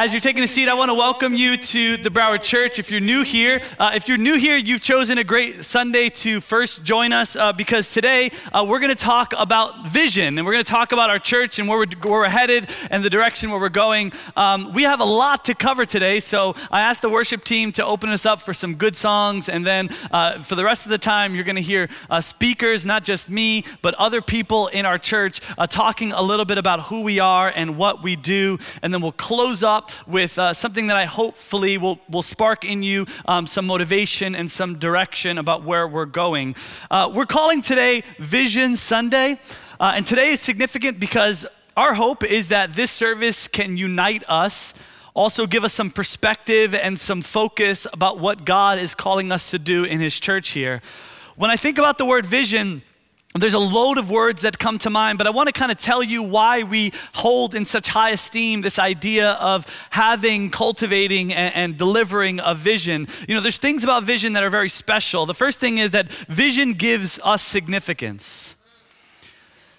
As 0.00 0.12
you're 0.12 0.20
taking 0.20 0.44
a 0.44 0.46
seat, 0.46 0.68
I 0.68 0.74
want 0.74 0.90
to 0.90 0.94
welcome 0.94 1.34
you 1.34 1.56
to 1.56 1.96
the 1.96 2.08
Broward 2.08 2.44
Church. 2.44 2.78
If 2.78 2.88
you're 2.88 3.00
new 3.00 3.24
here, 3.24 3.60
uh, 3.80 3.90
if 3.96 4.06
you're 4.06 4.16
new 4.16 4.36
here, 4.36 4.56
you've 4.56 4.80
chosen 4.80 5.18
a 5.18 5.24
great 5.24 5.64
Sunday 5.64 6.08
to 6.08 6.40
first 6.40 6.84
join 6.84 7.12
us 7.12 7.34
uh, 7.34 7.52
because 7.52 7.92
today 7.92 8.30
uh, 8.52 8.64
we're 8.64 8.78
going 8.78 8.94
to 8.94 9.04
talk 9.04 9.34
about 9.36 9.88
vision 9.88 10.38
and 10.38 10.46
we're 10.46 10.52
going 10.52 10.64
to 10.64 10.70
talk 10.70 10.92
about 10.92 11.10
our 11.10 11.18
church 11.18 11.58
and 11.58 11.68
where 11.68 11.80
we're, 11.80 11.86
where 12.02 12.20
we're 12.20 12.28
headed 12.28 12.70
and 12.92 13.02
the 13.02 13.10
direction 13.10 13.50
where 13.50 13.58
we're 13.58 13.68
going. 13.70 14.12
Um, 14.36 14.72
we 14.72 14.84
have 14.84 15.00
a 15.00 15.04
lot 15.04 15.44
to 15.46 15.54
cover 15.56 15.84
today, 15.84 16.20
so 16.20 16.54
I 16.70 16.82
asked 16.82 17.02
the 17.02 17.10
worship 17.10 17.42
team 17.42 17.72
to 17.72 17.84
open 17.84 18.10
us 18.10 18.24
up 18.24 18.40
for 18.40 18.54
some 18.54 18.76
good 18.76 18.96
songs, 18.96 19.48
and 19.48 19.66
then 19.66 19.88
uh, 20.12 20.38
for 20.42 20.54
the 20.54 20.64
rest 20.64 20.86
of 20.86 20.90
the 20.90 20.98
time, 20.98 21.34
you're 21.34 21.42
going 21.42 21.56
to 21.56 21.60
hear 21.60 21.88
uh, 22.08 22.20
speakers, 22.20 22.86
not 22.86 23.02
just 23.02 23.28
me, 23.28 23.64
but 23.82 23.94
other 23.94 24.22
people 24.22 24.68
in 24.68 24.86
our 24.86 24.96
church 24.96 25.40
uh, 25.58 25.66
talking 25.66 26.12
a 26.12 26.22
little 26.22 26.44
bit 26.44 26.56
about 26.56 26.82
who 26.82 27.02
we 27.02 27.18
are 27.18 27.52
and 27.52 27.76
what 27.76 28.00
we 28.00 28.14
do, 28.14 28.60
and 28.80 28.94
then 28.94 29.00
we'll 29.00 29.10
close 29.10 29.64
up 29.64 29.87
with 30.06 30.38
uh, 30.38 30.52
something 30.54 30.86
that 30.88 30.96
I 30.96 31.04
hopefully 31.04 31.78
will, 31.78 31.98
will 32.08 32.22
spark 32.22 32.64
in 32.64 32.82
you 32.82 33.06
um, 33.26 33.46
some 33.46 33.66
motivation 33.66 34.34
and 34.34 34.50
some 34.50 34.78
direction 34.78 35.38
about 35.38 35.64
where 35.64 35.86
we're 35.86 36.04
going. 36.04 36.54
Uh, 36.90 37.10
we're 37.14 37.26
calling 37.26 37.62
today 37.62 38.02
Vision 38.18 38.76
Sunday, 38.76 39.40
uh, 39.80 39.92
and 39.94 40.06
today 40.06 40.30
is 40.30 40.40
significant 40.40 41.00
because 41.00 41.46
our 41.76 41.94
hope 41.94 42.24
is 42.24 42.48
that 42.48 42.74
this 42.74 42.90
service 42.90 43.48
can 43.48 43.76
unite 43.76 44.24
us 44.28 44.74
also 45.14 45.48
give 45.48 45.64
us 45.64 45.72
some 45.72 45.90
perspective 45.90 46.72
and 46.76 47.00
some 47.00 47.22
focus 47.22 47.88
about 47.92 48.20
what 48.20 48.44
God 48.44 48.78
is 48.78 48.94
calling 48.94 49.32
us 49.32 49.50
to 49.50 49.58
do 49.58 49.82
in 49.82 49.98
His 49.98 50.20
church 50.20 50.50
here. 50.50 50.80
When 51.34 51.50
I 51.50 51.56
think 51.56 51.76
about 51.76 51.98
the 51.98 52.04
word 52.04 52.24
vision, 52.24 52.82
there's 53.34 53.54
a 53.54 53.58
load 53.58 53.98
of 53.98 54.10
words 54.10 54.42
that 54.42 54.58
come 54.58 54.78
to 54.78 54.90
mind, 54.90 55.18
but 55.18 55.26
I 55.26 55.30
want 55.30 55.48
to 55.48 55.52
kind 55.52 55.70
of 55.70 55.78
tell 55.78 56.02
you 56.02 56.22
why 56.22 56.62
we 56.62 56.92
hold 57.14 57.54
in 57.54 57.64
such 57.64 57.88
high 57.88 58.10
esteem 58.10 58.62
this 58.62 58.78
idea 58.78 59.32
of 59.32 59.66
having, 59.90 60.50
cultivating, 60.50 61.32
and, 61.32 61.54
and, 61.54 61.78
delivering 61.78 62.40
a 62.42 62.54
vision. 62.54 63.06
You 63.28 63.34
know, 63.34 63.40
there's 63.40 63.58
things 63.58 63.84
about 63.84 64.04
vision 64.04 64.32
that 64.32 64.44
are 64.44 64.50
very 64.50 64.70
special. 64.70 65.26
The 65.26 65.34
first 65.34 65.60
thing 65.60 65.78
is 65.78 65.90
that 65.90 66.10
vision 66.10 66.72
gives 66.72 67.20
us 67.22 67.42
significance. 67.42 68.56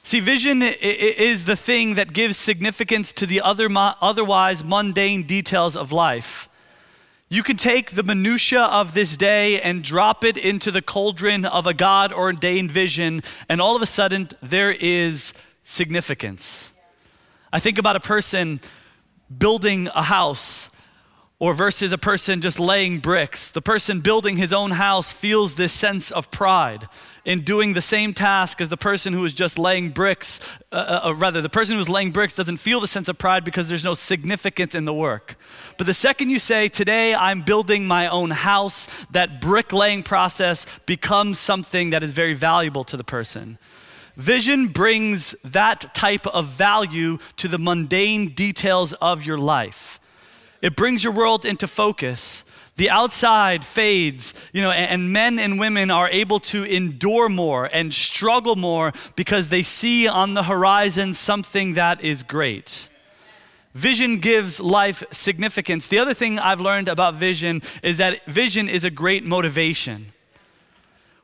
See, 0.03 0.19
vision 0.19 0.61
is 0.61 1.45
the 1.45 1.55
thing 1.55 1.95
that 1.95 2.13
gives 2.13 2.37
significance 2.37 3.11
to 3.13 3.25
the 3.25 3.41
other, 3.41 3.67
otherwise 3.75 4.63
mundane 4.63 5.23
details 5.23 5.75
of 5.75 5.91
life. 5.91 6.48
You 7.31 7.43
can 7.43 7.57
take 7.57 7.91
the 7.91 8.01
minutia 8.01 8.63
of 8.63 8.95
this 8.95 9.15
day 9.15 9.61
and 9.61 9.83
drop 9.83 10.23
it 10.23 10.35
into 10.35 10.71
the 10.71 10.81
cauldron 10.81 11.45
of 11.45 11.67
a 11.67 11.75
God 11.75 12.11
ordained 12.11 12.71
vision, 12.71 13.21
and 13.47 13.61
all 13.61 13.75
of 13.75 13.83
a 13.83 13.85
sudden 13.85 14.29
there 14.41 14.71
is 14.71 15.35
significance. 15.63 16.73
I 17.53 17.59
think 17.59 17.77
about 17.77 17.95
a 17.95 17.99
person 17.99 18.61
building 19.37 19.89
a 19.93 20.01
house 20.01 20.71
or 21.37 21.53
versus 21.53 21.93
a 21.93 21.99
person 21.99 22.41
just 22.41 22.59
laying 22.59 22.97
bricks. 22.97 23.51
The 23.51 23.61
person 23.61 23.99
building 23.99 24.37
his 24.37 24.51
own 24.51 24.71
house 24.71 25.11
feels 25.11 25.53
this 25.53 25.71
sense 25.71 26.09
of 26.09 26.31
pride 26.31 26.89
in 27.29 27.41
doing 27.41 27.73
the 27.73 27.81
same 27.81 28.11
task 28.11 28.59
as 28.59 28.69
the 28.69 28.75
person 28.75 29.13
who 29.13 29.23
is 29.23 29.35
just 29.35 29.59
laying 29.59 29.91
bricks. 29.91 30.39
Uh, 30.71 30.75
uh, 30.75 31.07
uh, 31.09 31.13
rather, 31.13 31.43
the 31.43 31.47
person 31.47 31.75
who 31.75 31.79
is 31.79 31.87
laying 31.87 32.09
bricks 32.09 32.33
doesn't 32.33 32.57
feel 32.57 32.79
the 32.79 32.87
sense 32.87 33.07
of 33.07 33.19
pride 33.19 33.45
because 33.45 33.69
there's 33.69 33.83
no 33.83 33.93
significance 33.93 34.73
in 34.73 34.85
the 34.85 34.93
work. 34.95 35.35
But 35.77 35.85
the 35.85 35.93
second 35.93 36.31
you 36.31 36.39
say, 36.39 36.69
Today 36.69 37.13
I'm 37.13 37.43
building 37.43 37.85
my 37.85 38.07
own 38.07 38.31
house, 38.31 38.87
that 39.11 39.41
bricklaying 39.41 40.01
process 40.01 40.65
becomes 40.87 41.37
something 41.37 41.91
that 41.91 42.01
is 42.01 42.13
very 42.13 42.33
valuable 42.33 42.83
to 42.85 42.97
the 42.97 43.03
person. 43.03 43.59
Vision 44.17 44.69
brings 44.69 45.35
that 45.43 45.93
type 45.93 46.25
of 46.25 46.47
value 46.47 47.19
to 47.37 47.47
the 47.47 47.59
mundane 47.59 48.29
details 48.29 48.93
of 48.93 49.23
your 49.23 49.37
life. 49.37 49.99
It 50.63 50.75
brings 50.75 51.03
your 51.03 51.13
world 51.13 51.45
into 51.45 51.67
focus. 51.67 52.43
The 52.79 52.89
outside 52.89 53.65
fades, 53.65 54.33
you 54.53 54.61
know, 54.61 54.71
and, 54.71 54.89
and, 54.89 55.11
men 55.11 55.37
and 55.37 55.59
women 55.59 55.91
are 55.91 56.07
able 56.07 56.39
to 56.39 56.63
endure 56.63 57.27
more 57.27 57.65
and 57.65 57.93
struggle 57.93 58.55
more 58.55 58.93
because 59.17 59.49
they 59.49 59.63
see 59.63 60.07
on 60.07 60.33
the 60.33 60.43
horizon 60.43 61.13
something 61.13 61.73
that 61.73 62.01
is 62.01 62.23
great. 62.23 62.87
Vision 63.73 64.19
gives 64.19 64.61
life 64.61 65.03
significance. 65.11 65.87
The 65.87 65.99
other 65.99 66.13
thing 66.13 66.39
I've 66.39 66.61
learned 66.61 66.87
about 66.87 67.15
vision 67.15 67.63
is 67.83 67.97
that 67.97 68.25
vision 68.25 68.69
is 68.69 68.85
a 68.85 68.89
great 68.89 69.25
motivation. 69.25 70.13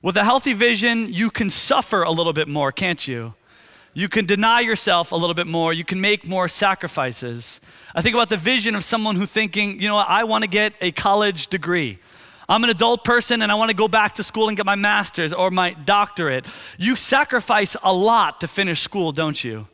With 0.01 0.17
a 0.17 0.25
healthy 0.25 0.51
vision, 0.51 1.07
you 1.13 1.29
can 1.29 1.49
suffer 1.49 2.03
a 2.03 2.11
little 2.11 2.33
bit 2.33 2.49
more, 2.49 2.73
can't 2.73 3.07
you? 3.07 3.33
You 3.97 4.09
can 4.09 4.25
deny 4.25 4.59
yourself 4.59 5.13
a 5.13 5.15
little 5.15 5.33
bit 5.33 5.47
more. 5.47 5.71
You 5.71 5.85
can 5.85 6.01
make 6.01 6.27
more 6.27 6.49
sacrifices. 6.49 7.61
I 7.95 8.01
think 8.01 8.13
about 8.13 8.27
the 8.27 8.35
vision 8.35 8.75
of 8.75 8.83
someone 8.83 9.15
who 9.15 9.25
thinking, 9.25 9.81
you 9.81 9.87
know 9.87 9.95
what, 9.95 10.09
I 10.09 10.25
want 10.25 10.43
to 10.43 10.49
get 10.49 10.73
a 10.81 10.91
college 10.91 11.47
degree. 11.47 11.99
I'm 12.49 12.65
an 12.65 12.69
adult 12.69 13.05
person 13.05 13.41
and 13.41 13.49
I 13.49 13.55
want 13.55 13.71
to 13.71 13.75
go 13.75 13.87
back 13.87 14.15
to 14.15 14.23
school 14.23 14.49
and 14.49 14.57
get 14.57 14.65
my 14.65 14.75
master's 14.75 15.31
or 15.31 15.49
my 15.49 15.71
doctorate. 15.71 16.45
You 16.77 16.97
sacrifice 16.97 17.77
a 17.81 17.93
lot 17.93 18.41
to 18.41 18.49
finish 18.49 18.81
school, 18.81 19.13
don't 19.13 19.41
you? 19.41 19.65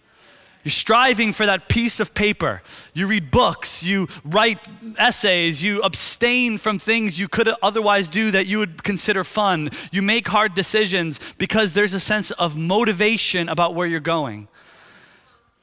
You're 0.64 0.72
striving 0.72 1.34
for 1.34 1.46
that 1.46 1.70
piece 1.70 2.00
of 2.00 2.14
paper. 2.14 2.62
You 2.94 3.08
read 3.08 3.32
books, 3.32 3.84
you 3.84 4.08
write 4.24 4.60
essays, 4.98 5.64
you 5.64 5.82
abstain 5.82 6.58
from 6.58 6.78
things 6.78 7.20
you 7.20 7.28
could 7.28 7.50
otherwise 7.64 8.10
do 8.10 8.30
that 8.32 8.46
you 8.46 8.60
would 8.60 8.84
consider 8.84 9.24
fun. 9.24 9.72
You 9.92 10.02
make 10.02 10.28
hard 10.28 10.54
decisions 10.54 11.20
because 11.38 11.74
there's 11.74 11.94
a 11.94 12.00
sense 12.00 12.32
of 12.32 12.56
motivation 12.58 13.50
about 13.50 13.74
where 13.74 13.88
you're 13.88 14.00
going. 14.00 14.48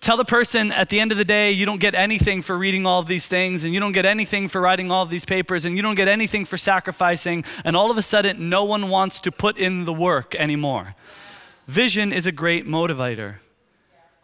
Tell 0.00 0.16
the 0.16 0.24
person 0.24 0.70
at 0.70 0.88
the 0.88 1.00
end 1.00 1.10
of 1.10 1.18
the 1.18 1.24
day, 1.24 1.50
you 1.50 1.66
don't 1.66 1.80
get 1.80 1.94
anything 1.94 2.40
for 2.40 2.56
reading 2.56 2.86
all 2.86 3.00
of 3.00 3.08
these 3.08 3.26
things, 3.26 3.64
and 3.64 3.74
you 3.74 3.80
don't 3.80 3.92
get 3.92 4.06
anything 4.06 4.46
for 4.46 4.60
writing 4.60 4.90
all 4.92 5.02
of 5.02 5.10
these 5.10 5.24
papers, 5.24 5.64
and 5.64 5.76
you 5.76 5.82
don't 5.82 5.96
get 5.96 6.06
anything 6.06 6.44
for 6.44 6.56
sacrificing, 6.56 7.44
and 7.64 7.76
all 7.76 7.90
of 7.90 7.98
a 7.98 8.02
sudden, 8.02 8.48
no 8.48 8.62
one 8.62 8.88
wants 8.88 9.18
to 9.20 9.32
put 9.32 9.58
in 9.58 9.86
the 9.86 9.92
work 9.92 10.36
anymore. 10.36 10.94
Vision 11.66 12.12
is 12.12 12.26
a 12.26 12.32
great 12.32 12.64
motivator. 12.64 13.36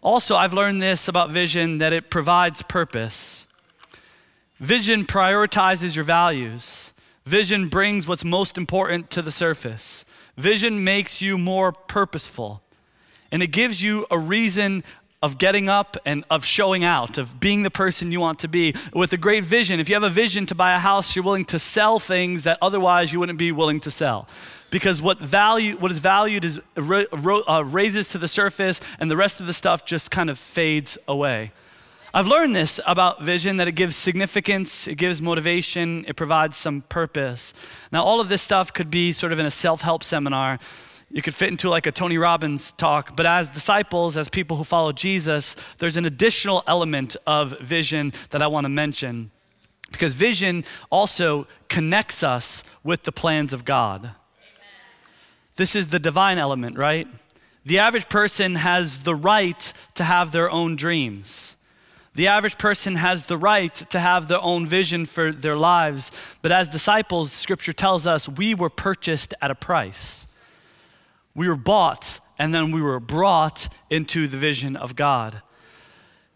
Also, 0.04 0.36
I've 0.36 0.52
learned 0.52 0.82
this 0.82 1.08
about 1.08 1.30
vision 1.30 1.78
that 1.78 1.94
it 1.94 2.10
provides 2.10 2.60
purpose. 2.60 3.46
Vision 4.60 5.06
prioritizes 5.06 5.96
your 5.96 6.04
values. 6.04 6.92
Vision 7.24 7.68
brings 7.68 8.06
what's 8.06 8.22
most 8.22 8.58
important 8.58 9.08
to 9.10 9.22
the 9.22 9.30
surface. 9.30 10.04
Vision 10.36 10.84
makes 10.84 11.22
you 11.22 11.38
more 11.38 11.72
purposeful. 11.72 12.60
And 13.32 13.42
it 13.42 13.46
gives 13.46 13.82
you 13.82 14.06
a 14.10 14.18
reason 14.18 14.84
of 15.22 15.38
getting 15.38 15.70
up 15.70 15.96
and 16.04 16.22
of 16.28 16.44
showing 16.44 16.84
out, 16.84 17.16
of 17.16 17.40
being 17.40 17.62
the 17.62 17.70
person 17.70 18.12
you 18.12 18.20
want 18.20 18.38
to 18.40 18.48
be. 18.48 18.74
With 18.92 19.14
a 19.14 19.16
great 19.16 19.42
vision, 19.44 19.80
if 19.80 19.88
you 19.88 19.94
have 19.94 20.02
a 20.02 20.10
vision 20.10 20.44
to 20.46 20.54
buy 20.54 20.74
a 20.74 20.78
house, 20.78 21.16
you're 21.16 21.24
willing 21.24 21.46
to 21.46 21.58
sell 21.58 21.98
things 21.98 22.44
that 22.44 22.58
otherwise 22.60 23.10
you 23.14 23.20
wouldn't 23.20 23.38
be 23.38 23.52
willing 23.52 23.80
to 23.80 23.90
sell 23.90 24.28
because 24.74 25.00
what 25.00 25.20
value 25.20 25.76
what 25.76 25.92
is 25.92 26.00
valued 26.00 26.44
is 26.44 26.60
uh, 26.76 27.64
raises 27.64 28.08
to 28.08 28.18
the 28.18 28.26
surface 28.26 28.80
and 28.98 29.08
the 29.08 29.16
rest 29.16 29.38
of 29.38 29.46
the 29.46 29.52
stuff 29.52 29.86
just 29.86 30.10
kind 30.10 30.28
of 30.28 30.36
fades 30.36 30.98
away 31.06 31.52
i've 32.12 32.26
learned 32.26 32.56
this 32.56 32.80
about 32.84 33.22
vision 33.22 33.56
that 33.56 33.68
it 33.68 33.76
gives 33.76 33.94
significance 33.94 34.88
it 34.88 34.96
gives 34.96 35.22
motivation 35.22 36.04
it 36.08 36.16
provides 36.16 36.56
some 36.56 36.82
purpose 36.82 37.54
now 37.92 38.02
all 38.02 38.20
of 38.20 38.28
this 38.28 38.42
stuff 38.42 38.72
could 38.72 38.90
be 38.90 39.12
sort 39.12 39.32
of 39.32 39.38
in 39.38 39.46
a 39.46 39.50
self-help 39.50 40.02
seminar 40.02 40.58
you 41.08 41.22
could 41.22 41.36
fit 41.36 41.50
into 41.50 41.68
like 41.68 41.86
a 41.86 41.92
Tony 41.92 42.18
Robbins 42.18 42.72
talk, 42.72 43.14
but 43.14 43.24
as 43.24 43.48
disciples, 43.48 44.16
as 44.16 44.28
people 44.28 44.56
who 44.56 44.64
follow 44.64 44.90
Jesus, 44.90 45.54
there's 45.78 45.96
an 45.96 46.06
additional 46.06 46.64
element 46.66 47.14
of 47.24 47.56
vision 47.60 48.12
that 48.30 48.42
I 48.42 48.48
want 48.48 48.64
to 48.64 48.68
mention. 48.68 49.30
Because 49.92 50.14
vision 50.14 50.64
also 50.90 51.46
connects 51.68 52.24
us 52.24 52.64
with 52.82 53.04
the 53.04 53.12
plans 53.12 53.52
of 53.52 53.64
God. 53.64 54.10
This 55.56 55.76
is 55.76 55.88
the 55.88 55.98
divine 55.98 56.38
element, 56.38 56.76
right? 56.76 57.06
The 57.64 57.78
average 57.78 58.08
person 58.08 58.56
has 58.56 58.98
the 58.98 59.14
right 59.14 59.72
to 59.94 60.04
have 60.04 60.32
their 60.32 60.50
own 60.50 60.76
dreams. 60.76 61.56
The 62.14 62.28
average 62.28 62.58
person 62.58 62.96
has 62.96 63.24
the 63.24 63.38
right 63.38 63.74
to 63.74 63.98
have 63.98 64.28
their 64.28 64.40
own 64.40 64.66
vision 64.66 65.06
for 65.06 65.32
their 65.32 65.56
lives. 65.56 66.12
But 66.42 66.52
as 66.52 66.68
disciples, 66.70 67.32
scripture 67.32 67.72
tells 67.72 68.06
us 68.06 68.28
we 68.28 68.54
were 68.54 68.70
purchased 68.70 69.34
at 69.42 69.50
a 69.50 69.54
price. 69.54 70.26
We 71.34 71.48
were 71.48 71.56
bought 71.56 72.20
and 72.38 72.54
then 72.54 72.70
we 72.70 72.80
were 72.80 73.00
brought 73.00 73.68
into 73.90 74.28
the 74.28 74.36
vision 74.36 74.76
of 74.76 74.94
God. 74.96 75.42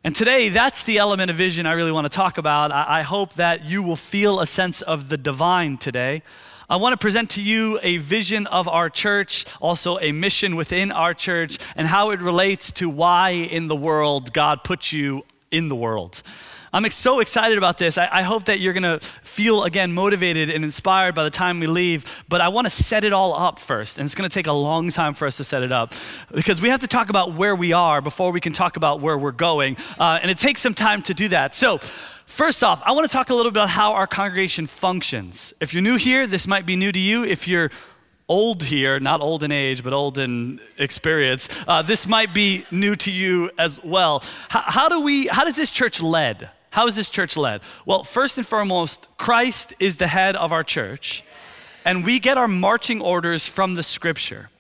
And 0.05 0.15
today, 0.15 0.49
that's 0.49 0.85
the 0.85 0.99
element 0.99 1.31
of 1.31 1.37
vision 1.37 1.67
I 1.67 1.73
really 1.73 1.93
want 1.93 2.05
to 2.05 2.17
talk 2.17 2.39
about. 2.39 2.71
I, 2.71 3.03
hope 3.03 3.35
that 3.35 3.65
you 3.65 3.83
will 3.83 3.97
feel 3.97 4.41
a 4.41 4.47
sense 4.47 4.81
of 4.81 5.09
the 5.09 5.17
divine 5.17 5.77
today. 5.77 6.23
I 6.71 6.77
want 6.77 6.93
to 6.93 6.99
present 6.99 7.31
to 7.31 7.43
you 7.43 7.79
a 7.83 7.97
vision 7.97 8.47
of 8.47 8.69
our 8.69 8.91
church, 8.91 9.47
also 9.59 9.99
a 10.01 10.13
mission 10.13 10.55
within 10.55 10.93
our 10.93 11.15
church, 11.15 11.57
and 11.75 11.89
how 11.89 12.11
it 12.11 12.21
relates 12.21 12.71
to 12.73 12.91
why 12.91 13.31
in 13.31 13.69
the 13.69 13.77
world 13.77 14.35
God 14.35 14.65
put 14.65 14.93
you 14.93 15.25
in 15.51 15.69
the 15.69 15.75
world. 15.75 16.23
I'm 16.71 16.89
so 16.91 17.21
excited 17.21 17.57
about 17.57 17.79
this. 17.79 17.97
I, 17.97 18.21
hope 18.21 18.45
that 18.45 18.61
you're 18.61 18.75
going 18.75 18.83
to 18.83 19.01
feel, 19.23 19.65
again, 19.65 19.95
motivated 19.95 20.51
and 20.51 20.63
inspired 20.63 21.15
by 21.15 21.25
the 21.25 21.31
time 21.31 21.61
we 21.61 21.67
leave. 21.67 22.23
But 22.29 22.43
I 22.43 22.49
want 22.49 22.67
to 22.67 22.71
set 22.71 23.05
it 23.05 23.15
all 23.15 23.35
up 23.35 23.59
first. 23.59 23.99
And 23.99 24.05
it's 24.05 24.15
going 24.15 24.29
to 24.29 24.35
take 24.35 24.47
a 24.47 24.53
long 24.53 24.91
time 24.91 25.15
for 25.15 25.27
us 25.27 25.39
to 25.39 25.45
set 25.45 25.63
it 25.63 25.73
up 25.73 25.95
because 26.35 26.61
we 26.61 26.69
have 26.69 26.81
to 26.81 26.87
talk 26.87 27.09
about 27.09 27.33
where 27.33 27.57
we 27.57 27.73
are 27.73 28.03
before 28.03 28.31
we 28.31 28.41
can 28.41 28.53
talk 28.53 28.77
about 28.77 29.01
where 29.01 29.17
we're 29.17 29.33
going. 29.33 29.79
Uh, 29.99 30.19
and 30.21 30.31
it 30.31 30.37
takes 30.37 30.61
some 30.61 30.75
time 30.75 31.01
to 31.05 31.15
do 31.15 31.29
that. 31.29 31.55
So, 31.55 31.81
First 32.29 32.63
off, 32.63 32.83
I 32.85 32.93
want 32.93 33.09
to 33.09 33.13
talk 33.13 33.31
a 33.31 33.35
little 33.35 33.51
bit 33.51 33.57
about 33.57 33.71
how 33.71 33.95
our 33.95 34.07
congregation 34.07 34.67
functions. 34.67 35.55
If 35.63 35.73
you're 35.73 35.83
new 35.83 35.97
here, 35.97 36.27
this 36.27 36.47
might 36.47 36.67
be 36.67 36.77
new 36.77 36.93
to 36.93 36.99
you. 36.99 37.25
If 37.25 37.49
you're 37.49 37.71
old 38.29 38.63
here, 38.65 39.01
not 39.01 39.23
old 39.23 39.43
in 39.43 39.51
age, 39.51 39.83
but 39.83 39.95
old 39.95 40.19
in 40.19 40.61
experience, 40.77 41.49
uh, 41.67 41.81
this 41.81 42.07
might 42.07 42.35
be 42.35 42.67
new 42.71 42.95
to 42.97 43.11
you 43.11 43.51
as 43.59 43.83
well. 43.83 44.23
How, 44.51 44.61
how 44.61 44.89
do 44.91 45.01
we? 45.01 45.27
How 45.29 45.43
does 45.45 45.57
this 45.57 45.73
church 45.73 46.03
led? 46.03 46.51
How 46.69 46.87
is 46.87 46.95
this 46.95 47.09
church 47.09 47.37
led? 47.37 47.63
Well, 47.87 48.05
first 48.05 48.37
and 48.37 48.47
foremost, 48.47 49.09
Christ 49.17 49.73
is 49.81 49.97
the 49.97 50.07
head 50.07 50.37
of 50.37 50.53
our 50.53 50.63
church, 50.63 51.25
and 51.85 52.05
we 52.05 52.21
get 52.21 52.37
our 52.37 52.47
marching 52.47 53.01
orders 53.01 53.49
from 53.49 53.75
the 53.75 53.83
Scripture. 53.83 54.51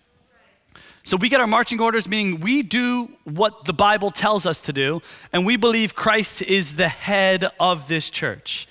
So 1.08 1.16
we 1.16 1.30
get 1.30 1.40
our 1.40 1.46
marching 1.46 1.80
orders, 1.80 2.06
meaning 2.06 2.40
we 2.40 2.62
do 2.62 3.08
what 3.24 3.64
the 3.64 3.72
Bible 3.72 4.10
tells 4.10 4.44
us 4.44 4.60
to 4.60 4.74
do, 4.74 5.00
and 5.32 5.46
we 5.46 5.56
believe 5.56 5.94
Christ 5.94 6.42
is 6.42 6.76
the 6.76 6.90
head 6.90 7.46
of 7.58 7.88
this 7.88 8.10
church. 8.10 8.68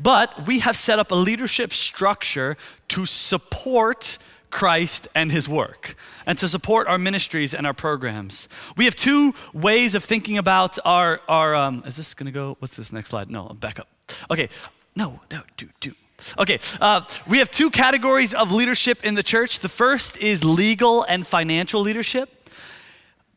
But 0.00 0.46
we 0.46 0.60
have 0.60 0.78
set 0.78 0.98
up 0.98 1.10
a 1.10 1.14
leadership 1.14 1.74
structure 1.74 2.56
to 2.88 3.04
support 3.04 4.16
Christ 4.48 5.08
and 5.14 5.30
his 5.30 5.46
work 5.46 5.94
and 6.24 6.38
to 6.38 6.48
support 6.48 6.88
our 6.88 6.96
ministries 6.96 7.52
and 7.52 7.66
our 7.66 7.74
programs. 7.74 8.48
We 8.78 8.86
have 8.86 8.94
two 8.94 9.34
ways 9.52 9.94
of 9.94 10.02
thinking 10.02 10.38
about 10.38 10.78
our, 10.86 11.20
our 11.28 11.54
um, 11.54 11.82
is 11.84 11.98
this 11.98 12.14
gonna 12.14 12.32
go, 12.32 12.56
what's 12.60 12.76
this 12.76 12.94
next 12.94 13.10
slide? 13.10 13.30
No, 13.30 13.48
back 13.60 13.78
up. 13.78 13.88
Okay, 14.30 14.48
no, 14.96 15.20
no, 15.30 15.42
do, 15.58 15.68
do. 15.80 15.92
Okay, 16.38 16.58
uh, 16.80 17.02
we 17.26 17.38
have 17.38 17.50
two 17.50 17.70
categories 17.70 18.34
of 18.34 18.52
leadership 18.52 19.04
in 19.04 19.14
the 19.14 19.22
church. 19.22 19.60
The 19.60 19.68
first 19.68 20.16
is 20.18 20.44
legal 20.44 21.02
and 21.02 21.26
financial 21.26 21.80
leadership. 21.80 22.50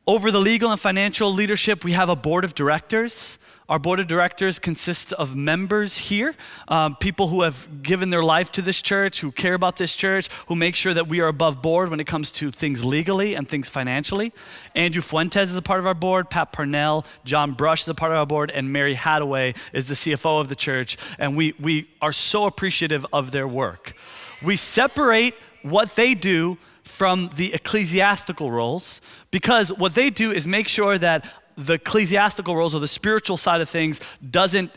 Over 0.05 0.31
the 0.31 0.39
legal 0.39 0.71
and 0.71 0.79
financial 0.79 1.33
leadership, 1.33 1.83
we 1.83 1.91
have 1.91 2.07
a 2.07 2.15
board 2.15 2.45
of 2.45 2.55
directors. 2.55 3.39
Our 3.69 3.79
board 3.79 3.99
of 3.99 4.07
directors 4.07 4.59
consists 4.59 5.11
of 5.11 5.35
members 5.35 5.97
here, 5.97 6.33
um, 6.69 6.95
people 6.95 7.27
who 7.27 7.41
have 7.41 7.83
given 7.83 8.11
their 8.11 8.23
life 8.23 8.49
to 8.53 8.61
this 8.61 8.81
church, 8.81 9.19
who 9.19 9.29
care 9.29 9.55
about 9.55 9.75
this 9.75 9.93
church, 9.93 10.29
who 10.47 10.55
make 10.55 10.73
sure 10.73 10.93
that 10.93 11.09
we 11.09 11.19
are 11.19 11.27
above 11.27 11.61
board 11.61 11.89
when 11.89 11.99
it 11.99 12.07
comes 12.07 12.31
to 12.33 12.49
things 12.49 12.85
legally 12.85 13.35
and 13.35 13.49
things 13.49 13.67
financially. 13.67 14.31
Andrew 14.73 15.01
Fuentes 15.01 15.51
is 15.51 15.57
a 15.57 15.61
part 15.61 15.81
of 15.81 15.85
our 15.85 15.93
board, 15.93 16.29
Pat 16.29 16.53
Parnell, 16.53 17.05
John 17.25 17.51
Brush 17.51 17.81
is 17.81 17.89
a 17.89 17.93
part 17.93 18.13
of 18.13 18.17
our 18.17 18.25
board, 18.25 18.51
and 18.51 18.71
Mary 18.71 18.95
Hadaway 18.95 19.57
is 19.73 19.89
the 19.89 19.95
CFO 19.95 20.39
of 20.39 20.47
the 20.47 20.55
church. 20.55 20.95
And 21.19 21.35
we, 21.35 21.53
we 21.59 21.89
are 22.01 22.13
so 22.13 22.45
appreciative 22.45 23.05
of 23.11 23.31
their 23.31 23.49
work. 23.49 23.95
We 24.41 24.55
separate 24.55 25.35
what 25.63 25.93
they 25.97 26.13
do 26.13 26.57
from 26.83 27.31
the 27.35 27.53
ecclesiastical 27.53 28.49
roles 28.49 29.01
because 29.29 29.73
what 29.73 29.93
they 29.93 30.09
do 30.09 30.31
is 30.31 30.47
make 30.47 30.69
sure 30.69 30.97
that 30.97 31.29
the 31.57 31.73
ecclesiastical 31.73 32.55
roles 32.55 32.75
or 32.75 32.79
the 32.79 32.87
spiritual 32.87 33.35
side 33.35 33.61
of 33.61 33.69
things 33.69 33.99
doesn't 34.29 34.71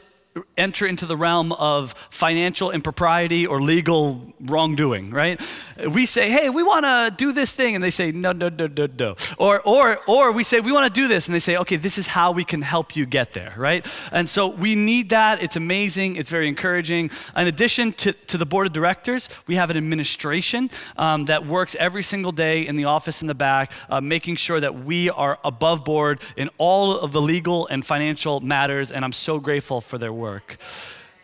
enter 0.57 0.87
into 0.87 1.07
the 1.07 1.17
realm 1.17 1.53
of 1.53 1.93
financial 2.11 2.71
impropriety 2.71 3.47
or 3.47 3.61
legal 3.61 4.33
wrongdoing, 4.41 5.11
right? 5.11 5.41
We 5.89 6.07
say, 6.07 6.31
hey, 6.31 6.51
we 6.51 6.63
want 6.63 6.85
to 6.87 7.13
do 7.17 7.33
this 7.33 7.53
thing, 7.53 7.75
and 7.75 7.83
they 7.83 7.91
say, 7.91 8.13
no, 8.13 8.31
no, 8.31 8.49
no, 8.49 8.69
no, 8.69 8.87
no. 8.87 9.17
Or, 9.39 9.61
or, 9.63 9.99
or 10.07 10.31
we 10.31 10.45
say, 10.45 10.61
we 10.61 10.71
want 10.71 10.87
to 10.87 10.93
do 10.93 11.09
this, 11.09 11.27
and 11.27 11.35
they 11.35 11.41
say, 11.41 11.57
okay, 11.57 11.77
this 11.77 11.99
is 11.99 12.07
how 12.07 12.31
we 12.31 12.45
can 12.45 12.63
help 12.63 12.95
you 12.95 13.07
get 13.07 13.33
there, 13.33 13.55
right? 13.57 13.85
And 14.13 14.31
so 14.31 14.49
we 14.49 14.77
need 14.77 15.09
that. 15.09 15.43
It's 15.43 15.57
amazing. 15.57 16.15
It's 16.15 16.31
very 16.31 16.47
encouraging. 16.47 17.11
In 17.37 17.49
addition 17.49 17.93
to, 17.95 18.13
to 18.13 18.39
the 18.39 18.47
board 18.47 18.69
of 18.69 18.73
directors, 18.73 19.31
we 19.49 19.57
have 19.57 19.71
an 19.71 19.77
administration 19.77 20.71
um, 20.97 21.25
that 21.25 21.45
works 21.45 21.75
every 21.81 22.05
single 22.05 22.33
day 22.33 22.67
in 22.67 22.77
the 22.77 22.85
office 22.85 23.21
in 23.21 23.27
the 23.27 23.35
back, 23.35 23.73
uh, 23.89 24.01
making 24.01 24.37
sure 24.37 24.61
that 24.61 24.85
we 24.85 25.11
are 25.11 25.41
above 25.45 25.85
board 25.85 26.21
in 26.37 26.51
all 26.59 26.97
of 26.97 27.11
the 27.11 27.21
legal 27.21 27.67
and 27.67 27.85
financial 27.85 28.41
matters, 28.41 28.93
and 28.93 29.05
I'm 29.05 29.13
so 29.13 29.41
grateful 29.41 29.81
for 29.81 29.99
their 29.99 30.13
work. 30.13 30.20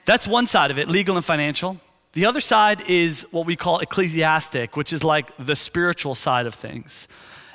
That's 0.04 0.26
one 0.26 0.46
side 0.46 0.70
of 0.70 0.78
it, 0.78 0.88
legal 0.88 1.16
and 1.16 1.25
financial. 1.25 1.78
The 2.12 2.25
other 2.25 2.40
side 2.40 2.88
is 2.88 3.26
what 3.31 3.44
we 3.44 3.56
call 3.56 3.81
ecclesiastic, 3.81 4.76
which 4.76 4.93
is 4.93 5.04
like 5.04 5.31
the 5.37 5.56
spiritual 5.56 6.14
side 6.14 6.46
of 6.46 6.54
things. 6.54 7.08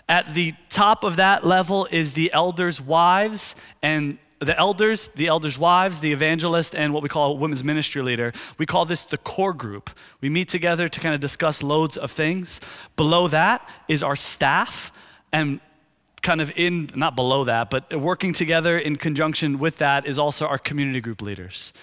At 0.07 0.33
the 0.33 0.53
top 0.69 1.03
of 1.03 1.15
that 1.15 1.45
level 1.45 1.87
is 1.91 2.13
the 2.13 2.31
elders' 2.33 2.81
wives 2.81 3.55
and 3.81 4.17
the 4.39 4.57
elders, 4.57 5.09
the 5.15 5.27
elders' 5.27 5.57
wives, 5.57 5.99
the 5.99 6.11
evangelist, 6.11 6.75
and 6.75 6.93
what 6.93 7.03
we 7.03 7.09
call 7.09 7.31
a 7.31 7.35
women's 7.35 7.63
ministry 7.63 8.01
leader. 8.01 8.33
We 8.57 8.65
call 8.65 8.85
this 8.85 9.03
the 9.03 9.17
core 9.17 9.53
group. 9.53 9.91
We 10.19 10.29
meet 10.29 10.49
together 10.49 10.89
to 10.89 10.99
kind 10.99 11.15
of 11.15 11.21
discuss 11.21 11.63
loads 11.63 11.95
of 11.95 12.11
things. 12.11 12.59
Below 12.95 13.29
that 13.29 13.67
is 13.87 14.03
our 14.03 14.15
staff, 14.15 14.91
and 15.31 15.59
kind 16.21 16.41
of 16.41 16.51
in, 16.57 16.89
not 16.95 17.15
below 17.15 17.43
that, 17.45 17.69
but 17.69 17.93
working 17.93 18.33
together 18.33 18.77
in 18.77 18.95
conjunction 18.95 19.59
with 19.59 19.77
that 19.77 20.05
is 20.05 20.19
also 20.19 20.45
our 20.45 20.57
community 20.57 21.01
group 21.01 21.21
leaders. 21.21 21.73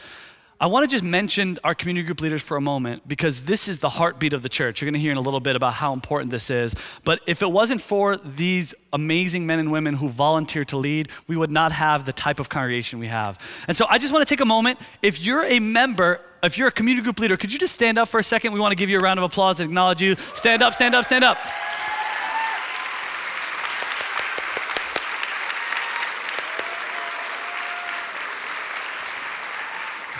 I 0.61 0.67
want 0.67 0.82
to 0.82 0.93
just 0.93 1.05
mention 1.05 1.56
our 1.62 1.73
community 1.73 2.05
group 2.05 2.20
leaders 2.20 2.43
for 2.43 2.56
a 2.56 2.61
moment 2.61 3.06
because 3.06 3.43
this 3.43 3.69
is 3.69 3.79
the 3.79 3.88
heartbeat 3.88 4.32
of 4.32 4.43
the 4.43 4.49
church. 4.49 4.81
You're 4.81 4.87
going 4.87 4.94
to 4.94 5.00
hear 5.00 5.12
in 5.12 5.17
a 5.17 5.20
little 5.20 5.38
bit 5.38 5.55
about 5.55 5.75
how 5.75 5.93
important 5.93 6.32
this 6.32 6.50
is. 6.50 6.75
But 7.05 7.20
if 7.29 7.43
it 7.43 7.52
wasn't 7.52 7.81
for 7.81 8.17
these 8.17 8.75
amazing 8.93 9.46
men 9.46 9.61
and 9.61 9.70
women 9.70 9.94
who 9.94 10.08
volunteer 10.08 10.64
to 10.64 10.76
lead, 10.76 11.11
we 11.29 11.37
would 11.37 11.52
not 11.52 11.70
have 11.70 12.06
the 12.06 12.12
type 12.12 12.40
of 12.40 12.49
congregation 12.49 12.99
we 12.99 13.06
have. 13.06 13.38
And 13.69 13.76
so 13.76 13.87
I 13.88 13.99
just 13.99 14.12
want 14.12 14.26
to 14.26 14.35
take 14.35 14.40
a 14.40 14.46
moment. 14.46 14.81
If 15.00 15.20
you're 15.20 15.44
a 15.44 15.61
member, 15.61 16.20
if 16.43 16.58
you're 16.58 16.69
a 16.69 16.73
community 16.73 17.05
group 17.05 17.20
leader, 17.20 17.37
could 17.37 17.52
you 17.52 17.58
just 17.61 17.75
stand 17.75 17.96
up 17.96 18.08
for 18.08 18.19
a 18.19 18.25
second? 18.25 18.52
We 18.52 18.58
want 18.58 18.73
to 18.73 18.76
give 18.76 18.90
you 18.90 18.99
a 18.99 19.00
round 19.00 19.20
of 19.20 19.25
applause 19.25 19.61
and 19.61 19.70
acknowledge 19.70 20.02
you. 20.02 20.17
Stand 20.17 20.62
up, 20.62 20.75
stand 20.75 20.93
up, 20.93 21.05
stand 21.05 21.23
up. 21.23 21.38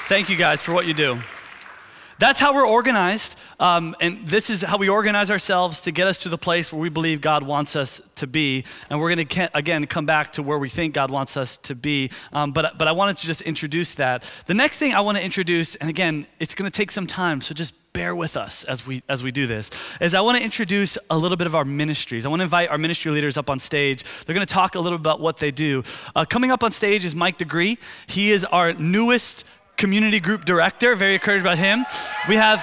Thank 0.09 0.31
you 0.31 0.37
guys 0.37 0.63
for 0.63 0.73
what 0.73 0.87
you 0.87 0.95
do. 0.95 1.19
That's 2.19 2.41
how 2.41 2.55
we're 2.55 2.67
organized. 2.67 3.37
Um, 3.61 3.95
and 4.01 4.27
this 4.27 4.49
is 4.49 4.63
how 4.63 4.79
we 4.79 4.89
organize 4.89 5.31
ourselves 5.31 5.83
to 5.83 5.93
get 5.93 6.07
us 6.07 6.17
to 6.23 6.31
the 6.31 6.39
place 6.39 6.73
where 6.73 6.81
we 6.81 6.89
believe 6.89 7.21
God 7.21 7.43
wants 7.43 7.77
us 7.77 8.01
to 8.15 8.27
be. 8.27 8.65
And 8.89 8.99
we're 8.99 9.15
going 9.15 9.29
to, 9.29 9.51
again, 9.55 9.87
come 9.87 10.07
back 10.07 10.33
to 10.33 10.43
where 10.43 10.59
we 10.59 10.71
think 10.71 10.95
God 10.95 11.11
wants 11.11 11.37
us 11.37 11.59
to 11.59 11.75
be. 11.75 12.11
Um, 12.33 12.53
but, 12.53 12.79
but 12.79 12.89
I 12.89 12.93
wanted 12.93 13.19
to 13.19 13.27
just 13.27 13.43
introduce 13.43 13.93
that. 13.95 14.25
The 14.47 14.55
next 14.55 14.79
thing 14.79 14.95
I 14.95 15.03
want 15.03 15.19
to 15.19 15.23
introduce, 15.23 15.75
and 15.75 15.91
again, 15.91 16.27
it's 16.41 16.55
going 16.55 16.71
to 16.71 16.75
take 16.75 16.91
some 16.91 17.07
time, 17.07 17.43
so 17.43 17.55
just 17.55 17.75
bear 17.93 18.15
with 18.15 18.37
us 18.37 18.65
as 18.65 18.87
we 18.87 19.03
as 19.09 19.25
we 19.25 19.33
do 19.33 19.47
this 19.47 19.71
is 20.01 20.15
i 20.15 20.21
want 20.21 20.37
to 20.37 20.45
introduce 20.45 20.99
a 21.11 21.19
little 21.19 21.39
bit 21.39 21.47
of 21.47 21.57
our 21.57 21.65
ministries 21.65 22.27
i 22.27 22.29
want 22.29 22.39
to 22.39 22.45
invite 22.45 22.69
our 22.69 22.77
ministry 22.77 23.11
leaders 23.11 23.39
up 23.39 23.49
on 23.49 23.59
stage 23.59 24.05
they're 24.25 24.35
going 24.35 24.47
to 24.47 24.55
talk 24.55 24.75
a 24.75 24.79
little 24.79 24.99
bit 24.99 25.03
about 25.03 25.21
what 25.21 25.39
they 25.39 25.51
do 25.51 25.83
uh, 26.15 26.25
coming 26.25 26.51
up 26.51 26.63
on 26.63 26.71
stage 26.71 27.05
is 27.05 27.15
mike 27.15 27.39
degree 27.39 27.79
he 28.07 28.31
is 28.31 28.45
our 28.45 28.75
newest 28.75 29.45
community 29.79 30.21
group 30.21 30.45
director. 30.45 30.95
Very 30.95 31.15
encouraged 31.15 31.43
about 31.43 31.57
him. 31.57 31.87
We 32.29 32.35
have 32.35 32.61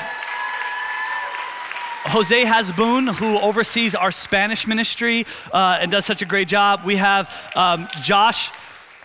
Jose 2.07 2.43
Hasbun, 2.43 3.15
who 3.15 3.39
oversees 3.39 3.95
our 3.95 4.11
Spanish 4.11 4.67
ministry 4.67 5.25
uh, 5.51 5.79
and 5.81 5.89
does 5.89 6.05
such 6.05 6.21
a 6.21 6.25
great 6.25 6.47
job. 6.47 6.81
We 6.85 6.97
have 6.97 7.51
um, 7.55 7.87
Josh. 8.03 8.51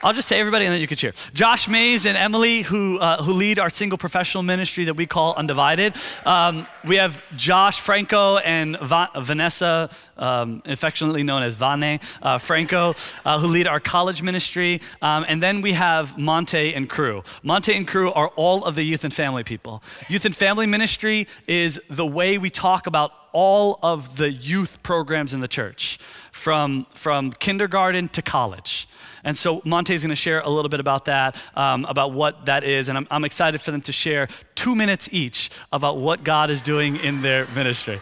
I'll 0.03 0.15
just 0.15 0.29
say 0.29 0.41
everybody 0.41 0.65
and 0.65 0.73
then 0.73 0.81
you 0.81 0.87
can 0.87 0.97
cheer. 0.97 1.13
Josh 1.35 1.69
Mays 1.69 2.07
and 2.07 2.17
Emily, 2.17 2.63
who, 2.63 2.99
uh, 2.99 3.23
who 3.23 3.35
lead 3.35 3.59
our 3.59 3.69
single 3.69 3.99
professional 3.99 4.43
ministry 4.43 4.85
that 4.85 4.95
we 4.95 5.05
call 5.05 5.35
Undivided. 5.35 5.95
Um, 6.25 6.67
we 6.87 6.97
have 6.97 7.23
Josh 7.37 7.81
Franco 7.81 8.39
and 8.39 8.79
Va- 8.81 9.11
Vanessa, 9.19 9.91
um, 10.17 10.63
affectionately 10.65 11.23
known 11.23 11.43
as 11.43 11.57
Vane 11.57 12.01
uh, 12.23 12.39
Franco, 12.39 12.95
uh, 13.27 13.39
who 13.41 13.49
lead 13.49 13.67
our 13.67 13.79
college 13.79 14.23
ministry. 14.23 14.81
Um, 15.03 15.27
and 15.29 15.43
then 15.43 15.61
we 15.61 15.73
have 15.73 16.17
Monte 16.17 16.75
and 16.75 16.89
crew. 16.89 17.23
Monte 17.43 17.75
and 17.75 17.87
crew 17.87 18.11
are 18.11 18.29
all 18.37 18.65
of 18.65 18.77
the 18.77 18.83
youth 18.83 19.05
and 19.05 19.13
family 19.13 19.45
people. 19.45 19.83
Youth 20.09 20.25
and 20.25 20.35
family 20.35 20.67
ministry 20.67 21.29
is 21.47 21.79
the 21.91 22.07
way 22.07 22.39
we 22.39 22.49
talk 22.49 22.87
about 22.87 23.13
all 23.33 23.79
of 23.83 24.17
the 24.17 24.31
youth 24.31 24.83
programs 24.83 25.35
in 25.35 25.41
the 25.41 25.49
church, 25.49 25.99
from, 26.33 26.85
from 26.95 27.33
kindergarten 27.33 28.09
to 28.09 28.23
college. 28.23 28.89
And 29.25 29.37
so 29.37 29.61
Monte 29.65 29.95
is 29.95 30.03
going 30.03 30.11
to 30.11 30.17
share 30.17 30.41
a 30.41 30.49
little 30.49 30.69
bit 30.69 30.81
about 30.81 31.05
that, 31.05 31.37
um, 31.55 31.85
about 31.85 32.13
what 32.13 32.47
that 32.47 32.65
is. 32.65 32.89
And 32.89 32.97
I'm, 32.97 33.07
I'm 33.11 33.25
excited 33.25 33.61
for 33.61 33.71
them 33.71 33.83
to 33.83 33.93
share 33.93 34.29
two 34.55 34.75
minutes 34.75 35.09
each 35.13 35.51
about 35.73 35.99
what 35.99 36.25
God 36.25 36.49
is 36.51 36.63
doing 36.63 36.97
in 36.97 37.21
their 37.21 37.47
ministry. 37.49 38.01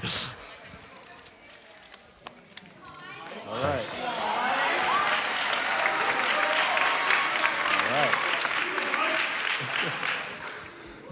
All 3.51 3.63
right. 3.63 3.98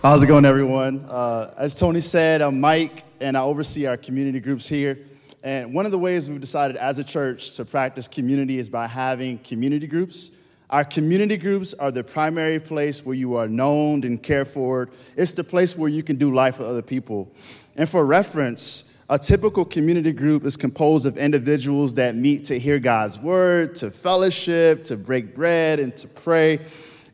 How's 0.07 0.23
it 0.23 0.29
going, 0.29 0.45
everyone? 0.45 1.05
Uh, 1.09 1.53
as 1.59 1.75
Tony 1.75 1.99
said, 1.99 2.41
I'm 2.41 2.61
Mike, 2.61 3.03
and 3.21 3.37
I 3.37 3.41
oversee 3.41 3.87
our 3.87 3.97
community 3.97 4.39
groups 4.39 4.69
here. 4.69 4.97
And 5.43 5.75
one 5.75 5.85
of 5.85 5.91
the 5.91 5.99
ways 5.99 6.31
we've 6.31 6.41
decided 6.41 6.77
as 6.77 7.01
a 7.01 7.05
church 7.05 7.57
to 7.57 7.65
practice 7.65 8.07
community 8.07 8.59
is 8.59 8.69
by 8.69 8.87
having 8.87 9.37
community 9.39 9.89
groups. 9.89 10.31
Our 10.71 10.85
community 10.85 11.37
groups 11.37 11.75
are 11.75 11.91
the 11.91 12.05
primary 12.05 12.61
place 12.61 13.05
where 13.05 13.17
you 13.17 13.35
are 13.35 13.49
known 13.49 14.05
and 14.05 14.23
cared 14.23 14.47
for. 14.47 14.91
It's 15.17 15.33
the 15.33 15.43
place 15.43 15.77
where 15.77 15.89
you 15.89 16.05
can 16.05 16.15
do 16.15 16.33
life 16.33 16.61
with 16.61 16.69
other 16.69 16.83
people. 16.83 17.29
And 17.75 17.89
for 17.89 18.07
reference, 18.07 19.05
a 19.11 19.19
typical 19.19 19.65
community 19.65 20.13
group 20.13 20.45
is 20.45 20.57
composed 20.57 21.07
of 21.07 21.19
individuals 21.19 21.95
that 21.95 22.15
meet 22.15 22.45
to 22.45 22.61
hear 22.61 22.79
God's 22.79 23.19
word, 23.19 23.75
to 23.77 23.91
fellowship, 23.91 24.85
to 24.85 24.97
break 24.97 25.35
bread, 25.35 25.81
and 25.81 25.97
to 25.97 26.07
pray. 26.07 26.61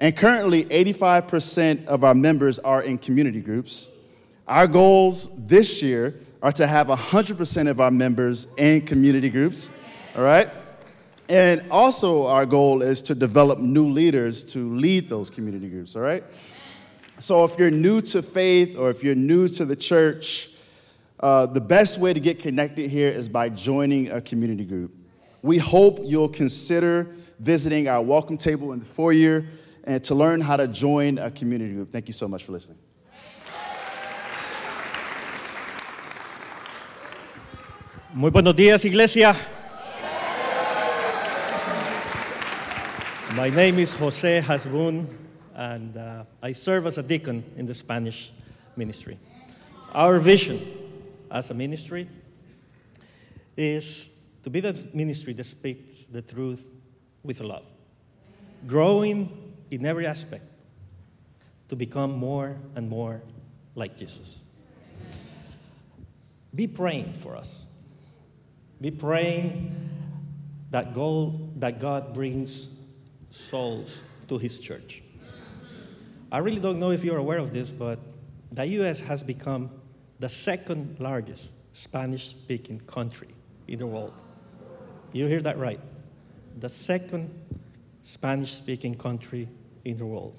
And 0.02 0.16
currently, 0.16 0.64
85% 0.64 1.86
of 1.86 2.02
our 2.02 2.12
members 2.12 2.58
are 2.58 2.82
in 2.82 2.98
community 2.98 3.40
groups. 3.40 3.88
Our 4.48 4.66
goals 4.66 5.46
this 5.46 5.80
year 5.80 6.16
are 6.42 6.50
to 6.50 6.66
have 6.66 6.88
100% 6.88 7.70
of 7.70 7.80
our 7.80 7.92
members 7.92 8.52
in 8.56 8.80
community 8.80 9.30
groups, 9.30 9.70
all 10.16 10.24
right? 10.24 10.48
And 11.28 11.62
also, 11.70 12.26
our 12.26 12.46
goal 12.46 12.82
is 12.82 13.00
to 13.02 13.14
develop 13.14 13.60
new 13.60 13.90
leaders 13.90 14.42
to 14.54 14.58
lead 14.58 15.08
those 15.08 15.30
community 15.30 15.68
groups, 15.68 15.94
all 15.94 16.02
right? 16.02 16.24
So, 17.18 17.44
if 17.44 17.56
you're 17.56 17.70
new 17.70 18.00
to 18.00 18.22
faith 18.22 18.76
or 18.76 18.90
if 18.90 19.04
you're 19.04 19.14
new 19.14 19.46
to 19.46 19.64
the 19.64 19.76
church, 19.76 20.48
uh, 21.20 21.46
the 21.46 21.60
best 21.60 22.00
way 22.00 22.12
to 22.12 22.18
get 22.18 22.40
connected 22.40 22.90
here 22.90 23.08
is 23.08 23.28
by 23.28 23.50
joining 23.50 24.10
a 24.10 24.20
community 24.20 24.64
group. 24.64 24.92
We 25.42 25.58
hope 25.58 26.00
you'll 26.02 26.28
consider 26.28 27.04
visiting 27.38 27.86
our 27.86 28.02
welcome 28.02 28.36
table 28.36 28.72
in 28.72 28.80
the 28.80 28.84
foyer 28.84 29.44
and 29.84 30.02
to 30.04 30.14
learn 30.14 30.40
how 30.40 30.56
to 30.56 30.68
join 30.68 31.18
a 31.18 31.30
community 31.30 31.74
group. 31.74 31.90
Thank 31.90 32.08
you 32.08 32.14
so 32.14 32.28
much 32.28 32.44
for 32.44 32.52
listening. 32.52 32.78
Muy 38.14 38.30
buenos 38.30 38.54
días, 38.54 38.84
iglesia. 38.84 39.34
My 43.34 43.48
name 43.48 43.78
is 43.78 43.94
Jose 43.94 44.42
Hasbun, 44.42 45.06
and 45.54 45.96
uh, 45.96 46.24
I 46.42 46.52
serve 46.52 46.86
as 46.86 46.98
a 46.98 47.02
deacon 47.02 47.42
in 47.56 47.64
the 47.64 47.72
Spanish 47.72 48.30
ministry. 48.76 49.16
Our 49.94 50.18
vision 50.18 50.60
as 51.30 51.50
a 51.50 51.54
ministry 51.54 52.06
is 53.56 54.10
to 54.42 54.50
be 54.50 54.60
the 54.60 54.86
ministry 54.92 55.32
that 55.32 55.44
speaks 55.44 56.04
the 56.04 56.20
truth 56.20 56.70
with 57.22 57.40
love, 57.40 57.64
growing 58.66 59.41
in 59.72 59.86
every 59.86 60.06
aspect 60.06 60.44
to 61.68 61.74
become 61.74 62.12
more 62.12 62.58
and 62.76 62.90
more 62.90 63.22
like 63.74 63.96
Jesus. 63.96 64.38
Be 66.54 66.66
praying 66.66 67.06
for 67.06 67.34
us. 67.34 67.66
Be 68.82 68.90
praying 68.90 69.74
that 70.70 70.94
God, 70.94 71.58
that 71.60 71.80
God 71.80 72.12
brings 72.12 72.78
souls 73.30 74.02
to 74.28 74.36
His 74.36 74.60
church. 74.60 75.02
I 76.30 76.38
really 76.38 76.60
don't 76.60 76.78
know 76.78 76.90
if 76.90 77.02
you're 77.02 77.16
aware 77.16 77.38
of 77.38 77.54
this, 77.54 77.72
but 77.72 77.98
the 78.50 78.66
U.S. 78.66 79.00
has 79.00 79.22
become 79.22 79.70
the 80.20 80.28
second 80.28 81.00
largest 81.00 81.74
Spanish 81.74 82.26
speaking 82.26 82.80
country 82.80 83.28
in 83.66 83.78
the 83.78 83.86
world. 83.86 84.20
You 85.14 85.26
hear 85.28 85.40
that 85.40 85.56
right. 85.56 85.80
The 86.58 86.68
second 86.68 87.30
Spanish 88.02 88.50
speaking 88.50 88.94
country 88.94 89.48
in 89.84 89.96
the 89.96 90.06
world. 90.06 90.38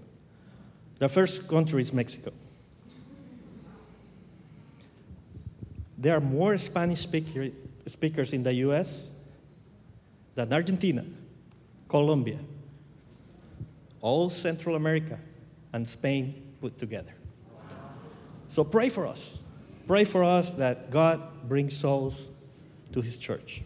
The 0.99 1.09
first 1.09 1.49
country 1.49 1.81
is 1.81 1.93
Mexico. 1.93 2.31
There 5.97 6.15
are 6.15 6.21
more 6.21 6.57
Spanish 6.57 6.99
speaker, 6.99 7.49
speakers 7.87 8.33
in 8.33 8.43
the 8.43 8.53
US 8.67 9.11
than 10.35 10.51
Argentina, 10.51 11.05
Colombia, 11.87 12.37
all 14.01 14.29
Central 14.29 14.75
America, 14.75 15.19
and 15.71 15.87
Spain 15.87 16.55
put 16.59 16.77
together. 16.77 17.13
So 18.47 18.63
pray 18.63 18.89
for 18.89 19.07
us. 19.07 19.41
Pray 19.87 20.03
for 20.05 20.23
us 20.23 20.51
that 20.51 20.91
God 20.91 21.19
brings 21.47 21.75
souls 21.75 22.29
to 22.91 23.01
his 23.01 23.17
church. 23.17 23.63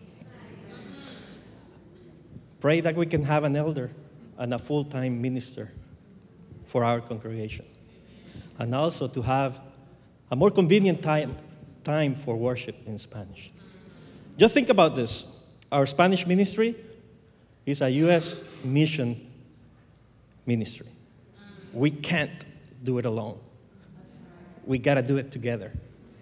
Pray 2.59 2.81
that 2.81 2.95
we 2.95 3.05
can 3.05 3.23
have 3.23 3.43
an 3.43 3.55
elder 3.55 3.91
and 4.37 4.53
a 4.53 4.59
full 4.59 4.83
time 4.83 5.21
minister 5.21 5.71
for 6.65 6.83
our 6.83 7.01
congregation. 7.01 7.65
And 8.59 8.73
also 8.73 9.07
to 9.07 9.21
have 9.21 9.59
a 10.31 10.35
more 10.35 10.51
convenient 10.51 11.01
time, 11.01 11.35
time 11.83 12.15
for 12.15 12.35
worship 12.35 12.75
in 12.85 12.97
Spanish. 12.97 13.51
Just 14.37 14.53
think 14.53 14.69
about 14.69 14.95
this 14.95 15.33
our 15.71 15.85
Spanish 15.85 16.25
ministry 16.25 16.75
is 17.65 17.81
a 17.81 17.89
U.S. 17.89 18.49
mission 18.63 19.15
ministry. 20.45 20.87
We 21.73 21.91
can't 21.91 22.45
do 22.83 22.97
it 22.97 23.05
alone. 23.05 23.39
We 24.65 24.77
got 24.77 24.95
to 24.95 25.01
do 25.01 25.17
it 25.17 25.31
together 25.31 25.73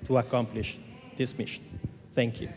to 0.06 0.18
accomplish 0.18 0.78
this 1.16 1.38
mission. 1.38 1.64
Thank 2.14 2.42
you. 2.42 2.50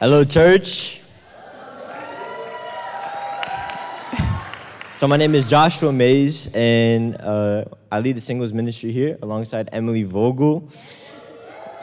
Hello, 0.00 0.24
church. 0.24 1.02
So, 4.96 5.06
my 5.06 5.16
name 5.16 5.36
is 5.36 5.48
Joshua 5.48 5.92
Mays, 5.92 6.52
and 6.52 7.16
uh, 7.20 7.64
I 7.92 8.00
lead 8.00 8.16
the 8.16 8.20
singles 8.20 8.52
ministry 8.52 8.90
here 8.90 9.16
alongside 9.22 9.68
Emily 9.70 10.02
Vogel. 10.02 10.68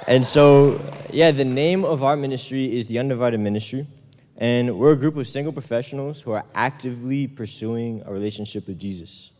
And 0.10 0.26
so, 0.26 0.82
yeah, 1.10 1.32
the 1.32 1.46
name 1.46 1.86
of 1.86 2.04
our 2.04 2.18
ministry 2.18 2.78
is 2.78 2.88
the 2.88 3.00
Undivided 3.00 3.40
Ministry, 3.40 3.88
and 4.36 4.78
we're 4.78 4.92
a 4.92 4.98
group 4.98 5.16
of 5.16 5.26
single 5.26 5.54
professionals 5.54 6.22
who 6.22 6.32
are 6.32 6.44
actively 6.54 7.30
pursuing 7.30 8.04
a 8.06 8.12
relationship 8.12 8.68
with 8.68 8.78
Jesus. 8.78 9.32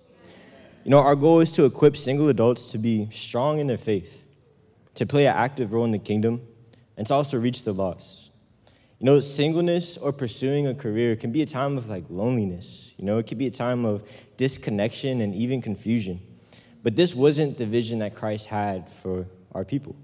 You 0.86 0.92
know, 0.92 1.00
our 1.00 1.18
goal 1.18 1.42
is 1.42 1.52
to 1.54 1.66
equip 1.66 1.98
single 1.98 2.30
adults 2.30 2.72
to 2.72 2.78
be 2.78 3.10
strong 3.12 3.60
in 3.60 3.68
their 3.68 3.78
faith, 3.78 4.26
to 4.94 5.06
play 5.06 5.28
an 5.28 5.36
active 5.36 5.74
role 5.74 5.84
in 5.84 5.92
the 5.92 6.00
kingdom, 6.00 6.42
and 6.96 7.06
to 7.08 7.14
also 7.14 7.38
reach 7.38 7.66
the 7.66 7.74
lost. 7.74 8.31
You 9.02 9.06
know, 9.06 9.20
singleness 9.20 9.98
or 9.98 10.14
pursuing 10.14 10.68
a 10.68 10.76
career 10.76 11.16
can 11.16 11.32
be 11.32 11.42
a 11.42 11.46
time 11.48 11.76
of 11.76 11.90
like 11.90 12.04
loneliness. 12.10 12.94
You 12.98 13.06
know, 13.06 13.18
it 13.18 13.26
could 13.26 13.40
be 13.40 13.48
a 13.48 13.52
time 13.52 13.84
of 13.84 14.08
disconnection 14.38 15.22
and 15.22 15.34
even 15.34 15.60
confusion. 15.60 16.20
But 16.84 16.96
this 16.96 17.16
wasn't 17.16 17.58
the 17.58 17.66
vision 17.66 17.98
that 17.98 18.14
Christ 18.14 18.48
had 18.50 18.88
for 18.88 19.26
our 19.54 19.66
people. 19.66 19.96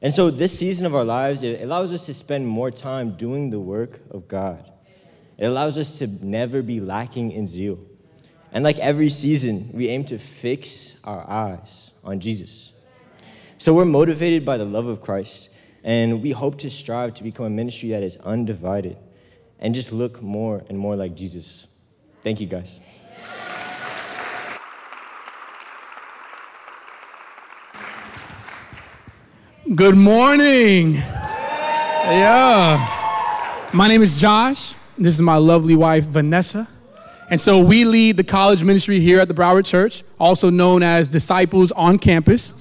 And 0.00 0.10
so, 0.10 0.30
this 0.30 0.58
season 0.58 0.86
of 0.86 0.94
our 0.94 1.04
lives, 1.04 1.42
it 1.42 1.60
allows 1.60 1.92
us 1.92 2.06
to 2.06 2.14
spend 2.14 2.48
more 2.48 2.70
time 2.70 3.10
doing 3.10 3.50
the 3.50 3.60
work 3.60 4.00
of 4.10 4.26
God. 4.26 4.70
It 5.36 5.44
allows 5.44 5.76
us 5.76 5.98
to 5.98 6.24
never 6.24 6.62
be 6.62 6.80
lacking 6.80 7.32
in 7.32 7.46
zeal. 7.46 7.78
And 8.52 8.64
like 8.64 8.78
every 8.78 9.10
season, 9.10 9.68
we 9.74 9.88
aim 9.88 10.04
to 10.04 10.16
fix 10.16 11.04
our 11.04 11.28
eyes 11.28 11.92
on 12.02 12.20
Jesus. 12.20 12.72
So, 13.58 13.74
we're 13.74 13.84
motivated 13.84 14.46
by 14.46 14.56
the 14.56 14.64
love 14.64 14.86
of 14.86 15.02
Christ 15.02 15.55
and 15.86 16.20
we 16.20 16.32
hope 16.32 16.58
to 16.58 16.68
strive 16.68 17.14
to 17.14 17.22
become 17.22 17.46
a 17.46 17.50
ministry 17.50 17.90
that 17.90 18.02
is 18.02 18.16
undivided 18.18 18.98
and 19.60 19.72
just 19.72 19.92
look 19.92 20.20
more 20.20 20.64
and 20.68 20.76
more 20.76 20.96
like 20.96 21.14
Jesus. 21.14 21.68
Thank 22.22 22.40
you, 22.40 22.48
guys. 22.48 22.80
Good 29.74 29.96
morning. 29.96 30.94
Yeah. 30.94 32.84
My 33.72 33.86
name 33.86 34.02
is 34.02 34.20
Josh. 34.20 34.74
This 34.98 35.14
is 35.14 35.22
my 35.22 35.36
lovely 35.36 35.76
wife, 35.76 36.04
Vanessa. 36.04 36.66
And 37.30 37.40
so 37.40 37.64
we 37.64 37.84
lead 37.84 38.16
the 38.16 38.24
college 38.24 38.64
ministry 38.64 38.98
here 38.98 39.20
at 39.20 39.28
the 39.28 39.34
Broward 39.34 39.66
Church, 39.66 40.02
also 40.18 40.50
known 40.50 40.82
as 40.82 41.08
Disciples 41.08 41.70
on 41.72 41.98
Campus. 41.98 42.54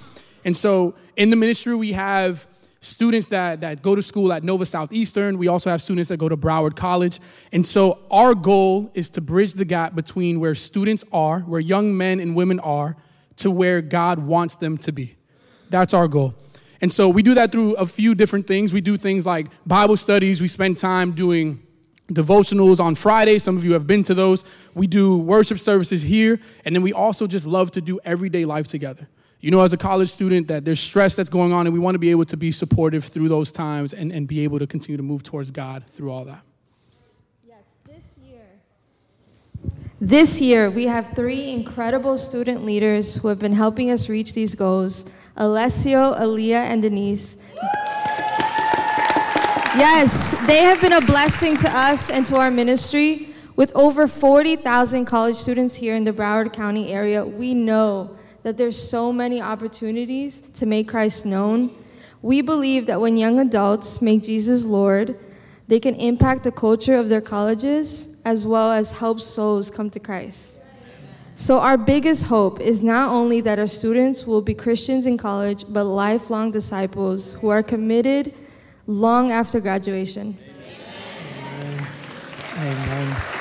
And 0.44 0.56
so 0.56 0.94
in 1.16 1.32
the 1.32 1.36
ministry, 1.36 1.76
we 1.76 1.94
have 1.94 2.48
students 2.86 3.28
that, 3.28 3.62
that 3.62 3.82
go 3.82 3.96
to 3.96 4.02
school 4.02 4.32
at 4.32 4.44
Nova 4.44 4.66
Southeastern. 4.66 5.38
We 5.38 5.48
also 5.48 5.70
have 5.70 5.82
students 5.82 6.10
that 6.10 6.18
go 6.18 6.30
to 6.30 6.38
Broward 6.38 6.76
College. 6.76 7.20
And 7.52 7.66
so 7.66 8.00
our 8.12 8.36
goal 8.36 8.92
is 8.94 9.10
to 9.12 9.22
bridge 9.22 9.54
the 9.54 9.66
gap 9.66 9.96
between 9.96 10.40
where 10.40 10.56
students 10.56 11.04
are, 11.12 11.42
where 11.42 11.60
young 11.60 11.98
men 11.98 12.20
and 12.20 12.36
women 12.36 12.60
are, 12.60 12.96
to 13.38 13.52
where 13.52 13.82
God 13.82 14.20
wants 14.20 14.56
them 14.56 14.78
to 14.80 14.92
be. 14.92 15.16
That's 15.70 15.94
our 15.94 16.08
goal. 16.08 16.36
And 16.80 16.94
so 16.94 17.10
we 17.10 17.24
do 17.24 17.34
that 17.34 17.52
through 17.52 17.76
a 17.76 17.86
few 17.86 18.16
different 18.16 18.48
things. 18.48 18.72
We 18.72 18.82
do 18.82 18.98
things 18.98 19.26
like 19.26 19.48
Bible 19.66 19.98
studies, 19.98 20.42
we 20.42 20.48
spend 20.48 20.78
time 20.78 21.12
doing 21.12 21.62
devotionals 22.12 22.80
on 22.80 22.94
Friday. 22.94 23.40
Some 23.40 23.58
of 23.58 23.66
you 23.66 23.74
have 23.74 23.88
been 23.88 24.04
to 24.04 24.14
those. 24.14 24.44
We 24.76 24.86
do 24.86 25.18
worship 25.18 25.58
services 25.58 26.04
here. 26.04 26.40
And 26.64 26.76
then 26.76 26.84
we 26.84 26.94
also 26.94 27.26
just 27.26 27.48
love 27.48 27.72
to 27.72 27.82
do 27.82 28.00
everyday 28.06 28.46
life 28.46 28.68
together 28.68 29.08
you 29.46 29.52
know, 29.52 29.62
as 29.62 29.74
a 29.74 29.78
college 29.78 30.10
student, 30.10 30.48
that 30.48 30.66
there's 30.66 30.80
stress 30.80 31.16
that's 31.16 31.30
going 31.30 31.54
on, 31.54 31.68
and 31.68 31.74
we 31.74 31.80
want 31.80 31.94
to 31.94 32.00
be 32.00 32.10
able 32.10 32.26
to 32.26 32.36
be 32.36 32.50
supportive 32.50 33.04
through 33.04 33.30
those 33.30 33.52
times 33.52 33.94
and, 33.94 34.12
and 34.12 34.28
be 34.28 34.44
able 34.44 34.58
to 34.58 34.66
continue 34.66 34.98
to 34.98 35.04
move 35.04 35.22
towards 35.22 35.52
God 35.52 35.86
through 35.86 36.12
all 36.12 36.26
that. 36.26 36.42
Yes, 37.48 37.60
this 37.86 38.04
year. 38.28 38.42
This 40.02 40.42
year, 40.42 40.72
we 40.72 40.88
have 40.88 41.10
three 41.10 41.52
incredible 41.52 42.18
student 42.18 42.66
leaders 42.66 43.18
who 43.18 43.28
have 43.28 43.38
been 43.38 43.54
helping 43.54 43.92
us 43.92 44.10
reach 44.10 44.34
these 44.34 44.56
goals 44.56 45.16
Alessio, 45.38 46.16
Aaliyah, 46.16 46.66
and 46.72 46.82
Denise. 46.82 47.54
Yes, 49.78 50.32
they 50.48 50.64
have 50.64 50.82
been 50.82 50.94
a 50.94 51.02
blessing 51.02 51.56
to 51.58 51.70
us 51.70 52.10
and 52.10 52.26
to 52.26 52.38
our 52.38 52.50
ministry. 52.50 53.28
With 53.56 53.76
over 53.76 54.08
40,000 54.08 55.06
college 55.06 55.36
students 55.36 55.76
here 55.76 55.96
in 55.96 56.04
the 56.04 56.14
Broward 56.14 56.52
County 56.52 56.92
area, 56.92 57.24
we 57.24 57.54
know 57.54 58.15
that 58.46 58.58
there's 58.58 58.78
so 58.78 59.12
many 59.12 59.42
opportunities 59.42 60.40
to 60.40 60.68
make 60.68 60.88
Christ 60.88 61.26
known. 61.26 61.72
We 62.22 62.44
believe 62.44 62.86
that 62.86 63.02
when 63.02 63.18
young 63.18 63.40
adults 63.40 64.04
make 64.04 64.22
Jesus 64.22 64.66
Lord, 64.66 65.18
they 65.68 65.80
can 65.80 65.96
impact 65.96 66.44
the 66.44 66.52
culture 66.52 66.94
of 66.94 67.10
their 67.10 67.22
colleges 67.22 68.22
as 68.24 68.46
well 68.46 68.72
as 68.72 69.00
help 69.00 69.20
souls 69.20 69.72
come 69.72 69.90
to 69.90 70.00
Christ. 70.00 70.64
So, 71.34 71.58
our 71.58 71.76
biggest 71.76 72.28
hope 72.28 72.60
is 72.62 72.84
not 72.84 73.10
only 73.10 73.42
that 73.42 73.58
our 73.58 73.66
students 73.66 74.28
will 74.28 74.44
be 74.44 74.54
Christians 74.54 75.08
in 75.08 75.18
college, 75.18 75.64
but 75.68 75.86
lifelong 75.86 76.52
disciples 76.52 77.34
who 77.34 77.50
are 77.50 77.64
committed 77.64 78.32
long 78.86 79.32
after 79.32 79.60
graduation. 79.60 80.38
Amen. 82.60 83.35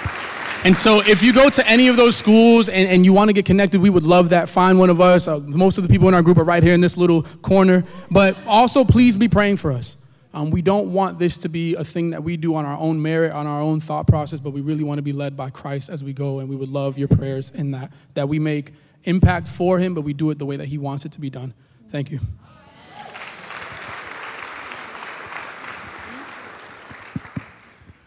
And 0.64 0.74
so, 0.74 1.02
if 1.02 1.22
you 1.22 1.34
go 1.34 1.50
to 1.50 1.68
any 1.68 1.88
of 1.88 1.98
those 1.98 2.16
schools 2.16 2.70
and, 2.70 2.88
and 2.88 3.04
you 3.04 3.12
want 3.12 3.28
to 3.28 3.34
get 3.34 3.44
connected, 3.44 3.82
we 3.82 3.90
would 3.90 4.04
love 4.04 4.30
that. 4.30 4.48
Find 4.48 4.78
one 4.78 4.88
of 4.88 4.98
us. 4.98 5.28
Uh, 5.28 5.38
most 5.40 5.76
of 5.76 5.86
the 5.86 5.90
people 5.90 6.08
in 6.08 6.14
our 6.14 6.22
group 6.22 6.38
are 6.38 6.44
right 6.44 6.62
here 6.62 6.72
in 6.72 6.80
this 6.80 6.96
little 6.96 7.22
corner. 7.22 7.84
But 8.10 8.34
also, 8.46 8.82
please 8.82 9.18
be 9.18 9.28
praying 9.28 9.58
for 9.58 9.72
us. 9.72 9.98
Um, 10.32 10.50
we 10.50 10.62
don't 10.62 10.92
want 10.94 11.18
this 11.18 11.36
to 11.38 11.50
be 11.50 11.74
a 11.74 11.84
thing 11.84 12.10
that 12.10 12.24
we 12.24 12.38
do 12.38 12.54
on 12.54 12.64
our 12.64 12.78
own 12.78 13.00
merit, 13.00 13.32
on 13.32 13.46
our 13.46 13.60
own 13.60 13.78
thought 13.78 14.06
process, 14.06 14.40
but 14.40 14.50
we 14.50 14.62
really 14.62 14.82
want 14.84 14.98
to 14.98 15.02
be 15.02 15.12
led 15.12 15.36
by 15.36 15.50
Christ 15.50 15.90
as 15.90 16.02
we 16.02 16.14
go, 16.14 16.40
and 16.40 16.48
we 16.48 16.56
would 16.56 16.70
love 16.70 16.96
your 16.96 17.08
prayers 17.08 17.50
in 17.50 17.70
that, 17.72 17.92
that 18.14 18.28
we 18.28 18.38
make 18.38 18.72
impact 19.04 19.48
for 19.48 19.78
Him, 19.78 19.94
but 19.94 20.00
we 20.00 20.14
do 20.14 20.30
it 20.30 20.38
the 20.38 20.46
way 20.46 20.56
that 20.56 20.66
He 20.66 20.78
wants 20.78 21.04
it 21.04 21.12
to 21.12 21.20
be 21.20 21.30
done. 21.30 21.52
Thank 21.88 22.10
you. 22.10 22.18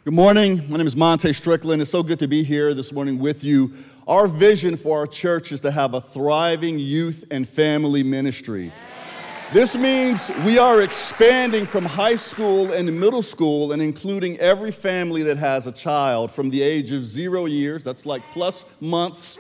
Good 0.08 0.14
morning. 0.14 0.62
My 0.70 0.78
name 0.78 0.88
is 0.88 0.96
Monte 0.96 1.34
Strickland. 1.34 1.82
It's 1.82 1.92
so 1.92 2.02
good 2.02 2.20
to 2.20 2.30
be 2.30 2.42
here 2.42 2.74
this 2.74 2.94
morning 2.94 3.20
with 3.20 3.44
you. 3.44 3.74
Our 4.08 4.26
vision 4.26 4.78
for 4.78 5.00
our 5.00 5.06
church 5.06 5.52
is 5.52 5.60
to 5.60 5.72
have 5.72 5.96
a 5.96 6.00
thriving 6.00 6.80
youth 6.80 7.26
and 7.30 7.46
family 7.46 8.04
ministry. 8.04 8.72
This 9.52 9.78
means 9.78 10.32
we 10.46 10.60
are 10.60 10.82
expanding 10.82 11.66
from 11.66 11.84
high 11.84 12.16
school 12.16 12.72
and 12.72 12.98
middle 12.98 13.22
school 13.22 13.74
and 13.74 13.82
including 13.82 14.38
every 14.38 14.72
family 14.72 15.24
that 15.24 15.36
has 15.40 15.68
a 15.68 15.74
child 15.74 16.32
from 16.32 16.52
the 16.52 16.62
age 16.62 16.94
of 16.94 17.04
zero 17.04 17.44
years, 17.44 17.84
that's 17.84 18.06
like 18.06 18.22
plus 18.32 18.66
months, 18.80 19.38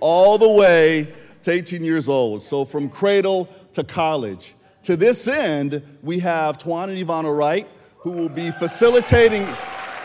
all 0.00 0.38
the 0.38 0.50
way 0.50 1.08
to 1.42 1.50
18 1.50 1.84
years 1.84 2.08
old. 2.08 2.42
So 2.42 2.64
from 2.64 2.88
cradle 2.88 3.50
to 3.74 3.84
college. 3.84 4.54
To 4.84 4.96
this 4.96 5.28
end, 5.28 5.82
we 6.02 6.20
have 6.20 6.56
Twan 6.56 6.84
and 6.84 6.96
Ivana 6.96 7.36
Wright, 7.36 7.68
who 7.98 8.12
will 8.12 8.30
be 8.30 8.50
facilitating 8.50 9.46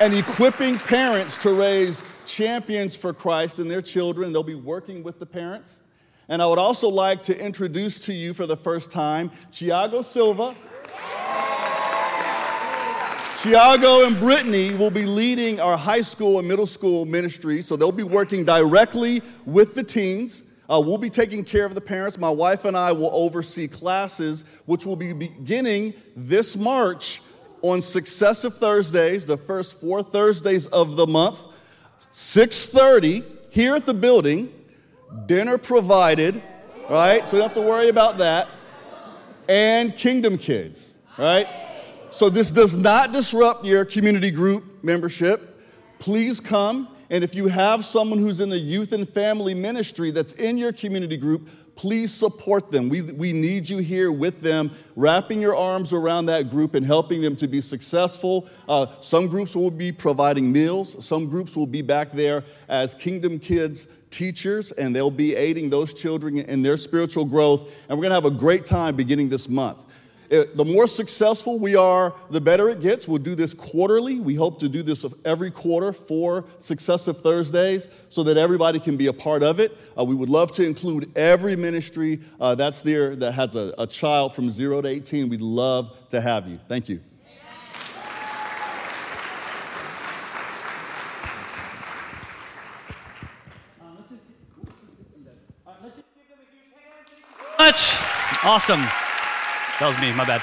and 0.02 0.16
equipping 0.16 0.80
parents 0.80 1.38
to 1.38 1.54
raise 1.54 2.04
champions 2.26 2.96
for 2.96 3.14
Christ 3.14 3.60
and 3.60 3.70
their 3.70 3.84
children. 3.84 4.34
They'll 4.34 4.42
be 4.42 4.56
working 4.56 5.04
with 5.04 5.20
the 5.20 5.28
parents. 5.28 5.84
And 6.28 6.42
I 6.42 6.48
would 6.48 6.58
also 6.58 6.90
like 6.90 7.22
to 7.24 7.40
introduce 7.40 8.00
to 8.08 8.14
you 8.14 8.34
for 8.34 8.48
the 8.48 8.58
first 8.58 8.92
time 8.92 9.30
Tiago 9.52 10.02
Silva. 10.02 10.56
Tiago 13.38 14.08
and 14.08 14.20
Brittany 14.20 14.74
will 14.74 14.90
be 14.90 15.06
leading 15.06 15.60
our 15.60 15.78
high 15.78 16.02
school 16.02 16.40
and 16.40 16.48
middle 16.48 16.66
school 16.66 17.06
ministry, 17.06 17.62
so 17.62 17.76
they'll 17.76 17.92
be 17.92 18.02
working 18.02 18.44
directly 18.44 19.22
with 19.46 19.76
the 19.76 19.84
teens. 19.84 20.64
Uh, 20.68 20.82
we'll 20.84 20.98
be 20.98 21.12
taking 21.12 21.44
care 21.44 21.66
of 21.66 21.76
the 21.76 21.82
parents. 21.82 22.18
My 22.18 22.30
wife 22.30 22.66
and 22.66 22.76
I 22.76 22.92
will 22.92 23.12
oversee 23.14 23.68
classes, 23.68 24.64
which 24.66 24.84
will 24.84 24.96
be 24.96 25.14
beginning 25.14 25.94
this 26.16 26.58
March 26.58 27.22
on 27.62 27.82
successive 27.82 28.54
Thursdays, 28.56 29.26
the 29.26 29.38
first 29.38 29.82
four 29.82 30.04
Thursdays 30.04 30.68
of 30.68 30.96
the 30.96 31.08
month, 31.08 31.48
6:30 32.12 33.24
here 33.50 33.76
at 33.76 33.86
the 33.86 33.94
building 33.94 34.52
dinner 35.26 35.58
provided, 35.58 36.42
right? 36.90 37.28
So 37.28 37.38
you 37.38 37.42
don't 37.42 37.50
have 37.50 37.64
to 37.64 37.70
worry 37.70 37.90
about 37.90 38.18
that. 38.20 38.48
And 39.48 39.96
Kingdom 39.96 40.38
Kids, 40.38 40.96
right? 41.18 41.48
So 42.10 42.30
this 42.30 42.52
does 42.52 42.76
not 42.76 43.12
disrupt 43.12 43.66
your 43.66 43.86
community 43.86 44.32
group 44.32 44.84
membership. 44.84 45.42
Please 46.00 46.40
come. 46.40 46.88
And 47.10 47.24
if 47.24 47.36
you 47.36 47.48
have 47.48 47.84
someone 47.84 48.20
who's 48.20 48.40
in 48.40 48.50
the 48.50 48.58
youth 48.58 48.94
and 48.94 49.08
family 49.08 49.54
ministry 49.54 50.12
that's 50.12 50.34
in 50.34 50.58
your 50.58 50.72
community 50.72 51.18
group, 51.18 51.50
please 51.76 52.14
support 52.14 52.72
them. 52.72 52.90
We, 52.90 53.02
we 53.02 53.34
need 53.34 53.70
you 53.70 53.80
here 53.80 54.12
with 54.12 54.42
them, 54.42 54.72
wrapping 54.96 55.42
your 55.42 55.56
arms 55.56 55.94
around 55.94 56.28
that 56.28 56.50
group 56.50 56.76
and 56.76 56.86
helping 56.86 57.22
them 57.22 57.36
to 57.38 57.48
be 57.48 57.62
successful. 57.62 58.48
Uh, 58.68 58.88
some 59.00 59.28
groups 59.28 59.56
will 59.56 59.72
be 59.72 59.92
providing 59.92 60.52
meals, 60.52 61.04
some 61.04 61.30
groups 61.30 61.56
will 61.56 61.68
be 61.68 61.82
back 61.82 62.12
there 62.12 62.44
as 62.70 62.94
Kingdom 62.94 63.40
Kids 63.40 64.02
teachers, 64.12 64.72
and 64.74 64.96
they'll 64.96 65.10
be 65.10 65.36
aiding 65.36 65.70
those 65.70 65.94
children 65.94 66.38
in 66.38 66.62
their 66.62 66.78
spiritual 66.78 67.26
growth. 67.26 67.88
And 67.90 67.98
we're 67.98 68.04
going 68.04 68.12
to 68.12 68.16
have 68.16 68.26
a 68.26 68.38
great 68.38 68.66
time 68.66 68.96
beginning 68.96 69.30
this 69.30 69.50
month. 69.50 69.88
It, 70.32 70.56
the 70.56 70.64
more 70.64 70.88
successful 70.88 71.60
we 71.60 71.76
are, 71.76 72.16
the 72.30 72.40
better 72.40 72.70
it 72.70 72.80
gets. 72.80 73.06
We'll 73.06 73.18
do 73.18 73.36
this 73.36 73.54
quarterly. 73.54 74.22
We 74.22 74.34
hope 74.34 74.60
to 74.60 74.70
do 74.70 74.82
this 74.82 75.06
every 75.26 75.52
quarter, 75.52 75.92
four 75.92 76.46
successive 76.58 77.18
Thursdays, 77.18 77.90
so 78.08 78.24
that 78.24 78.38
everybody 78.38 78.80
can 78.80 78.96
be 78.96 79.08
a 79.08 79.14
part 79.14 79.44
of 79.44 79.60
it. 79.60 79.78
Uh, 80.00 80.06
we 80.06 80.16
would 80.16 80.30
love 80.30 80.54
to 80.54 80.66
include 80.66 81.12
every 81.18 81.58
ministry 81.58 82.20
uh, 82.40 82.56
that's 82.56 82.82
there 82.82 83.14
that 83.18 83.34
has 83.34 83.58
a, 83.58 83.74
a 83.78 83.86
child 83.86 84.34
from 84.34 84.50
zero 84.50 84.82
to 84.82 84.88
18. 84.88 85.28
We'd 85.28 85.42
love 85.42 86.08
to 86.10 86.22
have 86.22 86.48
you. 86.48 86.60
Thank 86.70 86.88
you. 86.88 87.02
Awesome. 98.44 99.11
That 99.82 99.88
was 99.88 100.00
me, 100.00 100.14
my 100.14 100.26
bad. 100.26 100.42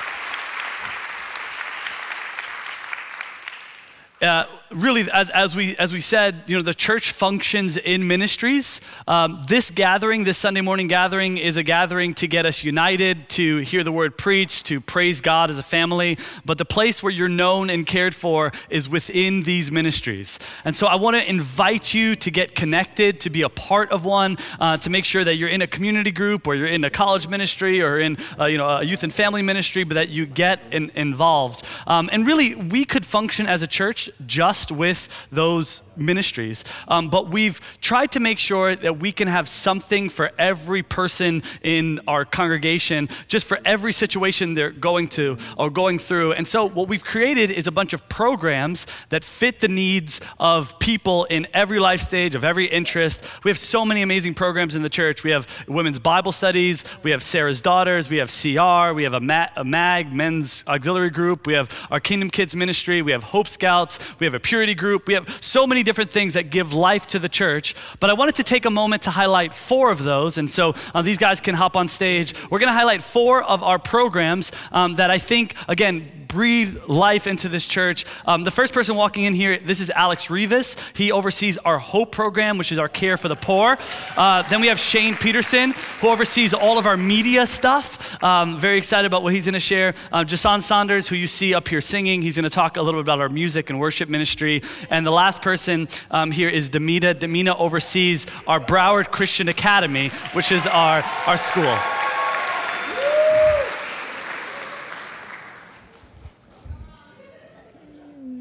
Uh, 4.20 4.57
really, 4.70 5.10
as, 5.10 5.30
as, 5.30 5.56
we, 5.56 5.76
as 5.76 5.92
we 5.92 6.00
said, 6.00 6.42
you 6.46 6.56
know, 6.56 6.62
the 6.62 6.74
church 6.74 7.12
functions 7.12 7.76
in 7.76 8.06
ministries. 8.06 8.80
Um, 9.06 9.42
this 9.48 9.70
gathering, 9.70 10.24
this 10.24 10.38
Sunday 10.38 10.60
morning 10.60 10.88
gathering, 10.88 11.38
is 11.38 11.56
a 11.56 11.62
gathering 11.62 12.14
to 12.14 12.26
get 12.26 12.46
us 12.46 12.64
united, 12.64 13.28
to 13.30 13.58
hear 13.58 13.82
the 13.82 13.92
word 13.92 14.18
preached, 14.18 14.66
to 14.66 14.80
praise 14.80 15.20
God 15.20 15.50
as 15.50 15.58
a 15.58 15.62
family. 15.62 16.18
But 16.44 16.58
the 16.58 16.64
place 16.64 17.02
where 17.02 17.12
you're 17.12 17.28
known 17.28 17.70
and 17.70 17.86
cared 17.86 18.14
for 18.14 18.52
is 18.68 18.88
within 18.88 19.42
these 19.44 19.70
ministries. 19.72 20.38
And 20.64 20.76
so 20.76 20.86
I 20.86 20.96
want 20.96 21.16
to 21.16 21.28
invite 21.28 21.94
you 21.94 22.16
to 22.16 22.30
get 22.30 22.54
connected, 22.54 23.20
to 23.22 23.30
be 23.30 23.42
a 23.42 23.48
part 23.48 23.90
of 23.90 24.04
one, 24.04 24.38
uh, 24.60 24.76
to 24.78 24.90
make 24.90 25.04
sure 25.04 25.24
that 25.24 25.36
you're 25.36 25.48
in 25.48 25.62
a 25.62 25.66
community 25.66 26.10
group 26.10 26.46
or 26.46 26.54
you're 26.54 26.66
in 26.66 26.84
a 26.84 26.90
college 26.90 27.28
ministry 27.28 27.80
or 27.80 27.98
in 27.98 28.18
uh, 28.38 28.46
you 28.46 28.58
know, 28.58 28.68
a 28.68 28.82
youth 28.82 29.02
and 29.02 29.12
family 29.12 29.42
ministry, 29.42 29.84
but 29.84 29.94
that 29.94 30.08
you 30.08 30.26
get 30.26 30.60
in, 30.72 30.90
involved. 30.94 31.64
Um, 31.86 32.10
and 32.12 32.26
really, 32.26 32.54
we 32.54 32.84
could 32.84 33.06
function 33.06 33.46
as 33.46 33.62
a 33.62 33.66
church 33.66 34.10
just 34.26 34.57
with 34.66 35.26
those 35.30 35.82
ministries. 35.96 36.64
Um, 36.86 37.08
but 37.08 37.28
we've 37.28 37.60
tried 37.80 38.12
to 38.12 38.20
make 38.20 38.38
sure 38.38 38.74
that 38.74 38.98
we 38.98 39.12
can 39.12 39.28
have 39.28 39.48
something 39.48 40.08
for 40.08 40.30
every 40.38 40.82
person 40.82 41.42
in 41.62 42.00
our 42.06 42.24
congregation, 42.24 43.08
just 43.26 43.46
for 43.46 43.58
every 43.64 43.92
situation 43.92 44.54
they're 44.54 44.70
going 44.70 45.08
to 45.08 45.38
or 45.56 45.70
going 45.70 45.98
through. 45.98 46.32
And 46.32 46.46
so, 46.46 46.68
what 46.68 46.88
we've 46.88 47.04
created 47.04 47.50
is 47.50 47.66
a 47.66 47.72
bunch 47.72 47.92
of 47.92 48.08
programs 48.08 48.86
that 49.08 49.24
fit 49.24 49.60
the 49.60 49.68
needs 49.68 50.20
of 50.38 50.78
people 50.78 51.24
in 51.24 51.46
every 51.52 51.78
life 51.78 52.00
stage, 52.00 52.34
of 52.34 52.44
every 52.44 52.66
interest. 52.66 53.26
We 53.44 53.50
have 53.50 53.58
so 53.58 53.84
many 53.84 54.02
amazing 54.02 54.34
programs 54.34 54.76
in 54.76 54.82
the 54.82 54.88
church. 54.88 55.24
We 55.24 55.30
have 55.30 55.46
women's 55.66 55.98
Bible 55.98 56.32
studies, 56.32 56.84
we 57.02 57.10
have 57.10 57.22
Sarah's 57.22 57.62
Daughters, 57.62 58.08
we 58.08 58.18
have 58.18 58.30
CR, 58.30 58.94
we 58.94 59.04
have 59.04 59.14
a, 59.14 59.20
Ma- 59.20 59.48
a 59.56 59.64
MAG, 59.64 60.12
men's 60.12 60.64
auxiliary 60.66 61.10
group, 61.10 61.46
we 61.46 61.54
have 61.54 61.68
our 61.90 62.00
Kingdom 62.00 62.30
Kids 62.30 62.54
ministry, 62.54 63.02
we 63.02 63.12
have 63.12 63.22
Hope 63.22 63.48
Scouts, 63.48 63.98
we 64.18 64.26
have 64.26 64.34
a 64.34 64.40
purity 64.48 64.74
group, 64.74 65.06
we 65.06 65.14
have 65.14 65.28
so 65.42 65.66
many 65.66 65.82
different 65.82 66.10
things 66.10 66.32
that 66.32 66.48
give 66.50 66.72
life 66.72 67.06
to 67.08 67.18
the 67.18 67.28
church. 67.28 67.74
But 68.00 68.08
I 68.08 68.14
wanted 68.14 68.36
to 68.36 68.42
take 68.42 68.64
a 68.64 68.70
moment 68.70 69.02
to 69.02 69.10
highlight 69.10 69.52
four 69.52 69.90
of 69.90 70.02
those. 70.02 70.38
And 70.38 70.50
so 70.50 70.74
uh, 70.94 71.02
these 71.02 71.18
guys 71.18 71.40
can 71.40 71.54
hop 71.54 71.76
on 71.76 71.86
stage. 71.86 72.34
We're 72.50 72.58
going 72.58 72.72
to 72.72 72.78
highlight 72.78 73.02
four 73.02 73.42
of 73.42 73.62
our 73.62 73.78
programs 73.78 74.50
um, 74.72 74.96
that 74.96 75.10
I 75.10 75.18
think, 75.18 75.54
again, 75.68 76.18
breathe 76.28 76.76
life 76.86 77.26
into 77.26 77.48
this 77.48 77.66
church. 77.66 78.04
Um, 78.26 78.44
the 78.44 78.50
first 78.50 78.72
person 78.74 78.96
walking 78.96 79.24
in 79.24 79.34
here, 79.34 79.58
this 79.58 79.80
is 79.80 79.90
Alex 79.90 80.30
Rivas. 80.30 80.76
He 80.94 81.10
oversees 81.10 81.58
our 81.58 81.78
Hope 81.78 82.12
program, 82.12 82.58
which 82.58 82.70
is 82.70 82.78
our 82.78 82.88
care 82.88 83.16
for 83.16 83.28
the 83.28 83.36
poor. 83.36 83.76
Uh, 84.16 84.42
then 84.50 84.60
we 84.60 84.68
have 84.68 84.78
Shane 84.78 85.16
Peterson, 85.16 85.74
who 86.00 86.08
oversees 86.08 86.52
all 86.52 86.78
of 86.78 86.86
our 86.86 86.96
media 86.96 87.46
stuff. 87.46 88.22
Um, 88.22 88.58
very 88.58 88.78
excited 88.78 89.06
about 89.06 89.22
what 89.22 89.32
he's 89.32 89.46
going 89.46 89.54
to 89.54 89.60
share. 89.60 89.94
Uh, 90.12 90.22
Jason 90.24 90.60
Saunders, 90.60 91.08
who 91.08 91.16
you 91.16 91.26
see 91.26 91.54
up 91.54 91.66
here 91.66 91.80
singing, 91.80 92.20
he's 92.22 92.36
going 92.36 92.50
to 92.50 92.56
talk 92.62 92.76
a 92.76 92.82
little 92.82 93.00
bit 93.00 93.06
about 93.06 93.20
our 93.20 93.30
music 93.30 93.70
and 93.70 93.80
worship 93.80 94.08
ministry. 94.08 94.37
And 94.42 95.04
the 95.04 95.10
last 95.10 95.42
person 95.42 95.88
um, 96.10 96.30
here 96.30 96.48
is 96.48 96.70
Demita. 96.70 97.14
Demita 97.14 97.58
oversees 97.58 98.26
our 98.46 98.60
Broward 98.60 99.10
Christian 99.10 99.48
Academy, 99.48 100.10
which 100.32 100.52
is 100.52 100.66
our, 100.66 101.02
our 101.26 101.36
school. 101.36 101.76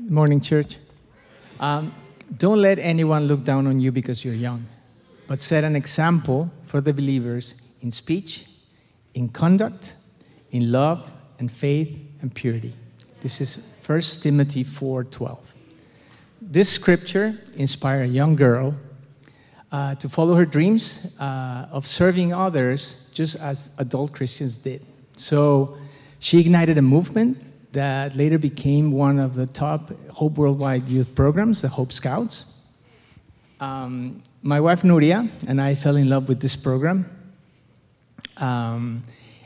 Morning, 0.10 0.40
church. 0.40 0.78
Um, 1.60 1.94
don't 2.38 2.62
let 2.62 2.78
anyone 2.78 3.28
look 3.28 3.44
down 3.44 3.66
on 3.66 3.82
you 3.82 3.92
because 3.92 4.24
you're 4.24 4.36
young, 4.36 4.66
but 5.26 5.40
set 5.40 5.64
an 5.64 5.76
example 5.76 6.52
for 6.64 6.80
the 6.80 6.94
believers 6.94 7.72
in 7.82 7.90
speech, 7.90 8.46
in 9.16 9.30
conduct, 9.30 9.96
in 10.52 10.72
love, 10.72 11.12
and 11.40 11.52
faith 11.52 12.08
and 12.22 12.34
purity. 12.34 12.74
This 13.20 13.42
is 13.42 13.82
1 13.86 14.22
Timothy 14.22 14.64
4:12. 14.64 15.57
This 16.50 16.70
scripture 16.70 17.38
inspired 17.58 18.04
a 18.04 18.08
young 18.08 18.38
girl 18.38 18.74
uh, 19.70 19.96
to 19.96 20.08
follow 20.08 20.34
her 20.36 20.46
dreams 20.46 21.18
uh, 21.20 21.68
of 21.72 21.86
serving 21.86 22.34
others 22.34 23.12
just 23.14 23.36
as 23.42 23.78
adult 23.80 24.14
Christians 24.14 24.58
did. 24.60 24.82
So 25.18 25.76
she 26.20 26.40
ignited 26.40 26.78
a 26.78 26.82
movement 26.82 27.38
that 27.74 28.16
later 28.16 28.40
became 28.40 28.94
one 28.94 29.20
of 29.20 29.36
the 29.36 29.46
top 29.46 29.92
Hope 30.10 30.38
Worldwide 30.38 30.88
youth 30.88 31.14
programs, 31.14 31.64
the 31.64 31.68
Hope 31.68 31.92
Scouts. 31.92 32.72
Um, 33.60 34.24
my 34.42 34.62
wife 34.62 34.84
Nuria 34.84 35.30
and 35.50 35.60
I 35.60 35.76
fell 35.76 35.98
in 35.98 36.08
love 36.08 36.30
with 36.30 36.40
this 36.40 36.56
program. 36.56 37.06
Um, 38.40 39.04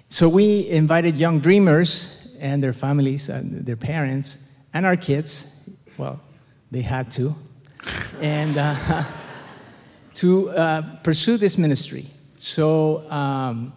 so 0.07 0.29
we 0.29 0.69
invited 0.69 1.17
young 1.17 1.39
dreamers 1.39 2.37
and 2.39 2.63
their 2.63 2.73
families 2.73 3.27
and 3.29 3.65
their 3.65 3.75
parents 3.75 4.55
and 4.71 4.85
our 4.85 4.97
kids. 4.97 5.67
Well, 5.97 6.19
they 6.71 6.81
had 6.81 7.11
to. 7.11 7.31
and 8.21 8.57
uh, 8.57 9.03
to 10.13 10.49
uh, 10.49 10.81
pursue 11.03 11.37
this 11.37 11.57
ministry. 11.57 12.05
So 12.35 13.09
um, 13.11 13.73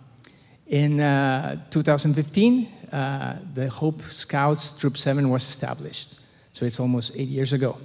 in 0.67 1.01
uh, 1.01 1.61
2015, 1.71 2.69
uh, 2.93 3.39
the 3.53 3.69
Hope 3.69 4.01
Scouts 4.03 4.79
Troop 4.79 4.97
7 4.97 5.29
was 5.29 5.47
established. 5.47 6.21
So 6.53 6.65
it's 6.65 6.81
almost 6.81 7.17
eight 7.19 7.29
years 7.29 7.53
ago. 7.53 7.77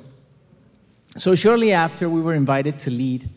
So 1.18 1.36
shortly 1.36 1.74
after, 1.74 2.08
we 2.08 2.22
were 2.22 2.36
invited 2.36 2.78
to 2.80 2.92
lead 2.92 3.28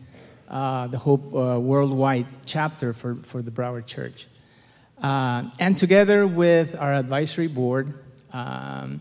uh, 0.49 0.87
the 0.89 0.99
Hope 0.99 1.35
uh, 1.35 1.59
Worldwide 1.59 2.27
chapter 2.45 2.93
for, 2.93 3.15
for 3.17 3.41
the 3.41 3.51
Broward 3.51 3.87
Church. 3.87 4.27
Uh, 5.03 5.45
and 5.59 5.77
together 5.77 6.27
with 6.27 6.77
our 6.79 6.93
advisory 6.93 7.49
board, 7.49 7.95
um, 8.33 9.01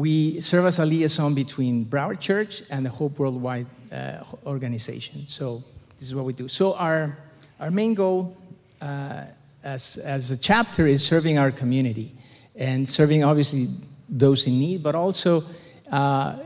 we 0.00 0.40
serve 0.40 0.64
as 0.64 0.78
a 0.78 0.86
liaison 0.86 1.34
between 1.34 1.84
Broward 1.84 2.20
Church 2.20 2.62
and 2.70 2.86
the 2.86 2.90
Hope 2.90 3.18
Worldwide 3.18 3.66
uh, 3.92 4.24
organization. 4.46 5.26
So 5.26 5.62
this 5.98 6.08
is 6.08 6.14
what 6.14 6.24
we 6.24 6.32
do. 6.32 6.48
So 6.48 6.74
our, 6.76 7.18
our 7.60 7.70
main 7.70 7.92
goal 7.94 8.34
uh, 8.80 9.24
as, 9.62 9.98
as 9.98 10.30
a 10.30 10.40
chapter 10.40 10.86
is 10.86 11.06
serving 11.06 11.38
our 11.38 11.50
community 11.50 12.14
and 12.56 12.88
serving 12.88 13.24
obviously 13.24 13.66
those 14.08 14.46
in 14.46 14.58
need, 14.58 14.82
but 14.82 14.94
also 14.94 15.42
uh, 15.92 16.38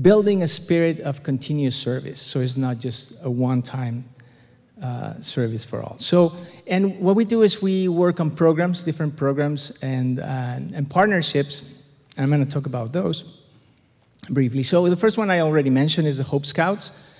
building 0.00 0.42
a 0.42 0.48
spirit 0.48 1.00
of 1.00 1.22
continuous 1.22 1.76
service. 1.76 2.20
So 2.20 2.40
it's 2.40 2.56
not 2.56 2.78
just 2.78 3.24
a 3.24 3.30
one-time 3.30 4.04
uh, 4.82 5.20
service 5.20 5.64
for 5.64 5.82
all. 5.82 5.98
So, 5.98 6.32
and 6.66 6.98
what 7.00 7.16
we 7.16 7.26
do 7.26 7.42
is 7.42 7.62
we 7.62 7.86
work 7.88 8.18
on 8.18 8.30
programs, 8.30 8.84
different 8.84 9.14
programs, 9.16 9.78
and, 9.82 10.20
uh, 10.20 10.24
and 10.24 10.88
partnerships. 10.88 11.73
And 12.16 12.24
I'm 12.24 12.30
going 12.30 12.46
to 12.46 12.52
talk 12.52 12.66
about 12.66 12.92
those 12.92 13.40
briefly. 14.30 14.62
So, 14.62 14.88
the 14.88 14.96
first 14.96 15.18
one 15.18 15.30
I 15.30 15.40
already 15.40 15.70
mentioned 15.70 16.06
is 16.06 16.18
the 16.18 16.24
Hope 16.24 16.46
Scouts. 16.46 17.10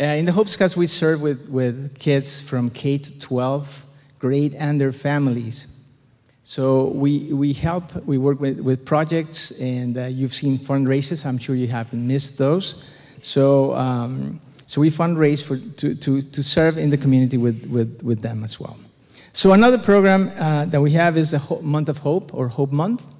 Uh, 0.00 0.04
in 0.04 0.24
the 0.24 0.32
Hope 0.32 0.48
Scouts, 0.48 0.76
we 0.76 0.86
serve 0.86 1.22
with, 1.22 1.48
with 1.48 1.98
kids 1.98 2.40
from 2.40 2.70
K 2.70 2.98
to 2.98 3.18
12 3.18 3.86
grade 4.18 4.54
and 4.54 4.80
their 4.80 4.90
families. 4.90 5.74
So 6.42 6.88
we, 6.88 7.32
we 7.32 7.52
help, 7.54 7.94
we 8.04 8.18
work 8.18 8.38
with, 8.38 8.60
with 8.60 8.84
projects, 8.84 9.60
and 9.60 9.96
uh, 9.96 10.06
you've 10.06 10.32
seen 10.32 10.58
fundraisers. 10.58 11.24
I'm 11.24 11.38
sure 11.38 11.56
you 11.56 11.68
haven't 11.68 12.06
missed 12.06 12.36
those. 12.38 12.84
So, 13.22 13.74
um, 13.74 14.40
so 14.66 14.80
we 14.80 14.90
fundraise 14.90 15.42
for, 15.42 15.56
to, 15.78 15.94
to, 15.94 16.20
to 16.20 16.42
serve 16.42 16.76
in 16.76 16.90
the 16.90 16.98
community 16.98 17.38
with, 17.38 17.66
with, 17.70 18.02
with 18.02 18.20
them 18.20 18.44
as 18.44 18.60
well. 18.60 18.76
So 19.32 19.52
another 19.52 19.78
program 19.78 20.30
uh, 20.36 20.66
that 20.66 20.80
we 20.80 20.90
have 20.92 21.16
is 21.16 21.32
a 21.32 21.62
Month 21.62 21.88
of 21.88 21.98
Hope 21.98 22.34
or 22.34 22.48
Hope 22.48 22.72
Month. 22.72 23.13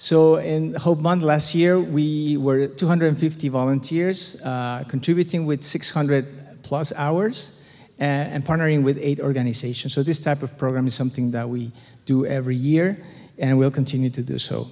So 0.00 0.36
in 0.36 0.72
Hope 0.76 0.98
Month 0.98 1.22
last 1.22 1.54
year, 1.54 1.78
we 1.78 2.38
were 2.38 2.68
250 2.68 3.50
volunteers 3.50 4.40
uh, 4.42 4.82
contributing 4.88 5.44
with 5.44 5.62
600 5.62 6.62
plus 6.62 6.90
hours 6.96 7.68
uh, 8.00 8.04
and 8.04 8.42
partnering 8.42 8.82
with 8.82 8.96
eight 8.98 9.20
organizations. 9.20 9.92
So 9.92 10.02
this 10.02 10.24
type 10.24 10.42
of 10.42 10.56
program 10.56 10.86
is 10.86 10.94
something 10.94 11.32
that 11.32 11.46
we 11.46 11.70
do 12.06 12.24
every 12.24 12.56
year 12.56 12.96
and 13.36 13.58
we'll 13.58 13.70
continue 13.70 14.08
to 14.08 14.22
do 14.22 14.38
so. 14.38 14.68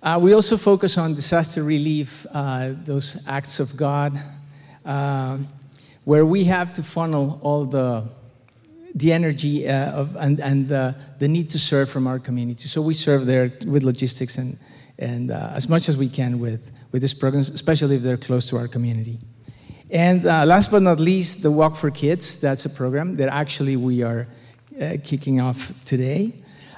Uh, 0.00 0.20
we 0.22 0.32
also 0.32 0.56
focus 0.56 0.96
on 0.96 1.16
disaster 1.16 1.64
relief, 1.64 2.24
uh, 2.32 2.74
those 2.84 3.26
acts 3.26 3.58
of 3.58 3.76
God, 3.76 4.16
um, 4.84 5.48
where 6.04 6.24
we 6.24 6.44
have 6.44 6.72
to 6.74 6.84
funnel 6.84 7.40
all 7.42 7.64
the 7.64 8.04
the 8.96 9.12
energy 9.12 9.68
uh, 9.68 9.92
of, 9.92 10.16
and, 10.16 10.40
and 10.40 10.68
the, 10.68 10.96
the 11.18 11.28
need 11.28 11.50
to 11.50 11.58
serve 11.58 11.88
from 11.88 12.06
our 12.06 12.18
community. 12.18 12.66
So 12.66 12.80
we 12.80 12.94
serve 12.94 13.26
there 13.26 13.52
with 13.66 13.82
logistics 13.82 14.38
and, 14.38 14.58
and 14.98 15.30
uh, 15.30 15.50
as 15.52 15.68
much 15.68 15.90
as 15.90 15.98
we 15.98 16.08
can 16.08 16.40
with, 16.40 16.72
with 16.92 17.02
these 17.02 17.12
programs, 17.12 17.50
especially 17.50 17.96
if 17.96 18.02
they're 18.02 18.16
close 18.16 18.48
to 18.48 18.56
our 18.56 18.66
community. 18.66 19.18
And 19.90 20.24
uh, 20.24 20.46
last 20.46 20.70
but 20.70 20.80
not 20.80 20.98
least, 20.98 21.42
the 21.42 21.50
Walk 21.50 21.76
for 21.76 21.90
Kids. 21.90 22.40
That's 22.40 22.64
a 22.64 22.70
program 22.70 23.16
that 23.16 23.28
actually 23.28 23.76
we 23.76 24.02
are 24.02 24.26
uh, 24.80 24.96
kicking 25.04 25.40
off 25.40 25.72
today. 25.84 26.32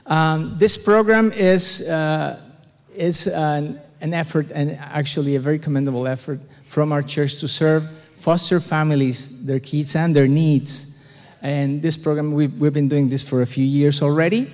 Um, 0.04 0.56
this 0.58 0.76
program 0.76 1.30
is, 1.30 1.88
uh, 1.88 2.42
is 2.96 3.28
an, 3.28 3.80
an 4.00 4.12
effort, 4.12 4.50
and 4.50 4.72
actually 4.72 5.36
a 5.36 5.40
very 5.40 5.60
commendable 5.60 6.08
effort 6.08 6.40
from 6.66 6.90
our 6.92 7.02
church 7.02 7.38
to 7.38 7.48
serve 7.48 7.88
foster 7.88 8.58
families, 8.58 9.46
their 9.46 9.60
kids, 9.60 9.94
and 9.94 10.16
their 10.16 10.26
needs 10.26 10.87
and 11.42 11.80
this 11.82 11.96
program, 11.96 12.32
we've, 12.32 12.52
we've 12.60 12.72
been 12.72 12.88
doing 12.88 13.08
this 13.08 13.22
for 13.22 13.42
a 13.42 13.46
few 13.46 13.64
years 13.64 14.02
already. 14.02 14.50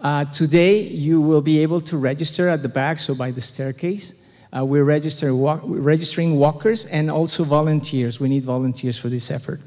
Uh, 0.00 0.24
today, 0.26 0.80
you 0.80 1.20
will 1.20 1.40
be 1.42 1.60
able 1.60 1.80
to 1.80 1.96
register 1.96 2.48
at 2.48 2.62
the 2.62 2.68
back, 2.68 2.98
so 2.98 3.14
by 3.14 3.30
the 3.30 3.40
staircase. 3.40 4.24
Uh, 4.56 4.64
we're, 4.64 4.84
register, 4.84 5.34
walk, 5.34 5.60
registering 5.64 6.38
walkers 6.38 6.86
and 6.86 7.10
also 7.10 7.44
volunteers. 7.44 8.20
We 8.20 8.28
need 8.28 8.44
volunteers 8.44 8.98
for 8.98 9.08
this 9.08 9.30
effort. 9.30 9.60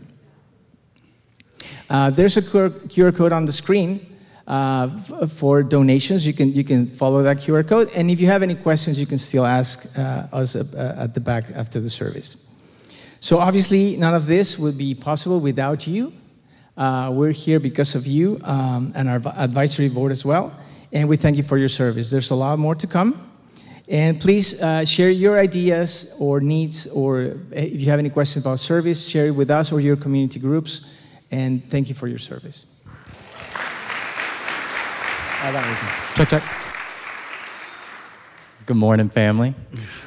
Uh, 1.90 2.10
there's 2.10 2.38
a 2.38 2.42
QR, 2.42 3.16
code 3.16 3.34
on 3.34 3.46
the 3.46 3.52
screen 3.52 4.00
uh, 4.48 4.88
for 5.28 5.62
donations. 5.62 6.26
You 6.26 6.34
can, 6.34 6.54
you 6.54 6.64
can 6.64 6.88
follow 6.88 7.22
that 7.24 7.38
QR 7.38 7.68
code. 7.68 7.90
And 7.96 8.10
if 8.10 8.22
you 8.22 8.28
have 8.28 8.42
any 8.42 8.56
questions, 8.56 9.00
you 9.00 9.06
can 9.06 9.18
still 9.18 9.46
ask 9.46 10.00
uh, 10.00 10.28
us 10.32 10.56
uh, 10.56 10.96
at 10.98 11.14
the 11.14 11.20
back 11.20 11.46
after 11.54 11.82
the 11.82 11.90
service. 11.90 12.48
So, 13.20 13.38
obviously, 13.38 13.98
none 13.98 14.16
of 14.16 14.26
this 14.26 14.58
would 14.58 14.78
be 14.78 14.96
possible 14.96 15.42
without 15.42 15.86
you. 15.86 16.14
Uh, 16.78 17.12
we're 17.14 17.32
here 17.32 17.60
because 17.60 17.96
of 17.96 18.08
you 18.08 18.40
um, 18.44 18.92
and 18.96 19.10
our 19.10 19.22
advisory 19.38 19.90
board 19.90 20.12
as 20.12 20.26
well. 20.26 20.52
And 20.92 21.08
we 21.08 21.18
thank 21.18 21.38
you 21.38 21.44
for 21.44 21.58
your 21.58 21.70
service. 21.70 22.10
There's 22.12 22.32
a 22.32 22.36
lot 22.36 22.60
more 22.60 22.76
to 22.76 22.88
come. 22.88 23.28
And 23.88 24.22
please 24.22 24.62
uh, 24.62 24.86
share 24.86 25.10
your 25.10 25.38
ideas 25.38 26.16
or 26.20 26.40
needs, 26.40 26.88
or 26.88 27.36
if 27.52 27.82
you 27.82 27.90
have 27.90 28.00
any 28.00 28.10
questions 28.10 28.46
about 28.46 28.60
service, 28.60 29.08
share 29.08 29.28
it 29.28 29.32
with 29.32 29.52
us 29.52 29.72
or 29.74 29.82
your 29.82 29.98
community 29.98 30.40
groups. 30.40 31.02
And 31.30 31.70
thank 31.70 31.90
you 31.90 31.96
for 31.96 32.08
your 32.08 32.18
service. 32.18 32.82
Oh, 35.44 35.52
that 35.52 35.68
was 35.68 35.82
me. 35.82 35.90
Check, 36.16 36.30
check. 36.30 36.44
Good 38.66 38.78
morning, 38.78 39.10
family. 39.10 39.56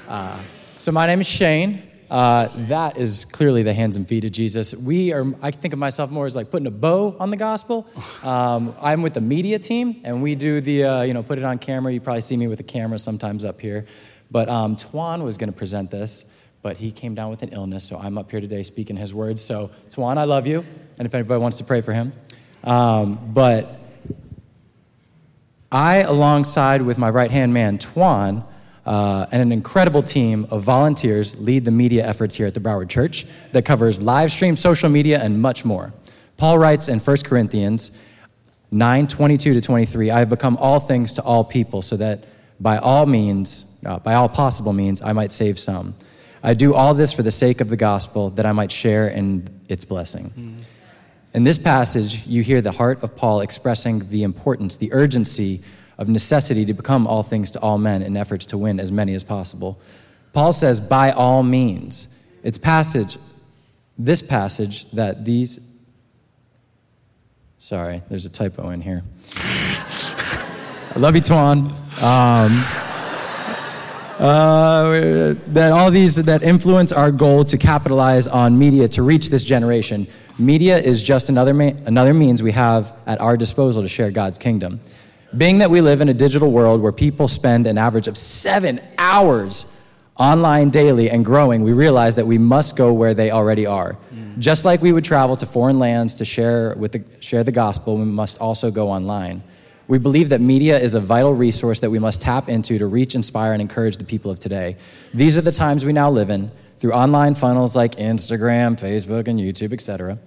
Uh, 0.09 0.39
so, 0.77 0.93
my 0.93 1.07
name 1.07 1.21
is 1.21 1.27
Shane. 1.27 1.83
Uh, 2.11 2.49
that 2.69 2.97
is 2.97 3.25
clearly 3.25 3.63
the 3.63 3.73
hands 3.73 3.97
and 3.97 4.07
feet 4.07 4.25
of 4.25 4.33
Jesus. 4.33 4.75
We 4.75 5.13
are, 5.13 5.25
I 5.43 5.51
think 5.51 5.73
of 5.73 5.79
myself 5.79 6.11
more 6.11 6.27
as 6.27 6.37
like 6.37 6.51
putting 6.51 6.67
a 6.67 6.71
bow 6.71 7.17
on 7.19 7.31
the 7.31 7.37
gospel. 7.37 7.87
Um, 8.25 8.75
I'm 8.81 9.03
with 9.03 9.13
the 9.13 9.21
media 9.21 9.59
team, 9.59 10.01
and 10.03 10.23
we 10.23 10.35
do 10.35 10.63
the, 10.63 10.85
uh, 10.85 11.03
you 11.03 11.13
know, 11.13 11.23
put 11.23 11.39
it 11.39 11.45
on 11.45 11.59
camera. 11.59 11.93
You 11.93 12.01
probably 12.01 12.23
see 12.23 12.39
me 12.39 12.47
with 12.49 12.59
a 12.59 12.65
camera 12.65 12.99
sometimes 12.99 13.45
up 13.45 13.61
here. 13.61 13.85
But 14.31 14.49
um, 14.49 14.77
Tuan 14.77 15.23
was 15.25 15.37
going 15.37 15.53
to 15.53 15.57
present 15.57 15.91
this, 15.91 16.43
but 16.63 16.79
he 16.79 16.91
came 16.91 17.15
down 17.15 17.29
with 17.29 17.43
an 17.43 17.51
illness, 17.51 17.85
so 17.85 17.99
I'm 17.99 18.17
up 18.17 18.31
here 18.31 18.41
today 18.41 18.63
speaking 18.63 18.97
his 18.97 19.13
words. 19.13 19.43
So, 19.43 19.71
Tuan, 19.91 20.17
I 20.17 20.25
love 20.25 20.47
you, 20.47 20.65
and 20.99 21.07
if 21.07 21.15
anybody 21.15 21.39
wants 21.39 21.59
to 21.59 21.65
pray 21.65 21.83
for 21.83 21.93
him. 21.93 22.15
Um, 22.63 23.33
but 23.35 23.79
I, 25.71 25.99
alongside 25.99 26.83
with 26.83 26.97
my 26.97 27.11
right 27.11 27.31
hand 27.31 27.53
man, 27.53 27.79
Tuan, 27.79 28.45
uh, 28.87 29.27
and 29.33 29.41
an 29.41 29.53
incredible 29.53 30.03
team 30.03 30.47
of 30.51 30.63
volunteers 30.63 31.41
lead 31.41 31.65
the 31.65 31.71
media 31.71 32.07
efforts 32.07 32.35
here 32.35 32.47
at 32.47 32.55
the 32.55 32.61
Broward 32.61 32.89
Church 32.89 33.27
that 33.53 33.65
covers 33.65 34.03
live 34.03 34.31
stream, 34.31 34.57
social 34.57 34.89
media, 34.89 35.23
and 35.23 35.41
much 35.41 35.65
more. 35.65 35.93
Paul 36.37 36.59
writes 36.59 36.89
in 36.89 36.99
1 36.99 37.17
Corinthians 37.25 38.09
9 38.71 39.07
22 39.07 39.55
to 39.55 39.61
23, 39.61 40.11
I 40.11 40.19
have 40.19 40.29
become 40.29 40.57
all 40.59 40.81
things 40.81 41.15
to 41.15 41.23
all 41.23 41.45
people, 41.45 41.81
so 41.81 41.97
that 41.97 42.25
by 42.61 42.79
all 42.79 43.07
means, 43.07 43.83
uh, 43.87 43.99
by 44.01 44.15
all 44.15 44.29
possible 44.29 44.73
means, 44.73 45.01
I 45.01 45.13
might 45.13 45.33
save 45.33 45.59
some. 45.59 45.95
I 46.43 46.55
do 46.55 46.75
all 46.75 46.93
this 46.93 47.13
for 47.13 47.23
the 47.23 47.31
sake 47.31 47.61
of 47.61 47.69
the 47.69 47.77
gospel, 47.77 48.31
that 48.31 48.45
I 48.45 48.53
might 48.53 48.71
share 48.71 49.09
in 49.09 49.47
its 49.69 49.85
blessing. 49.85 50.25
Mm. 50.31 50.65
In 51.35 51.45
this 51.45 51.59
passage, 51.59 52.27
you 52.27 52.43
hear 52.43 52.61
the 52.61 52.73
heart 52.73 53.03
of 53.03 53.17
Paul 53.17 53.41
expressing 53.41 54.09
the 54.11 54.23
importance, 54.23 54.77
the 54.77 54.93
urgency 54.93 55.63
of 55.99 56.09
necessity 56.09 56.65
to 56.67 56.75
become 56.75 57.07
all 57.07 57.23
things 57.23 57.51
to 57.53 57.61
all 57.61 57.79
men 57.79 58.03
in 58.03 58.17
efforts 58.17 58.47
to 58.47 58.59
win 58.59 58.81
as 58.81 58.91
many 58.91 59.15
as 59.15 59.25
possible. 59.25 59.81
Paul 60.33 60.53
says, 60.53 60.81
by 60.81 61.13
all 61.13 61.43
means. 61.43 62.37
It's 62.43 62.59
passage, 62.59 63.17
this 63.97 64.21
passage 64.21 64.91
that 64.91 65.25
these, 65.25 65.79
sorry, 67.59 68.03
there's 68.11 68.27
a 68.27 68.31
typo 68.31 68.71
in 68.71 68.81
here. 68.81 69.03
I 69.37 70.95
love 70.97 71.15
you, 71.15 71.21
Tuan. 71.21 71.73
Um, 72.03 72.51
uh, 74.19 75.35
that 75.49 75.73
all 75.73 75.91
these 75.91 76.17
that 76.17 76.43
influence 76.43 76.93
our 76.93 77.11
goal 77.11 77.45
to 77.45 77.59
capitalize 77.59 78.29
on 78.29 78.57
media 78.57 78.87
to 78.87 79.03
reach 79.03 79.29
this 79.29 79.45
generation. 79.45 80.07
Media 80.39 80.79
is 80.79 81.03
just 81.03 81.29
another 81.31 81.53
ma- 81.53 81.73
another 81.87 82.15
means 82.15 82.43
we 82.43 82.53
have 82.53 82.97
at 83.07 83.21
our 83.21 83.37
disposal 83.37 83.83
to 83.83 83.89
share 83.89 84.13
God's 84.13 84.39
kingdom. 84.39 84.81
Being 85.37 85.59
that 85.59 85.71
we 85.71 85.81
live 85.81 86.01
in 86.01 86.09
a 86.09 86.15
digital 86.15 86.53
world 86.53 86.81
where 86.81 86.93
people 86.93 87.27
spend 87.27 87.67
an 87.67 87.77
average 87.77 88.07
of 88.07 88.17
seven 88.17 88.79
hours 88.99 89.71
online 90.17 90.71
daily 90.71 91.11
and 91.11 91.25
growing, 91.25 91.63
we 91.63 91.73
realize 91.73 92.15
that 92.17 92.27
we 92.27 92.39
must 92.39 92.77
go 92.77 92.93
where 92.93 93.15
they 93.15 93.33
already 93.33 93.67
are. 93.67 93.97
Just 94.39 94.65
like 94.65 94.81
we 94.81 94.93
would 94.93 95.05
travel 95.05 95.35
to 95.37 95.47
foreign 95.47 95.79
lands 95.79 96.15
to 96.17 96.25
share, 96.25 96.75
with 96.77 96.93
the, 96.93 97.05
share 97.21 97.43
the 97.43 97.53
gospel, 97.53 97.97
we 97.97 98.05
must 98.05 98.41
also 98.41 98.71
go 98.71 98.91
online. 98.91 99.43
We 99.89 99.99
believe 99.99 100.29
that 100.29 100.41
media 100.41 100.79
is 100.79 100.95
a 100.95 101.01
vital 101.01 101.35
resource 101.35 101.81
that 101.81 101.91
we 101.91 101.99
must 101.99 102.23
tap 102.23 102.49
into 102.49 102.79
to 102.79 102.87
reach, 102.87 103.15
inspire, 103.15 103.53
and 103.53 103.61
encourage 103.61 103.97
the 103.97 104.05
people 104.05 104.31
of 104.31 104.39
today. 104.39 104.77
These 105.13 105.37
are 105.37 105.43
the 105.43 105.53
times 105.53 105.85
we 105.85 105.93
now 105.93 106.11
live 106.11 106.31
in 106.31 106.51
through 106.79 106.93
online 106.93 107.35
funnels 107.35 107.75
like 107.75 107.93
Instagram, 107.93 108.79
Facebook, 108.79 109.29
and 109.29 109.39
YouTube, 109.39 109.73
etc. 109.73 110.19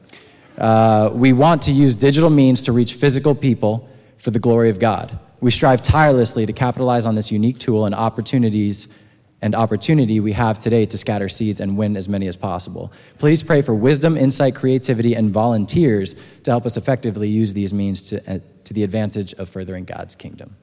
Uh, 0.57 1.11
we 1.13 1.33
want 1.33 1.61
to 1.63 1.71
use 1.71 1.95
digital 1.95 2.29
means 2.29 2.61
to 2.63 2.71
reach 2.71 2.93
physical 2.93 3.35
people 3.35 3.89
for 4.17 4.31
the 4.31 4.39
glory 4.39 4.69
of 4.69 4.79
God. 4.79 5.17
We 5.39 5.51
strive 5.51 5.81
tirelessly 5.81 6.45
to 6.45 6.53
capitalize 6.53 7.05
on 7.05 7.15
this 7.15 7.31
unique 7.31 7.59
tool 7.59 7.85
and 7.85 7.93
opportunities 7.93 9.03
and 9.41 9.53
opportunity 9.53 10.19
we 10.19 10.31
have 10.31 10.57
today 10.57 10.85
to 10.87 10.97
scatter 10.97 11.29
seeds 11.29 11.59
and 11.59 11.77
win 11.77 11.95
as 11.95 12.09
many 12.09 12.27
as 12.27 12.35
possible. 12.35 12.91
Please 13.19 13.43
pray 13.43 13.61
for 13.61 13.75
wisdom, 13.75 14.17
insight, 14.17 14.55
creativity, 14.55 15.13
and 15.13 15.29
volunteers 15.29 16.41
to 16.41 16.51
help 16.51 16.65
us 16.65 16.75
effectively 16.75 17.27
use 17.27 17.53
these 17.53 17.71
means 17.73 18.09
to, 18.09 18.17
uh, 18.27 18.39
to 18.63 18.73
the 18.73 18.83
advantage 18.83 19.33
of 19.33 19.47
furthering 19.47 19.85
God's 19.85 20.15
kingdom. 20.15 20.55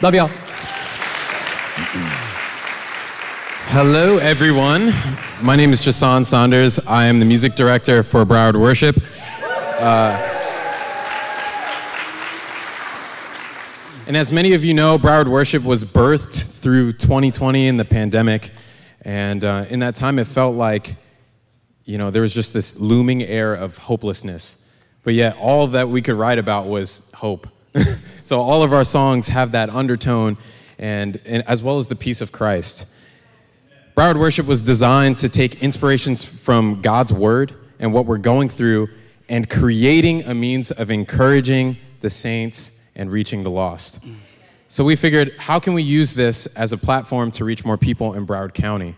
Love 0.00 0.14
y'all. 0.14 0.30
Hello, 3.70 4.18
everyone. 4.18 4.92
My 5.42 5.56
name 5.56 5.72
is 5.72 5.80
Jason 5.80 6.24
Saunders. 6.24 6.78
I 6.86 7.06
am 7.06 7.18
the 7.18 7.26
music 7.26 7.54
director 7.54 8.04
for 8.04 8.24
Broward 8.24 8.58
Worship. 8.58 8.96
Uh, 9.80 10.37
and 14.08 14.16
as 14.16 14.32
many 14.32 14.54
of 14.54 14.64
you 14.64 14.72
know, 14.72 14.96
Broward 14.96 15.28
Worship 15.28 15.62
was 15.62 15.84
birthed 15.84 16.62
through 16.62 16.92
2020 16.92 17.68
and 17.68 17.78
the 17.78 17.84
pandemic. 17.84 18.48
And 19.02 19.44
uh, 19.44 19.66
in 19.68 19.80
that 19.80 19.96
time, 19.96 20.18
it 20.18 20.26
felt 20.26 20.56
like, 20.56 20.96
you 21.84 21.98
know, 21.98 22.10
there 22.10 22.22
was 22.22 22.32
just 22.32 22.54
this 22.54 22.80
looming 22.80 23.22
air 23.22 23.52
of 23.52 23.76
hopelessness. 23.76 24.74
But 25.04 25.12
yet, 25.12 25.36
all 25.36 25.66
that 25.66 25.90
we 25.90 26.00
could 26.00 26.14
write 26.14 26.38
about 26.38 26.64
was 26.64 27.12
hope. 27.16 27.48
so 28.24 28.40
all 28.40 28.62
of 28.62 28.72
our 28.72 28.82
songs 28.82 29.28
have 29.28 29.52
that 29.52 29.68
undertone, 29.68 30.38
and, 30.78 31.20
and 31.26 31.46
as 31.46 31.62
well 31.62 31.76
as 31.76 31.88
the 31.88 31.96
peace 31.96 32.22
of 32.22 32.32
Christ. 32.32 32.90
Broward 33.94 34.18
Worship 34.18 34.46
was 34.46 34.62
designed 34.62 35.18
to 35.18 35.28
take 35.28 35.62
inspirations 35.62 36.24
from 36.24 36.80
God's 36.80 37.12
Word 37.12 37.52
and 37.78 37.92
what 37.92 38.06
we're 38.06 38.16
going 38.16 38.48
through 38.48 38.88
and 39.28 39.50
creating 39.50 40.22
a 40.22 40.34
means 40.34 40.70
of 40.70 40.90
encouraging 40.90 41.76
the 42.00 42.08
saints 42.08 42.77
and 42.98 43.10
reaching 43.10 43.42
the 43.42 43.50
lost. 43.50 44.04
So 44.68 44.84
we 44.84 44.96
figured, 44.96 45.34
how 45.38 45.58
can 45.58 45.72
we 45.72 45.82
use 45.82 46.12
this 46.12 46.46
as 46.54 46.74
a 46.74 46.76
platform 46.76 47.30
to 47.32 47.44
reach 47.44 47.64
more 47.64 47.78
people 47.78 48.12
in 48.12 48.26
Broward 48.26 48.52
County? 48.52 48.96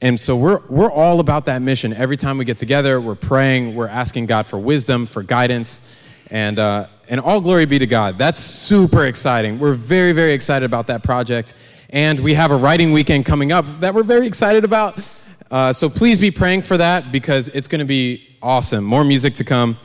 And 0.00 0.18
so 0.18 0.36
we're, 0.36 0.60
we're 0.68 0.90
all 0.90 1.20
about 1.20 1.46
that 1.46 1.62
mission. 1.62 1.92
Every 1.92 2.16
time 2.16 2.38
we 2.38 2.44
get 2.44 2.58
together, 2.58 3.00
we're 3.00 3.14
praying, 3.14 3.74
we're 3.74 3.88
asking 3.88 4.26
God 4.26 4.46
for 4.46 4.58
wisdom, 4.58 5.06
for 5.06 5.22
guidance, 5.22 5.98
and, 6.30 6.58
uh, 6.58 6.86
and 7.08 7.20
all 7.20 7.40
glory 7.40 7.66
be 7.66 7.78
to 7.78 7.86
God. 7.86 8.18
That's 8.18 8.40
super 8.40 9.04
exciting. 9.06 9.58
We're 9.58 9.74
very, 9.74 10.12
very 10.12 10.32
excited 10.32 10.66
about 10.66 10.86
that 10.88 11.02
project. 11.02 11.54
And 11.90 12.20
we 12.20 12.34
have 12.34 12.50
a 12.50 12.56
writing 12.56 12.92
weekend 12.92 13.26
coming 13.26 13.52
up 13.52 13.64
that 13.80 13.94
we're 13.94 14.02
very 14.02 14.26
excited 14.26 14.64
about. 14.64 15.22
Uh, 15.50 15.72
so 15.72 15.88
please 15.88 16.20
be 16.20 16.30
praying 16.30 16.62
for 16.62 16.76
that 16.76 17.12
because 17.12 17.48
it's 17.48 17.68
going 17.68 17.78
to 17.78 17.86
be 17.86 18.36
awesome. 18.42 18.84
More 18.84 19.04
music 19.04 19.34
to 19.34 19.44
come. 19.44 19.76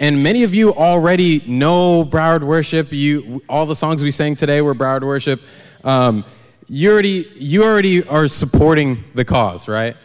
And 0.00 0.22
many 0.24 0.42
of 0.42 0.54
you 0.54 0.74
already 0.74 1.40
know 1.46 2.04
Broward 2.04 2.42
Worship. 2.42 2.88
You, 2.90 3.42
all 3.48 3.64
the 3.64 3.76
songs 3.76 4.02
we 4.02 4.10
sang 4.10 4.34
today 4.34 4.60
were 4.60 4.74
Broward 4.74 5.02
Worship. 5.02 5.40
Um, 5.84 6.24
you 6.66 6.90
already, 6.90 7.26
you 7.36 7.62
already 7.62 8.06
are 8.08 8.26
supporting 8.26 9.04
the 9.14 9.24
cause, 9.24 9.68
right? 9.68 9.96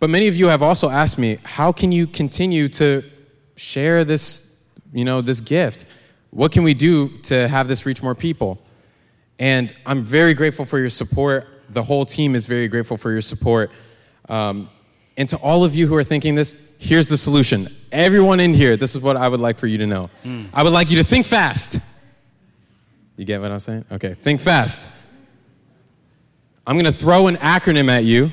But 0.00 0.10
many 0.10 0.26
of 0.26 0.34
you 0.34 0.48
have 0.48 0.62
also 0.62 0.90
asked 0.90 1.18
me, 1.18 1.38
how 1.44 1.70
can 1.70 1.92
you 1.92 2.08
continue 2.08 2.68
to 2.70 3.04
share 3.54 4.04
this, 4.04 4.68
you 4.92 5.04
know, 5.04 5.20
this 5.20 5.40
gift? 5.40 5.84
What 6.30 6.50
can 6.50 6.64
we 6.64 6.74
do 6.74 7.08
to 7.18 7.46
have 7.46 7.68
this 7.68 7.86
reach 7.86 8.02
more 8.02 8.16
people? 8.16 8.60
And 9.38 9.72
I'm 9.86 10.02
very 10.02 10.34
grateful 10.34 10.64
for 10.64 10.78
your 10.78 10.90
support. 10.90 11.46
The 11.70 11.84
whole 11.84 12.04
team 12.04 12.34
is 12.34 12.46
very 12.46 12.66
grateful 12.66 12.96
for 12.96 13.12
your 13.12 13.22
support. 13.22 13.70
Um, 14.28 14.68
and 15.16 15.28
to 15.28 15.36
all 15.36 15.64
of 15.64 15.74
you 15.74 15.86
who 15.86 15.94
are 15.94 16.04
thinking 16.04 16.34
this, 16.34 16.74
here's 16.78 17.08
the 17.08 17.16
solution. 17.16 17.68
Everyone 17.92 18.40
in 18.40 18.52
here, 18.54 18.76
this 18.76 18.96
is 18.96 19.02
what 19.02 19.16
I 19.16 19.28
would 19.28 19.40
like 19.40 19.58
for 19.58 19.66
you 19.66 19.78
to 19.78 19.86
know. 19.86 20.10
Mm. 20.24 20.48
I 20.52 20.62
would 20.62 20.72
like 20.72 20.90
you 20.90 20.96
to 20.96 21.04
think 21.04 21.26
fast. 21.26 21.80
You 23.16 23.24
get 23.24 23.40
what 23.40 23.52
I'm 23.52 23.60
saying? 23.60 23.84
Okay, 23.92 24.14
think 24.14 24.40
fast. 24.40 24.94
I'm 26.66 26.76
gonna 26.76 26.90
throw 26.90 27.28
an 27.28 27.36
acronym 27.36 27.88
at 27.88 28.04
you 28.04 28.32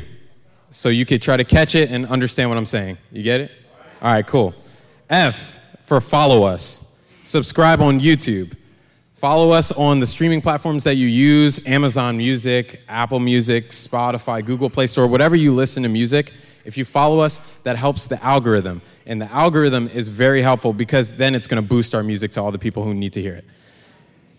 so 0.72 0.90
you 0.90 1.06
could 1.06 1.22
try 1.22 1.38
to 1.38 1.44
catch 1.44 1.76
it 1.76 1.92
and 1.92 2.08
understand 2.08 2.50
what 2.50 2.58
I'm 2.58 2.66
saying. 2.66 2.98
You 3.12 3.22
get 3.22 3.42
it? 3.42 3.52
All 4.02 4.12
right, 4.12 4.26
cool. 4.26 4.56
F 5.10 5.60
for 5.82 6.02
follow 6.02 6.44
us. 6.44 7.06
Subscribe 7.24 7.82
on 7.82 8.00
YouTube. 8.00 8.56
Follow 9.14 9.52
us 9.52 9.72
on 9.74 10.00
the 10.00 10.08
streaming 10.08 10.42
platforms 10.42 10.84
that 10.86 10.96
you 10.96 11.06
use 11.06 11.68
Amazon 11.68 12.18
Music, 12.18 12.82
Apple 12.90 13.20
Music, 13.20 13.70
Spotify, 13.70 14.44
Google 14.44 14.68
Play 14.68 14.88
Store, 14.88 15.06
whatever 15.06 15.36
you 15.36 15.54
listen 15.54 15.84
to 15.84 15.90
music. 15.90 16.34
If 16.66 16.78
you 16.78 16.86
follow 16.86 17.20
us, 17.20 17.40
that 17.64 17.76
helps 17.76 18.08
the 18.08 18.24
algorithm. 18.24 18.82
And 19.06 19.22
the 19.22 19.32
algorithm 19.32 19.88
is 19.88 20.08
very 20.08 20.42
helpful 20.42 20.74
because 20.74 21.18
then 21.18 21.36
it's 21.36 21.48
going 21.48 21.62
to 21.62 21.68
boost 21.68 21.96
our 21.96 22.04
music 22.04 22.32
to 22.32 22.42
all 22.42 22.52
the 22.52 22.60
people 22.60 22.84
who 22.84 22.94
need 22.94 23.14
to 23.14 23.22
hear 23.22 23.36
it. 23.36 23.46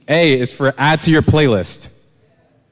A 0.08 0.38
is 0.38 0.52
for 0.52 0.74
add 0.78 1.00
to 1.02 1.10
your 1.10 1.22
playlist. 1.22 2.06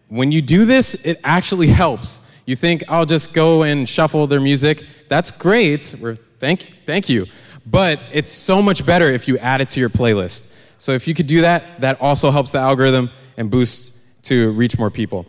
When 0.09 0.33
you 0.33 0.43
do 0.43 0.65
this, 0.65 1.07
it 1.07 1.19
actually 1.25 1.69
helps. 1.69 2.41
You 2.47 2.57
think, 2.57 2.83
I'll 2.89 3.07
just 3.07 3.33
go 3.33 3.63
and 3.63 3.89
shuffle 3.89 4.27
their 4.27 4.41
music. 4.41 4.85
That's 5.09 5.31
great. 5.31 5.95
We're, 6.03 6.15
thank, 6.15 6.63
thank 6.85 7.09
you. 7.09 7.27
But 7.65 8.01
it's 8.13 8.31
so 8.31 8.61
much 8.61 8.85
better 8.85 9.07
if 9.07 9.29
you 9.29 9.39
add 9.39 9.61
it 9.61 9.69
to 9.71 9.81
your 9.81 9.89
playlist. 9.89 10.59
So 10.79 10.93
if 10.93 11.07
you 11.07 11.15
could 11.15 11.27
do 11.27 11.43
that, 11.43 11.81
that 11.81 12.01
also 12.01 12.31
helps 12.31 12.53
the 12.53 12.59
algorithm 12.59 13.11
and 13.37 13.51
boosts 13.51 14.21
to 14.23 14.51
reach 14.53 14.79
more 14.79 14.91
people. 14.91 15.27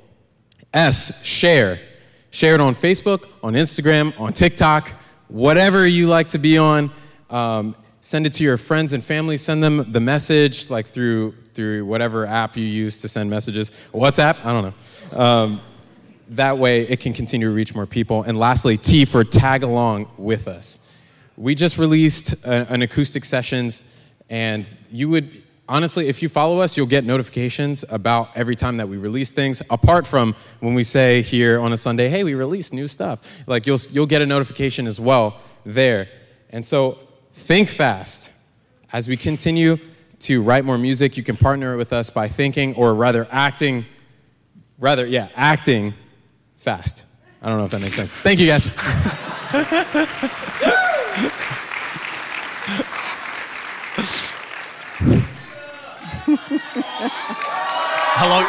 S, 0.74 1.24
share. 1.26 1.80
Share 2.32 2.56
it 2.56 2.62
on 2.62 2.74
Facebook, 2.74 3.30
on 3.44 3.54
Instagram, 3.54 4.18
on 4.20 4.32
TikTok, 4.32 4.90
whatever 5.28 5.86
you 5.86 6.08
like 6.08 6.30
to 6.30 6.38
be 6.40 6.58
on. 6.58 6.90
Um, 7.30 7.76
send 8.00 8.26
it 8.26 8.34
to 8.34 8.44
your 8.44 8.58
friends 8.58 8.94
and 8.94 9.04
family. 9.04 9.38
Send 9.38 9.62
them 9.62 9.92
the 9.92 10.00
message, 10.00 10.70
like 10.70 10.86
through 10.86 11.34
through 11.54 11.86
whatever 11.86 12.26
app 12.26 12.56
you 12.56 12.64
use 12.64 13.02
to 13.02 13.10
send 13.10 13.30
messages. 13.30 13.72
WhatsApp, 13.94 14.46
I 14.46 14.54
don't 14.54 14.74
know. 15.14 15.20
Um, 15.22 15.62
that 16.30 16.58
way, 16.58 16.84
it 16.84 17.02
can 17.02 17.12
continue 17.12 17.50
to 17.50 17.54
reach 17.54 17.76
more 17.76 17.86
people. 17.86 18.24
And 18.24 18.38
lastly, 18.38 18.78
T 18.78 19.04
for 19.04 19.26
tag 19.26 19.64
along 19.64 20.10
with 20.18 20.48
us. 20.48 20.96
We 21.36 21.56
just 21.56 21.78
released 21.78 22.46
a, 22.46 22.72
an 22.72 22.82
acoustic 22.82 23.26
sessions, 23.26 24.00
and 24.30 24.70
you 24.90 25.10
would 25.10 25.44
honestly, 25.72 26.08
if 26.10 26.22
you 26.22 26.30
follow 26.30 26.60
us, 26.60 26.76
you'll 26.76 26.86
get 26.86 27.06
notifications 27.06 27.84
about 27.90 28.36
every 28.36 28.56
time 28.56 28.78
that 28.78 28.90
we 28.90 28.98
release 28.98 29.32
things. 29.32 29.62
Apart 29.70 30.06
from 30.06 30.36
when 30.60 30.76
we 30.76 30.84
say 30.84 31.22
here 31.22 31.60
on 31.60 31.74
a 31.74 31.78
Sunday, 31.78 32.10
"Hey, 32.10 32.24
we 32.24 32.36
release 32.36 32.74
new 32.74 32.88
stuff," 32.88 33.44
like 33.48 33.66
you'll 33.66 33.80
you'll 33.90 34.06
get 34.06 34.22
a 34.22 34.26
notification 34.26 34.86
as 34.86 35.00
well 35.00 35.40
there. 35.66 36.10
And 36.52 36.64
so, 36.66 37.00
think 37.34 37.70
fast 37.70 38.34
as 38.92 39.08
we 39.08 39.16
continue 39.16 39.78
to 40.20 40.44
write 40.44 40.66
more 40.66 40.78
music. 40.78 41.18
You 41.18 41.24
can 41.24 41.38
partner 41.38 41.78
with 41.78 41.94
us 41.94 42.10
by 42.10 42.28
thinking, 42.28 42.76
or 42.76 42.94
rather, 42.94 43.28
acting. 43.32 43.86
Rather, 44.78 45.06
yeah, 45.06 45.30
acting 45.36 45.94
fast. 46.58 47.06
I 47.42 47.50
don't 47.50 47.58
know 47.58 47.66
if 47.66 47.72
that 47.72 47.82
makes 47.82 47.96
sense. 47.96 48.16
Thank 48.16 48.40
you, 48.40 48.48
guys. 48.48 48.72
Hello. 58.24 58.46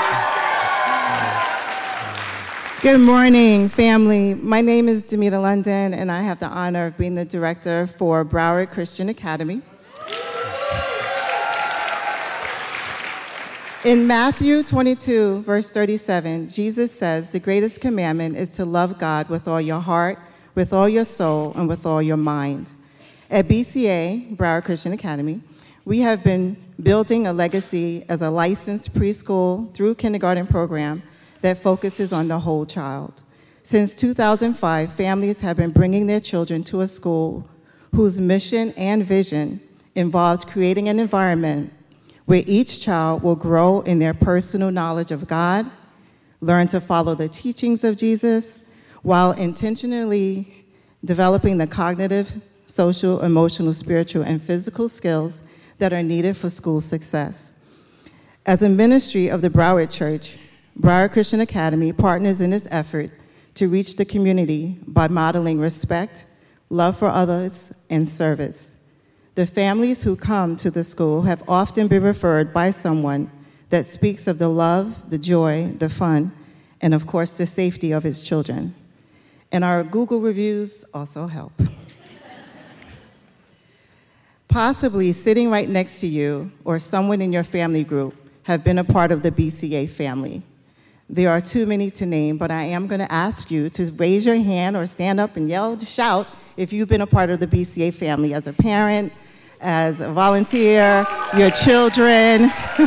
Good 2.83 3.01
morning, 3.01 3.71
family. 3.71 4.35
My 4.35 4.61
name 4.61 4.87
is 4.87 5.03
Demita 5.03 5.41
London, 5.41 5.95
and 5.95 6.13
I 6.13 6.21
have 6.21 6.39
the 6.41 6.49
honor 6.49 6.89
of 6.89 6.99
being 6.99 7.15
the 7.15 7.25
director 7.25 7.87
for 7.87 8.23
Broward 8.23 8.71
Christian 8.71 9.09
Academy. 9.09 9.63
In 13.87 14.07
Matthew 14.07 14.63
22, 14.63 15.41
verse 15.41 15.71
37, 15.71 16.49
Jesus 16.49 16.93
says, 16.93 17.31
The 17.31 17.41
greatest 17.41 17.81
commandment 17.81 18.37
is 18.37 18.51
to 18.51 18.67
love 18.67 18.99
God 18.99 19.31
with 19.31 19.49
all 19.49 19.59
your 19.59 19.81
heart, 19.81 20.19
with 20.55 20.75
all 20.75 20.87
your 20.87 21.07
soul, 21.07 21.55
and 21.57 21.67
with 21.67 21.87
all 21.87 22.03
your 22.03 22.19
mind. 22.19 22.73
At 23.31 23.47
BCA, 23.47 24.37
Broward 24.37 24.67
Christian 24.67 24.93
Academy, 24.93 25.41
We 25.85 25.99
have 26.01 26.23
been 26.23 26.57
building 26.81 27.27
a 27.27 27.33
legacy 27.33 28.05
as 28.09 28.23
a 28.23 28.31
licensed 28.31 28.95
preschool 28.95 29.75
through 29.75 29.97
kindergarten 29.97 30.47
program 30.47 31.03
that 31.41 31.59
focuses 31.59 32.13
on 32.13 32.29
the 32.29 32.39
whole 32.39 32.65
child. 32.65 33.21
Since 33.65 33.97
2005, 33.97 34.93
families 34.93 35.41
have 35.41 35.57
been 35.57 35.71
bringing 35.71 36.07
their 36.07 36.21
children 36.21 36.63
to 36.65 36.83
a 36.83 36.87
school 36.87 37.49
whose 37.93 38.21
mission 38.21 38.73
and 38.77 39.05
vision 39.05 39.61
involves 39.97 40.45
creating 40.45 40.89
an 40.89 41.01
environment 41.01 41.73
where 42.27 42.45
each 42.47 42.81
child 42.81 43.25
will 43.25 43.35
grow 43.35 43.81
in 43.81 43.99
their 43.99 44.15
personal 44.15 44.71
knowledge 44.71 45.11
of 45.11 45.27
God, 45.27 45.67
learn 46.41 46.69
to 46.69 46.81
follow 46.81 47.17
the 47.17 47.29
teachings 47.29 47.83
of 47.83 47.97
Jesus, 47.97 48.61
while 49.03 49.33
intentionally 49.33 50.65
developing 51.05 51.59
the 51.59 51.67
cognitive, 51.67 52.41
social, 52.67 53.21
emotional, 53.23 53.73
spiritual, 53.73 54.23
and 54.23 54.41
physical 54.41 54.89
skills 54.89 55.43
that 55.83 55.93
are 55.93 56.01
needed 56.01 56.37
for 56.37 56.49
school 56.49 56.81
success. 56.81 57.55
As 58.47 58.63
a 58.63 58.69
ministry 58.69 59.27
of 59.27 59.43
the 59.43 59.51
Broward 59.51 59.91
Church, 59.91 60.39
Broward 60.79 61.11
Christian 61.11 61.41
Academy 61.41 61.93
partners 61.93 62.41
in 62.41 62.51
this 62.51 62.69
effort 62.71 63.11
to 63.57 63.67
reach 63.67 63.97
the 63.97 64.05
community 64.05 64.79
by 64.87 65.09
modeling 65.09 65.59
respect, 65.59 66.27
love 66.71 66.97
for 66.97 67.09
others, 67.09 67.75
and 67.91 68.09
service. 68.09 68.77
The 69.35 69.45
families 69.45 70.05
who 70.05 70.15
come 70.15 70.55
to 70.55 70.71
the 70.71 70.85
school 70.85 71.23
have 71.23 71.43
often 71.49 71.89
been 71.89 72.05
referred 72.05 72.53
by 72.53 72.71
someone 72.71 73.29
that 73.71 73.85
speaks 73.85 74.29
of 74.29 74.39
the 74.39 74.47
love, 74.47 75.11
the 75.11 75.19
joy, 75.19 75.75
the 75.79 75.89
fun, 75.89 76.31
and 76.81 76.95
of 76.95 77.09
course, 77.09 77.37
the 77.39 77.47
safety 77.47 77.91
of 77.91 78.07
its 78.07 78.23
children. 78.23 78.73
And 79.51 79.65
our 79.65 79.83
Google 79.83 80.21
reviews 80.21 80.85
also 80.95 81.27
help. 81.27 81.55
Possibly 84.53 85.13
sitting 85.13 85.49
right 85.49 85.67
next 85.67 86.01
to 86.01 86.07
you 86.07 86.51
or 86.67 86.79
someone 86.79 87.23
in 87.23 87.33
your 87.33 87.43
family 87.43 87.85
group 87.85 88.15
have 88.43 88.63
been 88.63 88.77
a 88.77 88.85
part 88.85 89.11
of 89.11 89.23
the 89.23 89.31
BCA 89.31 89.89
family. 89.89 90.43
There 91.09 91.31
are 91.31 91.41
too 91.41 91.65
many 91.65 91.89
to 91.93 92.05
name, 92.05 92.37
but 92.37 92.51
I 92.51 92.65
am 92.65 92.87
going 92.87 93.01
to 93.01 93.11
ask 93.11 93.51
you 93.51 93.71
to 93.71 93.91
raise 93.97 94.27
your 94.27 94.37
hand 94.37 94.77
or 94.77 94.85
stand 94.85 95.21
up 95.21 95.39
and 95.39 95.49
yell, 95.49 95.79
shout 95.79 96.27
if 96.59 96.71
you've 96.71 96.89
been 96.89 97.01
a 97.01 97.07
part 97.07 97.31
of 97.31 97.41
the 97.41 97.47
BCA 97.47 97.95
family 97.95 98.35
as 98.35 98.47
a 98.47 98.53
parent, 98.53 99.11
as 99.63 100.03
a 100.03 100.13
volunteer, 100.13 101.07
your 101.35 101.51
children, 101.51 102.43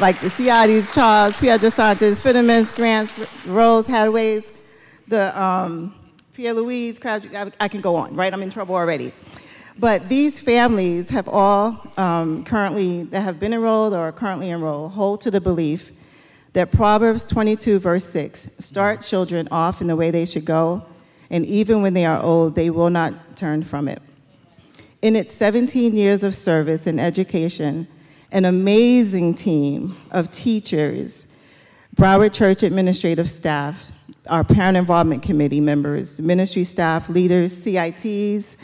like 0.00 0.18
the 0.18 0.28
Ciatis, 0.28 0.92
Charles, 0.92 1.36
Pierre 1.36 1.60
Santos, 1.60 2.20
Fittermans, 2.20 2.74
Grants, 2.74 3.46
Rose, 3.46 3.86
Hataways, 3.86 4.50
the 5.06 5.40
um, 5.40 5.94
Pierre 6.34 6.54
Louise, 6.54 6.98
I, 7.04 7.68
can 7.68 7.80
go 7.80 7.94
on, 7.94 8.16
right? 8.16 8.32
I'm 8.32 8.42
in 8.42 8.50
trouble 8.50 8.74
already. 8.74 9.12
But 9.78 10.08
these 10.08 10.40
families 10.40 11.10
have 11.10 11.28
all 11.28 11.86
um, 11.96 12.44
currently, 12.44 13.04
that 13.04 13.20
have 13.20 13.40
been 13.40 13.52
enrolled 13.52 13.94
or 13.94 14.00
are 14.00 14.12
currently 14.12 14.50
enrolled, 14.50 14.92
hold 14.92 15.20
to 15.22 15.30
the 15.30 15.40
belief 15.40 15.92
that 16.52 16.70
Proverbs 16.70 17.26
22, 17.26 17.78
verse 17.78 18.04
6 18.04 18.50
start 18.58 19.00
children 19.00 19.48
off 19.50 19.80
in 19.80 19.86
the 19.86 19.96
way 19.96 20.10
they 20.10 20.26
should 20.26 20.44
go, 20.44 20.84
and 21.30 21.46
even 21.46 21.80
when 21.80 21.94
they 21.94 22.04
are 22.04 22.20
old, 22.20 22.54
they 22.54 22.68
will 22.68 22.90
not 22.90 23.36
turn 23.36 23.62
from 23.62 23.88
it. 23.88 24.02
In 25.00 25.16
its 25.16 25.32
17 25.32 25.94
years 25.94 26.22
of 26.22 26.34
service 26.34 26.86
and 26.86 27.00
education, 27.00 27.88
an 28.30 28.44
amazing 28.44 29.34
team 29.34 29.96
of 30.10 30.30
teachers, 30.30 31.38
Broward 31.96 32.34
Church 32.34 32.62
administrative 32.62 33.28
staff, 33.28 33.90
our 34.28 34.44
parent 34.44 34.76
involvement 34.76 35.22
committee 35.22 35.60
members, 35.60 36.20
ministry 36.20 36.64
staff, 36.64 37.08
leaders, 37.08 37.52
CITs, 37.52 38.56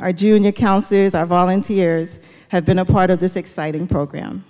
our 0.00 0.12
junior 0.12 0.52
counselors, 0.52 1.14
our 1.14 1.26
volunteers 1.26 2.20
have 2.48 2.64
been 2.64 2.78
a 2.78 2.84
part 2.84 3.10
of 3.10 3.20
this 3.20 3.36
exciting 3.36 3.86
program. 3.86 4.44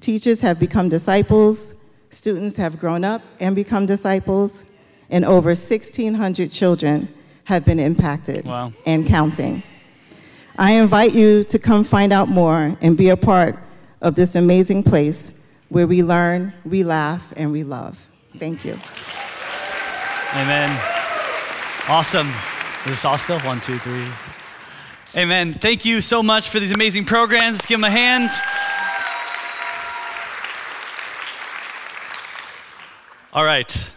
Teachers 0.00 0.40
have 0.40 0.58
become 0.58 0.88
disciples, 0.88 1.84
students 2.08 2.56
have 2.56 2.78
grown 2.80 3.04
up 3.04 3.22
and 3.38 3.54
become 3.54 3.86
disciples, 3.86 4.78
and 5.10 5.24
over 5.24 5.50
1,600 5.50 6.50
children 6.50 7.08
have 7.44 7.64
been 7.64 7.78
impacted 7.78 8.44
wow. 8.44 8.72
and 8.86 9.06
counting. 9.06 9.62
I 10.58 10.72
invite 10.72 11.14
you 11.14 11.44
to 11.44 11.58
come 11.58 11.84
find 11.84 12.12
out 12.12 12.28
more 12.28 12.76
and 12.80 12.96
be 12.96 13.08
a 13.08 13.16
part 13.16 13.58
of 14.00 14.14
this 14.14 14.34
amazing 14.34 14.82
place 14.82 15.32
where 15.68 15.86
we 15.86 16.02
learn, 16.02 16.52
we 16.64 16.82
laugh, 16.84 17.32
and 17.36 17.52
we 17.52 17.62
love. 17.62 18.06
Thank 18.36 18.64
you. 18.64 18.76
Amen. 20.34 20.70
Awesome. 21.88 22.28
Is 22.80 22.84
this 22.84 23.04
all 23.04 23.18
still? 23.18 23.40
One, 23.40 23.60
two, 23.60 23.78
three. 23.78 24.06
Amen. 25.16 25.54
Thank 25.54 25.84
you 25.84 26.00
so 26.00 26.22
much 26.22 26.50
for 26.50 26.60
these 26.60 26.70
amazing 26.70 27.04
programs. 27.04 27.56
Let's 27.56 27.66
give 27.66 27.80
them 27.80 27.84
a 27.84 27.90
hand. 27.90 28.30
All 33.32 33.44
right. 33.44 33.92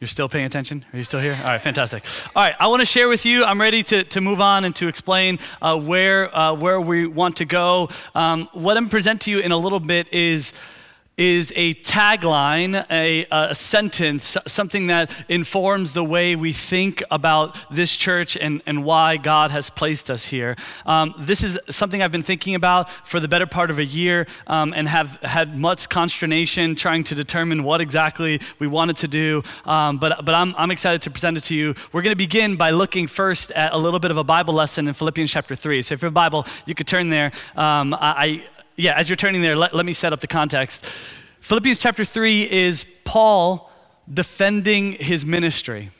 You're 0.00 0.08
still 0.08 0.28
paying 0.28 0.44
attention? 0.44 0.84
Are 0.92 0.98
you 0.98 1.04
still 1.04 1.20
here? 1.20 1.32
All 1.32 1.44
right, 1.44 1.62
fantastic. 1.62 2.04
All 2.36 2.42
right, 2.42 2.54
I 2.60 2.66
want 2.66 2.80
to 2.80 2.86
share 2.86 3.08
with 3.08 3.24
you. 3.24 3.42
I'm 3.42 3.58
ready 3.58 3.82
to, 3.84 4.04
to 4.04 4.20
move 4.20 4.42
on 4.42 4.66
and 4.66 4.76
to 4.76 4.86
explain 4.86 5.38
uh, 5.62 5.80
where, 5.80 6.36
uh, 6.36 6.52
where 6.52 6.78
we 6.78 7.06
want 7.06 7.36
to 7.36 7.46
go. 7.46 7.88
Um, 8.14 8.50
what 8.52 8.76
I'm 8.76 8.90
present 8.90 9.22
to 9.22 9.30
you 9.30 9.38
in 9.38 9.50
a 9.50 9.56
little 9.56 9.80
bit 9.80 10.12
is 10.12 10.52
is 11.22 11.52
a 11.54 11.72
tagline, 11.74 12.84
a, 12.90 13.24
a, 13.30 13.54
sentence, 13.54 14.36
something 14.48 14.88
that 14.88 15.24
informs 15.28 15.92
the 15.92 16.02
way 16.02 16.34
we 16.34 16.52
think 16.52 17.00
about 17.12 17.56
this 17.70 17.96
church 17.96 18.36
and, 18.36 18.60
and 18.66 18.82
why 18.82 19.16
God 19.18 19.52
has 19.52 19.70
placed 19.70 20.10
us 20.10 20.26
here. 20.26 20.56
Um, 20.84 21.14
this 21.16 21.44
is 21.44 21.60
something 21.70 22.02
I've 22.02 22.10
been 22.10 22.24
thinking 22.24 22.56
about 22.56 22.90
for 22.90 23.20
the 23.20 23.28
better 23.28 23.46
part 23.46 23.70
of 23.70 23.78
a 23.78 23.84
year 23.84 24.26
um, 24.48 24.74
and 24.74 24.88
have 24.88 25.14
had 25.22 25.56
much 25.56 25.88
consternation 25.88 26.74
trying 26.74 27.04
to 27.04 27.14
determine 27.14 27.62
what 27.62 27.80
exactly 27.80 28.40
we 28.58 28.66
wanted 28.66 28.96
to 28.96 29.06
do. 29.06 29.44
Um, 29.64 29.98
but 29.98 30.24
but 30.24 30.34
I'm, 30.34 30.56
I'm 30.56 30.72
excited 30.72 31.02
to 31.02 31.10
present 31.12 31.36
it 31.36 31.44
to 31.44 31.54
you. 31.54 31.76
We're 31.92 32.02
going 32.02 32.16
to 32.16 32.16
begin 32.16 32.56
by 32.56 32.70
looking 32.70 33.06
first 33.06 33.52
at 33.52 33.72
a 33.72 33.78
little 33.78 34.00
bit 34.00 34.10
of 34.10 34.16
a 34.16 34.24
Bible 34.24 34.54
lesson 34.54 34.88
in 34.88 34.94
Philippians 34.94 35.30
chapter 35.30 35.54
3. 35.54 35.82
So 35.82 35.94
if 35.94 36.02
you 36.02 36.06
have 36.06 36.12
a 36.12 36.14
Bible, 36.14 36.46
you 36.66 36.74
could 36.74 36.88
turn 36.88 37.10
there. 37.10 37.30
Um, 37.54 37.94
I, 37.94 38.00
I 38.00 38.42
yeah, 38.76 38.94
as 38.94 39.08
you're 39.08 39.16
turning 39.16 39.42
there, 39.42 39.56
let, 39.56 39.74
let 39.74 39.86
me 39.86 39.92
set 39.92 40.12
up 40.12 40.20
the 40.20 40.26
context. 40.26 40.86
Philippians 41.40 41.78
chapter 41.78 42.04
3 42.04 42.50
is 42.50 42.86
Paul 43.04 43.70
defending 44.12 44.92
his 44.92 45.24
ministry. 45.26 45.90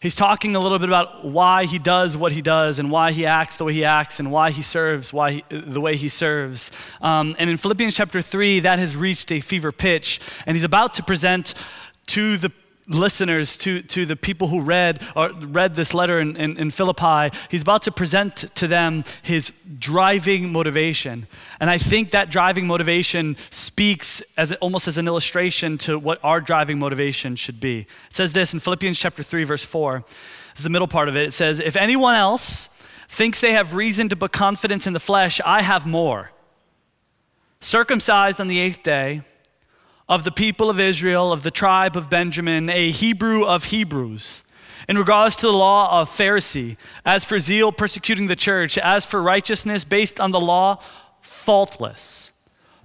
He's 0.00 0.14
talking 0.14 0.54
a 0.54 0.60
little 0.60 0.78
bit 0.78 0.90
about 0.90 1.24
why 1.24 1.64
he 1.64 1.78
does 1.78 2.14
what 2.14 2.32
he 2.32 2.42
does 2.42 2.78
and 2.78 2.90
why 2.90 3.12
he 3.12 3.24
acts 3.24 3.56
the 3.56 3.64
way 3.64 3.72
he 3.72 3.84
acts 3.84 4.20
and 4.20 4.30
why 4.30 4.50
he 4.50 4.60
serves 4.60 5.14
why 5.14 5.30
he, 5.32 5.44
the 5.50 5.80
way 5.80 5.96
he 5.96 6.10
serves. 6.10 6.70
Um, 7.00 7.34
and 7.38 7.48
in 7.48 7.56
Philippians 7.56 7.94
chapter 7.94 8.20
3, 8.20 8.60
that 8.60 8.78
has 8.78 8.96
reached 8.96 9.32
a 9.32 9.40
fever 9.40 9.72
pitch, 9.72 10.20
and 10.44 10.56
he's 10.56 10.64
about 10.64 10.92
to 10.94 11.02
present 11.02 11.54
to 12.08 12.36
the 12.36 12.52
listeners, 12.86 13.56
to, 13.58 13.82
to 13.82 14.04
the 14.04 14.16
people 14.16 14.48
who 14.48 14.60
read 14.60 15.02
or 15.16 15.32
read 15.32 15.74
this 15.74 15.94
letter 15.94 16.20
in, 16.20 16.36
in, 16.36 16.56
in, 16.58 16.70
Philippi, 16.70 17.34
he's 17.50 17.62
about 17.62 17.82
to 17.82 17.92
present 17.92 18.36
to 18.56 18.66
them 18.66 19.04
his 19.22 19.52
driving 19.78 20.52
motivation. 20.52 21.26
And 21.60 21.70
I 21.70 21.78
think 21.78 22.10
that 22.10 22.30
driving 22.30 22.66
motivation 22.66 23.36
speaks 23.50 24.22
as 24.36 24.52
almost 24.54 24.88
as 24.88 24.98
an 24.98 25.06
illustration 25.06 25.78
to 25.78 25.98
what 25.98 26.20
our 26.22 26.40
driving 26.40 26.78
motivation 26.78 27.36
should 27.36 27.60
be. 27.60 27.80
It 27.80 27.88
says 28.10 28.32
this 28.32 28.52
in 28.52 28.60
Philippians 28.60 28.98
chapter 28.98 29.22
3, 29.22 29.44
verse 29.44 29.64
4. 29.64 30.04
This 30.06 30.58
is 30.58 30.64
the 30.64 30.70
middle 30.70 30.88
part 30.88 31.08
of 31.08 31.16
it. 31.16 31.24
It 31.24 31.32
says, 31.32 31.60
If 31.60 31.76
anyone 31.76 32.14
else 32.14 32.68
thinks 33.08 33.40
they 33.40 33.52
have 33.52 33.74
reason 33.74 34.08
to 34.10 34.16
put 34.16 34.32
confidence 34.32 34.86
in 34.86 34.92
the 34.92 35.00
flesh, 35.00 35.40
I 35.44 35.62
have 35.62 35.86
more. 35.86 36.32
Circumcised 37.60 38.40
on 38.40 38.48
the 38.48 38.60
eighth 38.60 38.82
day 38.82 39.22
of 40.08 40.24
the 40.24 40.30
people 40.30 40.68
of 40.68 40.78
Israel, 40.78 41.32
of 41.32 41.42
the 41.42 41.50
tribe 41.50 41.96
of 41.96 42.10
Benjamin, 42.10 42.68
a 42.68 42.90
Hebrew 42.90 43.44
of 43.44 43.64
Hebrews. 43.64 44.44
In 44.88 44.98
regards 44.98 45.34
to 45.36 45.46
the 45.46 45.52
law 45.52 46.00
of 46.00 46.10
Pharisee, 46.10 46.76
as 47.06 47.24
for 47.24 47.38
zeal 47.38 47.72
persecuting 47.72 48.26
the 48.26 48.36
church, 48.36 48.76
as 48.76 49.06
for 49.06 49.22
righteousness 49.22 49.84
based 49.84 50.20
on 50.20 50.30
the 50.30 50.40
law, 50.40 50.78
faultless. 51.22 52.32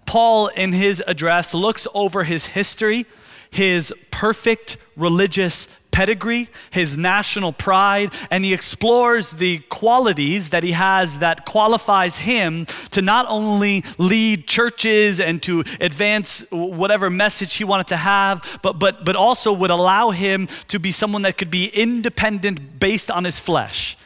Paul, 0.06 0.48
in 0.48 0.72
his 0.72 1.04
address, 1.06 1.54
looks 1.54 1.88
over 1.94 2.24
his 2.24 2.48
history, 2.48 3.06
his 3.52 3.94
perfect 4.12 4.78
religious 4.96 5.68
pedigree, 5.92 6.50
his 6.72 6.98
national 6.98 7.52
pride, 7.52 8.14
and 8.30 8.46
he 8.46 8.54
explores 8.54 9.32
the 9.32 9.60
qualities 9.70 10.52
that 10.52 10.64
he 10.64 10.72
has 10.72 11.20
that 11.20 11.46
qualifies 11.46 12.20
him 12.20 12.66
to 12.92 13.02
not 13.02 13.26
only 13.30 13.84
lead 13.98 14.48
churches 14.48 15.20
and 15.20 15.42
to 15.44 15.64
advance 15.80 16.46
whatever 16.52 17.10
message 17.10 17.56
he 17.56 17.64
wanted 17.64 17.88
to 17.88 17.98
have, 17.98 18.60
but, 18.62 18.80
but, 18.80 19.04
but 19.04 19.16
also 19.16 19.52
would 19.52 19.72
allow 19.72 20.12
him 20.12 20.48
to 20.68 20.80
be 20.80 20.92
someone 20.92 21.24
that 21.24 21.38
could 21.38 21.52
be 21.52 21.68
independent 21.68 22.80
based 22.80 23.10
on 23.12 23.24
his 23.24 23.40
flesh. 23.40 23.98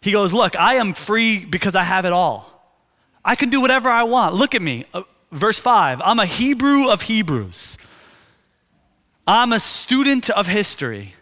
He 0.00 0.12
goes, 0.12 0.34
Look, 0.34 0.56
I 0.56 0.74
am 0.74 0.92
free 0.92 1.44
because 1.44 1.74
I 1.74 1.82
have 1.82 2.04
it 2.04 2.12
all. 2.12 2.50
I 3.24 3.36
can 3.36 3.48
do 3.48 3.60
whatever 3.60 3.88
I 3.88 4.02
want. 4.02 4.34
Look 4.34 4.54
at 4.54 4.60
me. 4.60 4.84
Uh, 4.92 5.02
verse 5.32 5.58
5 5.58 6.02
I'm 6.04 6.18
a 6.18 6.26
Hebrew 6.26 6.90
of 6.90 7.02
Hebrews. 7.02 7.78
I'm 9.26 9.52
a 9.52 9.60
student 9.60 10.28
of 10.30 10.46
history, 10.46 11.14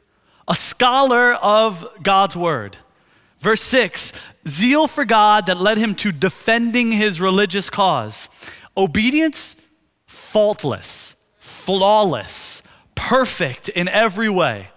a 0.48 0.54
scholar 0.54 1.34
of 1.34 1.86
God's 2.02 2.36
word. 2.36 2.76
Verse 3.38 3.62
6 3.62 4.12
zeal 4.46 4.88
for 4.88 5.04
God 5.04 5.46
that 5.46 5.58
led 5.58 5.78
him 5.78 5.94
to 5.96 6.10
defending 6.10 6.92
his 6.92 7.20
religious 7.20 7.70
cause. 7.70 8.28
Obedience, 8.76 9.60
faultless, 10.06 11.14
flawless, 11.38 12.62
perfect 12.96 13.68
in 13.68 13.86
every 13.88 14.28
way. 14.28 14.68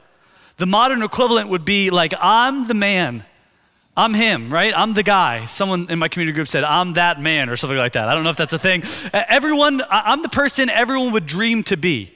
The 0.58 0.66
modern 0.66 1.02
equivalent 1.02 1.50
would 1.50 1.66
be 1.66 1.90
like, 1.90 2.14
I'm 2.20 2.68
the 2.68 2.74
man. 2.74 3.26
I'm 3.98 4.14
him, 4.14 4.54
right? 4.54 4.74
I'm 4.76 4.94
the 4.94 5.04
guy. 5.04 5.46
Someone 5.46 5.88
in 5.90 6.00
my 6.00 6.08
community 6.08 6.36
group 6.36 6.48
said, 6.48 6.64
I'm 6.64 6.94
that 6.94 7.22
man, 7.22 7.50
or 7.50 7.56
something 7.56 7.78
like 7.78 7.94
that. 7.94 8.10
I 8.10 8.14
don't 8.14 8.24
know 8.24 8.30
if 8.30 8.36
that's 8.36 8.54
a 8.54 8.60
thing. 8.60 8.84
Everyone, 9.14 9.82
I'm 9.90 10.22
the 10.22 10.30
person 10.30 10.70
everyone 10.70 11.14
would 11.14 11.26
dream 11.26 11.64
to 11.64 11.78
be. 11.78 12.15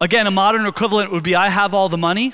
Again, 0.00 0.28
a 0.28 0.30
modern 0.30 0.64
equivalent 0.64 1.10
would 1.10 1.24
be 1.24 1.34
I 1.34 1.48
have 1.48 1.74
all 1.74 1.88
the 1.88 1.98
money, 1.98 2.32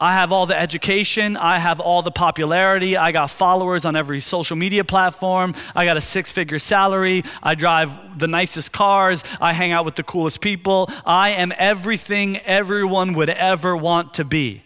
I 0.00 0.14
have 0.14 0.30
all 0.30 0.46
the 0.46 0.58
education, 0.58 1.36
I 1.36 1.58
have 1.58 1.80
all 1.80 2.00
the 2.00 2.12
popularity, 2.12 2.96
I 2.96 3.10
got 3.10 3.28
followers 3.28 3.84
on 3.84 3.96
every 3.96 4.20
social 4.20 4.56
media 4.56 4.84
platform, 4.84 5.54
I 5.74 5.84
got 5.84 5.96
a 5.96 6.00
six 6.00 6.32
figure 6.32 6.60
salary, 6.60 7.24
I 7.42 7.56
drive 7.56 8.20
the 8.20 8.28
nicest 8.28 8.72
cars, 8.72 9.24
I 9.40 9.52
hang 9.52 9.72
out 9.72 9.84
with 9.84 9.96
the 9.96 10.04
coolest 10.04 10.40
people. 10.40 10.88
I 11.04 11.30
am 11.30 11.52
everything 11.58 12.38
everyone 12.38 13.14
would 13.14 13.30
ever 13.30 13.76
want 13.76 14.14
to 14.14 14.24
be. 14.24 14.62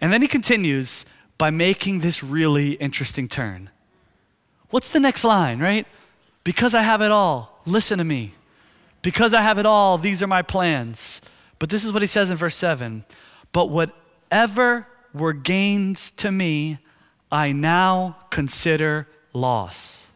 And 0.00 0.12
then 0.12 0.22
he 0.22 0.28
continues 0.28 1.04
by 1.36 1.50
making 1.50 1.98
this 1.98 2.22
really 2.22 2.72
interesting 2.74 3.28
turn. 3.28 3.70
What's 4.70 4.92
the 4.92 5.00
next 5.00 5.24
line, 5.24 5.58
right? 5.58 5.86
Because 6.44 6.74
I 6.76 6.82
have 6.82 7.02
it 7.02 7.10
all, 7.10 7.60
listen 7.66 7.98
to 7.98 8.04
me. 8.04 8.34
Because 9.02 9.34
I 9.34 9.42
have 9.42 9.58
it 9.58 9.66
all, 9.66 9.98
these 9.98 10.22
are 10.22 10.26
my 10.26 10.42
plans. 10.42 11.22
But 11.58 11.70
this 11.70 11.84
is 11.84 11.92
what 11.92 12.02
he 12.02 12.08
says 12.08 12.30
in 12.30 12.36
verse 12.36 12.56
7 12.56 13.04
But 13.52 13.70
whatever 13.70 14.86
were 15.14 15.32
gains 15.32 16.10
to 16.12 16.30
me, 16.30 16.78
I 17.30 17.52
now 17.52 18.16
consider 18.30 19.08
loss. 19.32 20.10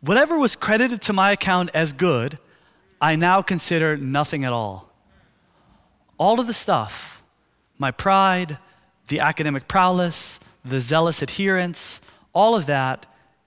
Whatever 0.00 0.38
was 0.38 0.54
credited 0.54 1.02
to 1.02 1.12
my 1.12 1.32
account 1.32 1.70
as 1.74 1.92
good, 1.92 2.38
I 3.00 3.16
now 3.16 3.42
consider 3.42 3.96
nothing 3.96 4.44
at 4.44 4.52
all. 4.52 4.92
All 6.18 6.40
of 6.40 6.46
the 6.46 6.52
stuff, 6.52 7.22
my 7.78 7.90
pride, 7.90 8.58
the 9.08 9.20
academic 9.20 9.68
prowess, 9.68 10.40
the 10.64 10.80
zealous 10.80 11.22
adherence, 11.22 12.00
all 12.32 12.54
of 12.54 12.66
that 12.66 13.06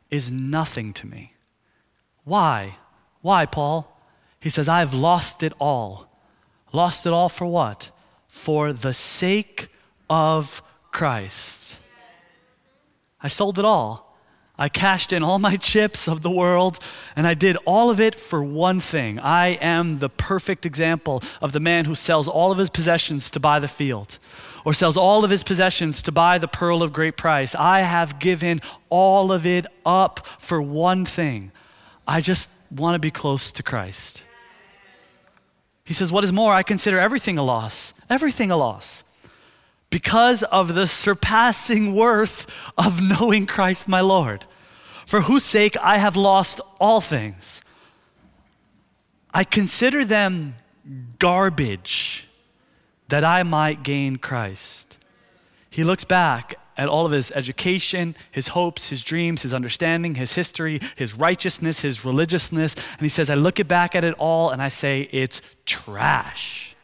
is 0.10 0.32
nothing 0.32 0.94
to 0.94 1.08
me. 1.08 1.34
Why? 2.24 2.78
Why, 3.22 3.46
Paul? 3.46 3.96
He 4.40 4.50
says, 4.50 4.70
I've 4.70 4.94
lost 4.94 5.44
it 5.44 5.54
all. 5.60 6.08
Lost 6.72 7.06
it 7.06 7.14
all 7.14 7.30
for 7.30 7.46
what? 7.46 7.92
For 8.28 8.72
the 8.72 8.94
sake 8.94 9.68
of 10.10 10.62
Christ. 10.92 11.80
I 13.22 13.28
sold 13.28 13.60
it 13.60 13.66
all. 13.66 14.10
I 14.58 14.68
cashed 14.68 15.14
in 15.14 15.24
all 15.24 15.40
my 15.40 15.56
chips 15.56 16.08
of 16.08 16.22
the 16.22 16.30
world, 16.30 16.80
and 17.16 17.26
I 17.26 17.34
did 17.34 17.58
all 17.66 17.90
of 17.90 18.02
it 18.02 18.14
for 18.14 18.44
one 18.44 18.82
thing. 18.82 19.18
I 19.18 19.52
am 19.62 20.00
the 20.00 20.10
perfect 20.10 20.66
example 20.66 21.24
of 21.42 21.54
the 21.54 21.62
man 21.62 21.86
who 21.86 21.96
sells 21.96 22.28
all 22.28 22.52
of 22.52 22.58
his 22.58 22.70
possessions 22.70 23.30
to 23.32 23.40
buy 23.40 23.60
the 23.60 23.70
field, 23.70 24.20
or 24.66 24.74
sells 24.74 24.98
all 24.98 25.24
of 25.24 25.32
his 25.32 25.44
possessions 25.44 26.02
to 26.02 26.12
buy 26.12 26.38
the 26.38 26.48
pearl 26.48 26.84
of 26.84 26.92
great 26.92 27.16
price. 27.16 27.56
I 27.56 27.82
have 27.82 28.20
given 28.20 28.62
all 28.90 29.32
of 29.32 29.46
it 29.46 29.66
up 29.86 30.28
for 30.28 30.62
one 30.62 31.06
thing. 31.06 31.54
I 32.06 32.20
just 32.20 32.50
want 32.72 32.96
to 32.96 33.00
be 33.00 33.12
close 33.12 33.52
to 33.54 33.64
Christ. 33.64 34.24
He 35.84 35.94
says, 35.94 36.12
What 36.12 36.24
is 36.24 36.32
more, 36.32 36.54
I 36.54 36.64
consider 36.64 37.00
everything 37.00 37.38
a 37.38 37.44
loss, 37.44 37.94
everything 38.10 38.52
a 38.52 38.58
loss, 38.58 39.04
because 39.90 40.44
of 40.44 40.76
the 40.76 40.86
surpassing 40.86 41.96
worth 41.96 42.46
of 42.78 43.02
knowing 43.02 43.48
Christ 43.48 43.88
my 43.88 44.02
Lord, 44.02 44.46
for 45.08 45.22
whose 45.22 45.44
sake 45.44 45.76
I 45.82 45.98
have 45.98 46.16
lost 46.16 46.62
all 46.80 47.02
things. 47.02 47.64
I 49.34 49.44
consider 49.44 50.06
them 50.06 50.56
garbage 51.18 52.28
that 53.08 53.24
I 53.24 53.44
might 53.44 53.82
gain 53.82 54.18
Christ. 54.18 54.98
He 55.70 55.84
looks 55.84 56.04
back 56.04 56.56
at 56.80 56.88
all 56.88 57.06
of 57.06 57.12
his 57.12 57.30
education, 57.34 58.16
his 58.32 58.48
hopes, 58.48 58.88
his 58.88 59.04
dreams, 59.04 59.42
his 59.42 59.54
understanding, 59.54 60.16
his 60.16 60.34
history, 60.34 60.80
his 60.96 61.14
righteousness, 61.14 61.82
his 61.82 62.06
religiousness. 62.06 62.74
And 62.74 63.02
he 63.02 63.10
says, 63.10 63.30
I 63.30 63.36
look 63.36 63.60
back 63.68 63.96
at 63.96 64.06
it 64.06 64.16
all 64.18 64.50
and 64.50 64.62
I 64.62 64.70
say, 64.70 65.10
it's 65.12 65.42
trash. 65.66 66.78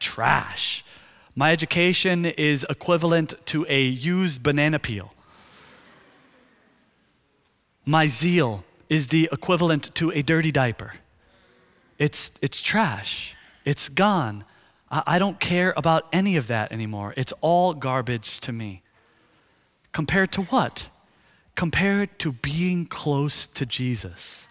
Trash. 0.00 0.82
My 1.36 1.52
education 1.52 2.24
is 2.24 2.64
equivalent 2.70 3.34
to 3.46 3.66
a 3.68 3.82
used 3.82 4.42
banana 4.42 4.78
peel. 4.78 5.12
My 7.84 8.06
zeal 8.06 8.64
is 8.88 9.08
the 9.08 9.28
equivalent 9.30 9.94
to 9.96 10.10
a 10.12 10.22
dirty 10.22 10.50
diaper. 10.50 10.94
It's, 11.98 12.32
it's 12.40 12.62
trash. 12.62 13.36
It's 13.66 13.90
gone. 13.90 14.44
I, 14.90 15.02
I 15.06 15.18
don't 15.18 15.38
care 15.38 15.74
about 15.76 16.06
any 16.14 16.36
of 16.36 16.46
that 16.46 16.72
anymore. 16.72 17.12
It's 17.18 17.34
all 17.42 17.74
garbage 17.74 18.40
to 18.40 18.52
me. 18.52 18.82
Compared 19.92 20.32
to 20.32 20.42
what? 20.42 20.88
Compared 21.54 22.18
to 22.20 22.32
being 22.32 22.86
close 22.86 23.46
to 23.46 23.66
Jesus. 23.66 24.48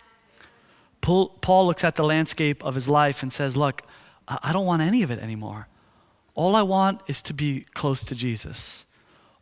Paul 1.02 1.68
looks 1.68 1.84
at 1.84 1.96
the 1.96 2.04
landscape 2.04 2.64
of 2.66 2.76
his 2.76 2.90
life 2.90 3.24
and 3.24 3.32
says, 3.32 3.56
Look, 3.56 3.84
I 4.28 4.52
don't 4.52 4.66
want 4.66 4.82
any 4.82 5.04
of 5.04 5.12
it 5.12 5.20
anymore. 5.20 5.68
All 6.36 6.56
I 6.56 6.62
want 6.64 7.02
is 7.08 7.24
to 7.24 7.34
be 7.34 7.66
close 7.74 8.04
to 8.06 8.16
Jesus. 8.16 8.86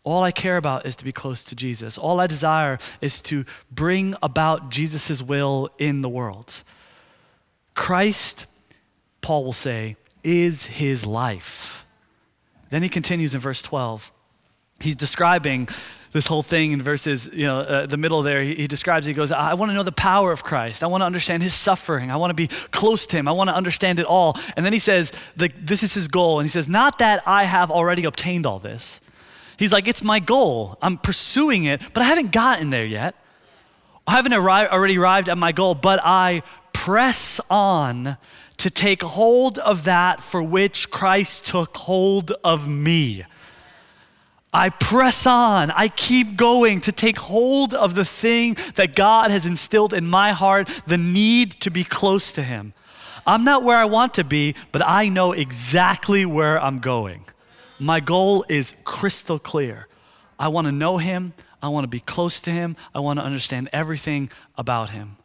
All 0.04 0.22
I 0.22 0.32
care 0.32 0.58
about 0.58 0.86
is 0.86 0.96
to 0.98 1.04
be 1.04 1.12
close 1.12 1.44
to 1.46 1.56
Jesus. 1.56 1.98
All 1.98 2.20
I 2.20 2.28
desire 2.28 2.78
is 3.02 3.20
to 3.22 3.44
bring 3.72 4.14
about 4.22 4.70
Jesus' 4.70 5.24
will 5.24 5.70
in 5.80 6.02
the 6.02 6.10
world. 6.10 6.64
Christ, 7.74 8.46
Paul 9.22 9.44
will 9.44 9.54
say, 9.54 9.98
is 10.24 10.68
his 10.68 11.06
life. 11.06 11.88
Then 12.70 12.84
he 12.84 12.90
continues 12.90 13.34
in 13.34 13.42
verse 13.42 13.64
12 13.64 14.12
he's 14.80 14.96
describing 14.96 15.68
this 16.16 16.28
whole 16.28 16.44
thing 16.44 16.72
in 16.72 16.82
verses, 16.82 17.30
you 17.34 17.44
know, 17.44 17.60
uh, 17.60 17.86
the 17.86 17.98
middle 17.98 18.22
there, 18.22 18.42
he, 18.42 18.56
he 18.56 18.68
describes, 18.68 19.06
he 19.06 19.12
goes, 19.12 19.34
I 19.34 19.54
want 19.54 19.72
to 19.72 19.76
know 19.76 19.84
the 19.84 19.92
power 19.92 20.32
of 20.32 20.46
Christ. 20.46 20.82
I 20.82 20.88
want 20.88 21.02
to 21.02 21.06
understand 21.06 21.44
his 21.44 21.54
suffering. 21.54 22.10
I 22.10 22.16
want 22.16 22.30
to 22.30 22.36
be 22.36 22.48
close 22.48 23.06
to 23.08 23.18
him. 23.18 23.28
I 23.28 23.34
want 23.34 23.50
to 23.50 23.54
understand 23.54 24.00
it 24.00 24.06
all. 24.06 24.38
And 24.56 24.66
then 24.66 24.72
he 24.72 24.80
says, 24.80 25.12
the, 25.36 25.52
this 25.60 25.84
is 25.84 25.94
his 25.94 26.08
goal. 26.08 26.40
And 26.40 26.48
he 26.48 26.52
says, 26.52 26.70
not 26.70 27.00
that 27.00 27.22
I 27.26 27.44
have 27.44 27.70
already 27.70 28.06
obtained 28.06 28.46
all 28.46 28.60
this. 28.60 29.02
He's 29.58 29.74
like, 29.74 29.90
it's 29.90 30.04
my 30.04 30.22
goal. 30.22 30.78
I'm 30.82 30.98
pursuing 30.98 31.66
it, 31.66 31.82
but 31.94 32.02
I 32.02 32.06
haven't 32.06 32.32
gotten 32.32 32.70
there 32.70 32.86
yet. 32.86 33.16
I 34.08 34.12
haven't 34.12 34.32
arri- 34.32 34.70
already 34.70 34.98
arrived 34.98 35.28
at 35.28 35.38
my 35.38 35.52
goal, 35.52 35.76
but 35.76 36.00
I 36.02 36.44
press 36.72 37.42
on 37.50 38.16
to 38.56 38.70
take 38.70 39.04
hold 39.04 39.58
of 39.60 39.84
that 39.84 40.22
for 40.22 40.42
which 40.42 40.92
Christ 40.92 41.46
took 41.46 41.76
hold 41.76 42.32
of 42.42 42.70
me. 42.70 43.26
I 44.56 44.70
press 44.70 45.28
on. 45.28 45.70
I 45.72 45.90
keep 45.90 46.38
going 46.38 46.80
to 46.82 46.94
take 46.94 47.18
hold 47.18 47.74
of 47.74 47.94
the 47.94 48.06
thing 48.06 48.56
that 48.76 48.96
God 48.96 49.30
has 49.30 49.46
instilled 49.46 49.94
in 49.94 50.08
my 50.08 50.32
heart 50.32 50.70
the 50.88 50.98
need 50.98 51.52
to 51.60 51.70
be 51.70 51.84
close 51.84 52.32
to 52.32 52.42
Him. 52.42 52.74
I'm 53.28 53.44
not 53.44 53.64
where 53.64 53.76
I 53.76 53.84
want 53.84 54.14
to 54.14 54.24
be, 54.24 54.56
but 54.72 54.82
I 54.82 55.10
know 55.10 55.34
exactly 55.34 56.26
where 56.26 56.58
I'm 56.58 56.80
going. 56.80 57.26
My 57.80 58.00
goal 58.00 58.46
is 58.48 58.74
crystal 58.86 59.40
clear. 59.40 59.90
I 60.40 60.48
want 60.48 60.68
to 60.68 60.72
know 60.72 61.00
Him. 61.00 61.34
I 61.62 61.68
want 61.68 61.84
to 61.84 61.90
be 61.90 62.00
close 62.00 62.40
to 62.40 62.52
Him. 62.52 62.78
I 62.94 63.02
want 63.02 63.20
to 63.20 63.26
understand 63.26 63.68
everything 63.74 64.30
about 64.58 64.92
Him. 64.92 65.18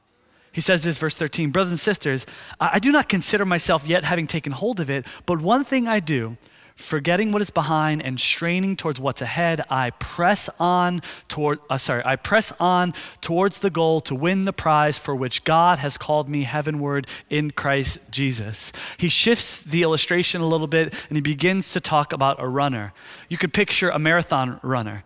He 0.50 0.60
says 0.60 0.82
this, 0.82 0.98
verse 0.98 1.14
13 1.14 1.52
Brothers 1.52 1.70
and 1.70 1.78
sisters, 1.78 2.26
I 2.58 2.80
do 2.80 2.90
not 2.90 3.08
consider 3.08 3.44
myself 3.44 3.86
yet 3.86 4.02
having 4.02 4.26
taken 4.26 4.50
hold 4.50 4.80
of 4.80 4.90
it, 4.90 5.06
but 5.24 5.40
one 5.40 5.62
thing 5.62 5.86
I 5.86 6.00
do 6.00 6.36
forgetting 6.80 7.30
what 7.30 7.42
is 7.42 7.50
behind 7.50 8.02
and 8.02 8.18
straining 8.18 8.76
towards 8.76 9.00
what's 9.00 9.22
ahead, 9.22 9.62
I 9.70 9.90
press 9.90 10.48
on 10.58 11.02
toward 11.28 11.58
uh, 11.68 11.78
sorry, 11.78 12.02
I 12.04 12.16
press 12.16 12.52
on 12.58 12.94
towards 13.20 13.58
the 13.58 13.70
goal 13.70 14.00
to 14.02 14.14
win 14.14 14.44
the 14.44 14.52
prize 14.52 14.98
for 14.98 15.14
which 15.14 15.44
God 15.44 15.78
has 15.78 15.96
called 15.96 16.28
me 16.28 16.42
heavenward 16.42 17.06
in 17.28 17.50
Christ 17.50 17.98
Jesus. 18.10 18.72
He 18.98 19.08
shifts 19.08 19.60
the 19.60 19.82
illustration 19.82 20.40
a 20.40 20.46
little 20.46 20.66
bit 20.66 20.94
and 21.08 21.16
he 21.16 21.22
begins 21.22 21.72
to 21.72 21.80
talk 21.80 22.12
about 22.12 22.42
a 22.42 22.48
runner. 22.48 22.92
You 23.28 23.36
could 23.36 23.52
picture 23.52 23.90
a 23.90 23.98
marathon 23.98 24.58
runner. 24.62 25.04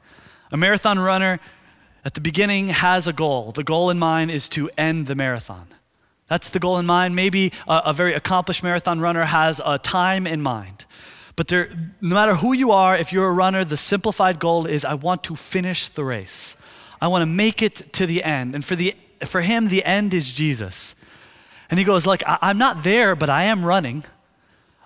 A 0.51 0.57
marathon 0.57 0.99
runner 0.99 1.41
at 2.05 2.15
the 2.15 2.21
beginning 2.21 2.69
has 2.69 3.07
a 3.07 3.13
goal. 3.13 3.53
The 3.53 3.65
goal 3.65 3.91
in 3.91 3.99
mind 3.99 4.31
is 4.31 4.49
to 4.51 4.71
end 4.79 5.07
the 5.07 5.15
marathon. 5.15 5.67
That's 6.27 6.51
the 6.51 6.59
goal 6.59 6.79
in 6.79 6.87
mind. 6.87 7.15
Maybe 7.15 7.53
a, 7.69 7.83
a 7.87 7.93
very 7.93 8.15
accomplished 8.15 8.63
marathon 8.63 9.01
runner 9.01 9.25
has 9.25 9.61
a 9.65 9.79
time 9.79 10.27
in 10.27 10.41
mind. 10.41 10.87
But 11.37 11.49
there, 11.49 11.69
no 12.01 12.15
matter 12.15 12.37
who 12.37 12.53
you 12.53 12.71
are, 12.71 12.97
if 12.97 13.13
you're 13.13 13.29
a 13.29 13.33
runner, 13.33 13.65
the 13.65 13.77
simplified 13.77 14.39
goal 14.39 14.67
is 14.67 14.85
I 14.85 14.95
want 14.95 15.25
to 15.25 15.37
finish 15.37 15.89
the 15.89 16.05
race. 16.05 16.57
I 17.01 17.09
want 17.09 17.23
to 17.23 17.27
make 17.27 17.61
it 17.61 17.93
to 17.95 18.07
the 18.07 18.23
end. 18.23 18.55
And 18.55 18.65
for, 18.65 18.77
the, 18.77 18.95
for 19.25 19.41
him, 19.41 19.69
the 19.69 19.85
end 19.85 20.15
is 20.15 20.33
Jesus. 20.33 20.95
And 21.71 21.79
he 21.79 21.85
goes, 21.85 22.07
like, 22.07 22.23
I'm 22.27 22.59
not 22.59 22.85
there, 22.85 23.17
but 23.17 23.29
I 23.29 23.45
am 23.45 23.65
running. 23.65 24.05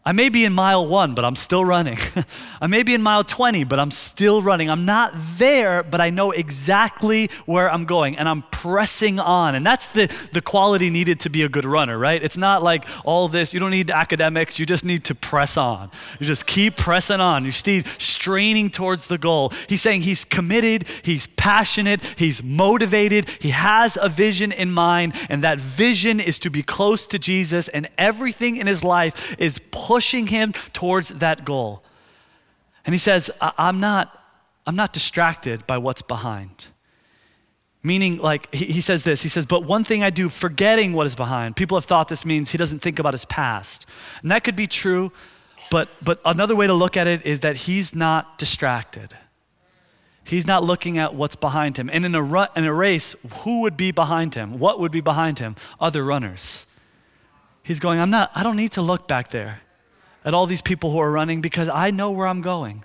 I 0.05 0.13
may 0.13 0.31
be 0.31 0.45
in 0.45 0.55
mile 0.55 0.87
one, 0.87 1.15
but 1.15 1.25
I'm 1.25 1.35
still 1.35 1.65
running. 1.65 1.99
I 2.63 2.67
may 2.67 2.83
be 2.83 2.95
in 2.95 3.03
mile 3.03 3.25
20, 3.25 3.65
but 3.65 3.79
I'm 3.79 3.91
still 3.91 4.41
running. 4.41 4.71
I'm 4.71 4.87
not 4.87 5.13
there, 5.37 5.83
but 5.83 6.01
I 6.01 6.09
know 6.09 6.31
exactly 6.31 7.29
where 7.47 7.71
I'm 7.71 7.85
going 7.85 8.17
and 8.17 8.27
I'm 8.27 8.43
pressing 8.51 9.19
on. 9.19 9.55
And 9.55 9.67
that's 9.67 9.89
the, 9.89 10.07
the 10.33 10.41
quality 10.41 10.89
needed 10.89 11.21
to 11.21 11.29
be 11.29 11.43
a 11.43 11.49
good 11.49 11.67
runner, 11.67 11.99
right? 11.99 12.23
It's 12.23 12.39
not 12.39 12.63
like 12.63 12.87
all 13.05 13.29
this, 13.29 13.53
you 13.53 13.61
don't 13.61 13.71
need 13.71 13.91
academics, 13.91 14.59
you 14.59 14.65
just 14.65 14.85
need 14.85 15.05
to 15.05 15.15
press 15.15 15.57
on. 15.57 15.91
You 16.19 16.27
just 16.27 16.47
keep 16.47 16.77
pressing 16.77 17.21
on. 17.21 17.45
You 17.45 17.53
keep 17.53 17.87
straining 17.99 18.71
towards 18.71 19.09
the 19.09 19.19
goal. 19.19 19.53
He's 19.69 19.83
saying 19.83 20.03
he's 20.03 20.25
committed, 20.25 20.89
he's 21.03 21.27
passionate, 21.27 22.03
he's 22.17 22.43
motivated, 22.43 23.29
he 23.41 23.51
has 23.51 23.99
a 24.01 24.09
vision 24.09 24.53
in 24.53 24.71
mind, 24.71 25.15
and 25.29 25.45
that 25.45 25.61
vision 25.61 26.19
is 26.19 26.39
to 26.39 26.51
be 26.51 26.63
close 26.63 27.07
to 27.09 27.19
Jesus, 27.19 27.69
and 27.69 27.89
everything 27.99 28.57
in 28.57 28.67
his 28.67 28.83
life 28.83 29.37
is 29.39 29.61
pushing 29.71 29.98
him 30.29 30.53
towards 30.73 31.09
that 31.11 31.45
goal. 31.45 31.83
And 32.85 32.95
he 32.95 32.99
says, 32.99 33.31
I'm 33.41 33.81
not, 33.81 34.19
I'm 34.67 34.77
not 34.77 34.95
distracted 34.95 35.67
by 35.67 35.77
what's 35.77 36.01
behind. 36.01 36.69
Meaning, 37.83 38.17
like, 38.19 38.53
he, 38.55 38.65
he 38.65 38.81
says 38.81 39.05
this, 39.05 39.23
he 39.23 39.29
says, 39.29 39.45
but 39.45 39.65
one 39.65 39.85
thing 39.85 40.03
I 40.03 40.11
do, 40.11 40.29
forgetting 40.29 40.95
what 40.95 41.07
is 41.07 41.15
behind. 41.15 41.55
People 41.55 41.77
have 41.77 41.85
thought 41.85 42.09
this 42.09 42.25
means 42.25 42.51
he 42.51 42.59
doesn't 42.59 42.81
think 42.81 42.99
about 42.99 43.13
his 43.13 43.25
past. 43.27 43.87
And 44.23 44.31
that 44.31 44.43
could 44.43 44.57
be 44.57 44.67
true, 44.67 45.13
but, 45.71 45.89
but 46.03 46.21
another 46.25 46.57
way 46.57 46.67
to 46.67 46.73
look 46.73 46.97
at 46.97 47.07
it 47.07 47.27
is 47.27 47.41
that 47.41 47.57
he's 47.57 47.95
not 47.95 48.39
distracted. 48.39 49.15
He's 50.25 50.47
not 50.47 50.65
looking 50.65 50.99
at 50.99 51.15
what's 51.15 51.37
behind 51.37 51.79
him. 51.79 51.89
And 51.93 52.05
in 52.05 52.15
a, 52.15 52.23
run, 52.23 52.49
in 52.57 52.65
a 52.65 52.73
race, 52.73 53.17
who 53.43 53.61
would 53.63 53.77
be 53.77 53.93
behind 53.93 54.35
him? 54.35 54.59
What 54.59 54.81
would 54.81 54.93
be 54.93 55.01
behind 55.01 55.39
him? 55.39 55.57
Other 55.79 56.05
runners. 56.05 56.67
He's 57.63 57.81
going, 57.81 58.01
I'm 58.01 58.11
not, 58.11 58.31
I 58.35 58.43
don't 58.43 58.57
need 58.57 58.73
to 58.73 58.83
look 58.83 59.07
back 59.07 59.29
there 59.29 59.61
at 60.25 60.35
all 60.35 60.47
these 60.47 60.63
people 60.63 60.91
who 60.91 60.99
are 60.99 61.11
running 61.11 61.41
because 61.41 61.69
I 61.69 61.91
know 61.91 62.11
where 62.11 62.27
I'm 62.27 62.41
going. 62.43 62.85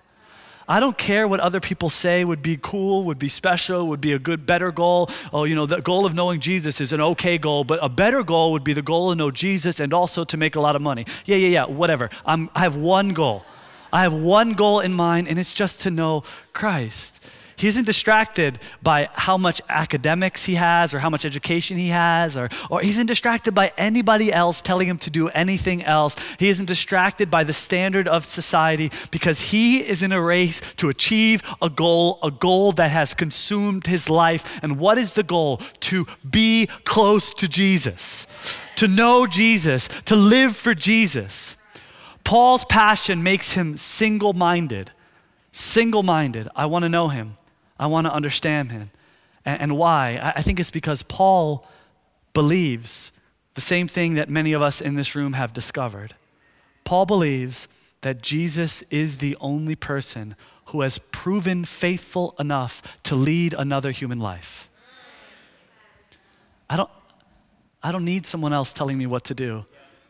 I 0.67 0.79
don't 0.79 0.97
care 0.97 1.27
what 1.27 1.39
other 1.41 1.59
people 1.59 1.89
say 1.89 2.23
would 2.23 2.41
be 2.41 2.57
cool, 2.61 3.03
would 3.03 3.19
be 3.19 3.27
special, 3.27 3.87
would 3.87 3.99
be 3.99 4.13
a 4.13 4.19
good, 4.19 4.45
better 4.45 4.71
goal. 4.71 5.09
Oh, 5.33 5.43
you 5.43 5.55
know, 5.55 5.65
the 5.65 5.81
goal 5.81 6.05
of 6.05 6.13
knowing 6.13 6.39
Jesus 6.39 6.79
is 6.79 6.93
an 6.93 7.01
okay 7.01 7.37
goal, 7.37 7.63
but 7.63 7.79
a 7.81 7.89
better 7.89 8.23
goal 8.23 8.53
would 8.53 8.63
be 8.63 8.73
the 8.73 8.81
goal 8.81 9.09
to 9.09 9.15
know 9.15 9.29
Jesus 9.29 9.79
and 9.79 9.93
also 9.93 10.23
to 10.23 10.37
make 10.37 10.55
a 10.55 10.61
lot 10.61 10.75
of 10.75 10.81
money. 10.81 11.05
Yeah, 11.25 11.35
yeah, 11.35 11.47
yeah, 11.47 11.65
whatever. 11.65 12.09
I'm, 12.25 12.49
I 12.55 12.61
have 12.61 12.77
one 12.77 13.09
goal. 13.09 13.45
I 13.91 14.03
have 14.03 14.13
one 14.13 14.53
goal 14.53 14.79
in 14.79 14.93
mind, 14.93 15.27
and 15.27 15.37
it's 15.37 15.53
just 15.53 15.81
to 15.81 15.91
know 15.91 16.23
Christ. 16.53 17.23
He 17.55 17.67
isn't 17.67 17.85
distracted 17.85 18.59
by 18.81 19.09
how 19.13 19.37
much 19.37 19.61
academics 19.69 20.45
he 20.45 20.55
has 20.55 20.93
or 20.93 20.99
how 20.99 21.09
much 21.09 21.25
education 21.25 21.77
he 21.77 21.89
has, 21.89 22.35
or, 22.35 22.49
or 22.69 22.81
he 22.81 22.89
isn't 22.89 23.07
distracted 23.07 23.53
by 23.53 23.71
anybody 23.77 24.33
else 24.33 24.61
telling 24.61 24.87
him 24.87 24.97
to 24.99 25.09
do 25.09 25.29
anything 25.29 25.83
else. 25.83 26.15
He 26.39 26.49
isn't 26.49 26.65
distracted 26.65 27.29
by 27.29 27.43
the 27.43 27.53
standard 27.53 28.07
of 28.07 28.25
society 28.25 28.91
because 29.11 29.51
he 29.51 29.79
is 29.79 30.03
in 30.03 30.11
a 30.11 30.21
race 30.21 30.59
to 30.75 30.89
achieve 30.89 31.41
a 31.61 31.69
goal, 31.69 32.19
a 32.23 32.31
goal 32.31 32.71
that 32.73 32.91
has 32.91 33.13
consumed 33.13 33.87
his 33.87 34.09
life. 34.09 34.59
And 34.63 34.79
what 34.79 34.97
is 34.97 35.13
the 35.13 35.23
goal? 35.23 35.57
To 35.81 36.07
be 36.29 36.67
close 36.83 37.33
to 37.35 37.47
Jesus, 37.47 38.27
to 38.75 38.87
know 38.87 39.27
Jesus, 39.27 39.87
to 40.05 40.15
live 40.15 40.55
for 40.55 40.73
Jesus. 40.73 41.55
Paul's 42.23 42.65
passion 42.65 43.21
makes 43.21 43.53
him 43.53 43.77
single 43.77 44.33
minded. 44.33 44.91
Single 45.51 46.03
minded. 46.03 46.47
I 46.55 46.65
want 46.65 46.83
to 46.83 46.89
know 46.89 47.09
him. 47.09 47.37
I 47.79 47.87
want 47.87 48.07
to 48.07 48.13
understand 48.13 48.71
him. 48.71 48.91
And, 49.45 49.61
and 49.61 49.77
why? 49.77 50.19
I, 50.21 50.39
I 50.39 50.41
think 50.41 50.59
it's 50.59 50.71
because 50.71 51.03
Paul 51.03 51.67
believes 52.33 53.11
the 53.53 53.61
same 53.61 53.87
thing 53.87 54.15
that 54.15 54.29
many 54.29 54.53
of 54.53 54.61
us 54.61 54.81
in 54.81 54.95
this 54.95 55.15
room 55.15 55.33
have 55.33 55.53
discovered. 55.53 56.15
Paul 56.83 57.05
believes 57.05 57.67
that 58.01 58.21
Jesus 58.21 58.81
is 58.83 59.17
the 59.17 59.37
only 59.39 59.75
person 59.75 60.35
who 60.67 60.81
has 60.81 60.97
proven 60.97 61.65
faithful 61.65 62.35
enough 62.39 63.01
to 63.03 63.15
lead 63.15 63.53
another 63.53 63.91
human 63.91 64.19
life. 64.19 64.69
I 66.69 66.75
don't, 66.75 66.89
I 67.81 67.91
don't 67.91 68.05
need 68.05 68.25
someone 68.25 68.53
else 68.53 68.73
telling 68.73 68.97
me 68.97 69.05
what 69.05 69.23
to 69.25 69.35
do 69.35 69.65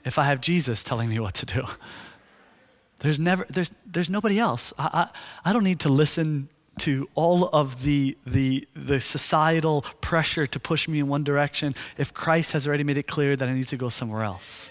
if 0.06 0.20
I 0.20 0.24
have 0.24 0.42
Jesus 0.42 0.84
telling 0.84 1.10
me 1.10 1.20
what 1.20 1.34
to 1.36 1.46
do. 1.46 1.64
There's 3.00 3.20
never, 3.20 3.46
there's, 3.50 3.70
there's 3.86 4.10
nobody 4.10 4.40
else. 4.40 4.72
I, 4.80 5.10
I, 5.44 5.50
I 5.50 5.52
don't 5.52 5.66
need 5.66 5.82
to 5.82 5.90
listen 5.90 6.48
to 6.80 7.08
all 7.14 7.50
of 7.50 7.84
the, 7.84 8.18
the, 8.26 8.68
the 8.76 9.00
societal 9.00 9.84
pressure 10.02 10.46
to 10.48 10.60
push 10.60 10.88
me 10.88 11.00
in 11.00 11.08
one 11.08 11.24
direction 11.24 11.76
if 11.98 12.14
Christ 12.14 12.54
has 12.54 12.68
already 12.68 12.84
made 12.84 12.98
it 12.98 13.08
clear 13.08 13.36
that 13.36 13.48
I 13.48 13.54
need 13.54 13.68
to 13.68 13.78
go 13.78 13.90
somewhere 13.90 14.24
else. 14.24 14.70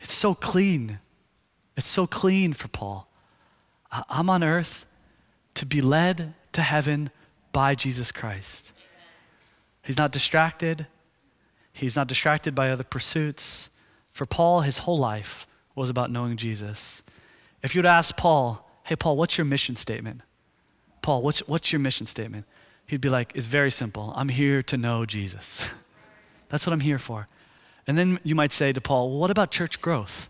It's 0.00 0.14
so 0.14 0.34
clean. 0.34 0.98
It's 1.76 1.88
so 1.88 2.06
clean 2.06 2.52
for 2.52 2.68
Paul. 2.68 3.08
I'm 4.08 4.30
on 4.30 4.44
earth 4.44 4.86
to 5.54 5.66
be 5.66 5.80
led 5.80 6.34
to 6.52 6.62
heaven 6.62 7.10
by 7.52 7.74
Jesus 7.74 8.12
Christ. 8.12 8.72
He's 9.82 9.98
not 9.98 10.12
distracted. 10.12 10.86
He's 11.72 11.96
not 11.96 12.06
distracted 12.06 12.54
by 12.54 12.70
other 12.70 12.84
pursuits. 12.84 13.70
For 14.10 14.26
Paul, 14.26 14.60
his 14.60 14.78
whole 14.78 14.98
life 14.98 15.46
was 15.74 15.90
about 15.90 16.10
knowing 16.10 16.36
Jesus. 16.36 17.02
If 17.62 17.74
you'd 17.74 17.86
ask 17.86 18.16
Paul, 18.16 18.68
hey, 18.84 18.96
Paul, 18.96 19.16
what's 19.16 19.38
your 19.38 19.44
mission 19.44 19.76
statement? 19.76 20.22
Paul, 21.02 21.22
what's, 21.22 21.40
what's 21.48 21.72
your 21.72 21.80
mission 21.80 22.06
statement? 22.06 22.46
He'd 22.86 23.00
be 23.00 23.08
like, 23.08 23.32
It's 23.34 23.46
very 23.46 23.70
simple. 23.70 24.12
I'm 24.16 24.28
here 24.28 24.62
to 24.64 24.76
know 24.76 25.06
Jesus. 25.06 25.68
That's 26.48 26.66
what 26.66 26.72
I'm 26.72 26.80
here 26.80 26.98
for. 26.98 27.28
And 27.86 27.96
then 27.96 28.18
you 28.22 28.34
might 28.34 28.52
say 28.52 28.72
to 28.72 28.80
Paul, 28.80 29.10
Well, 29.10 29.18
what 29.18 29.30
about 29.30 29.50
church 29.50 29.80
growth, 29.80 30.28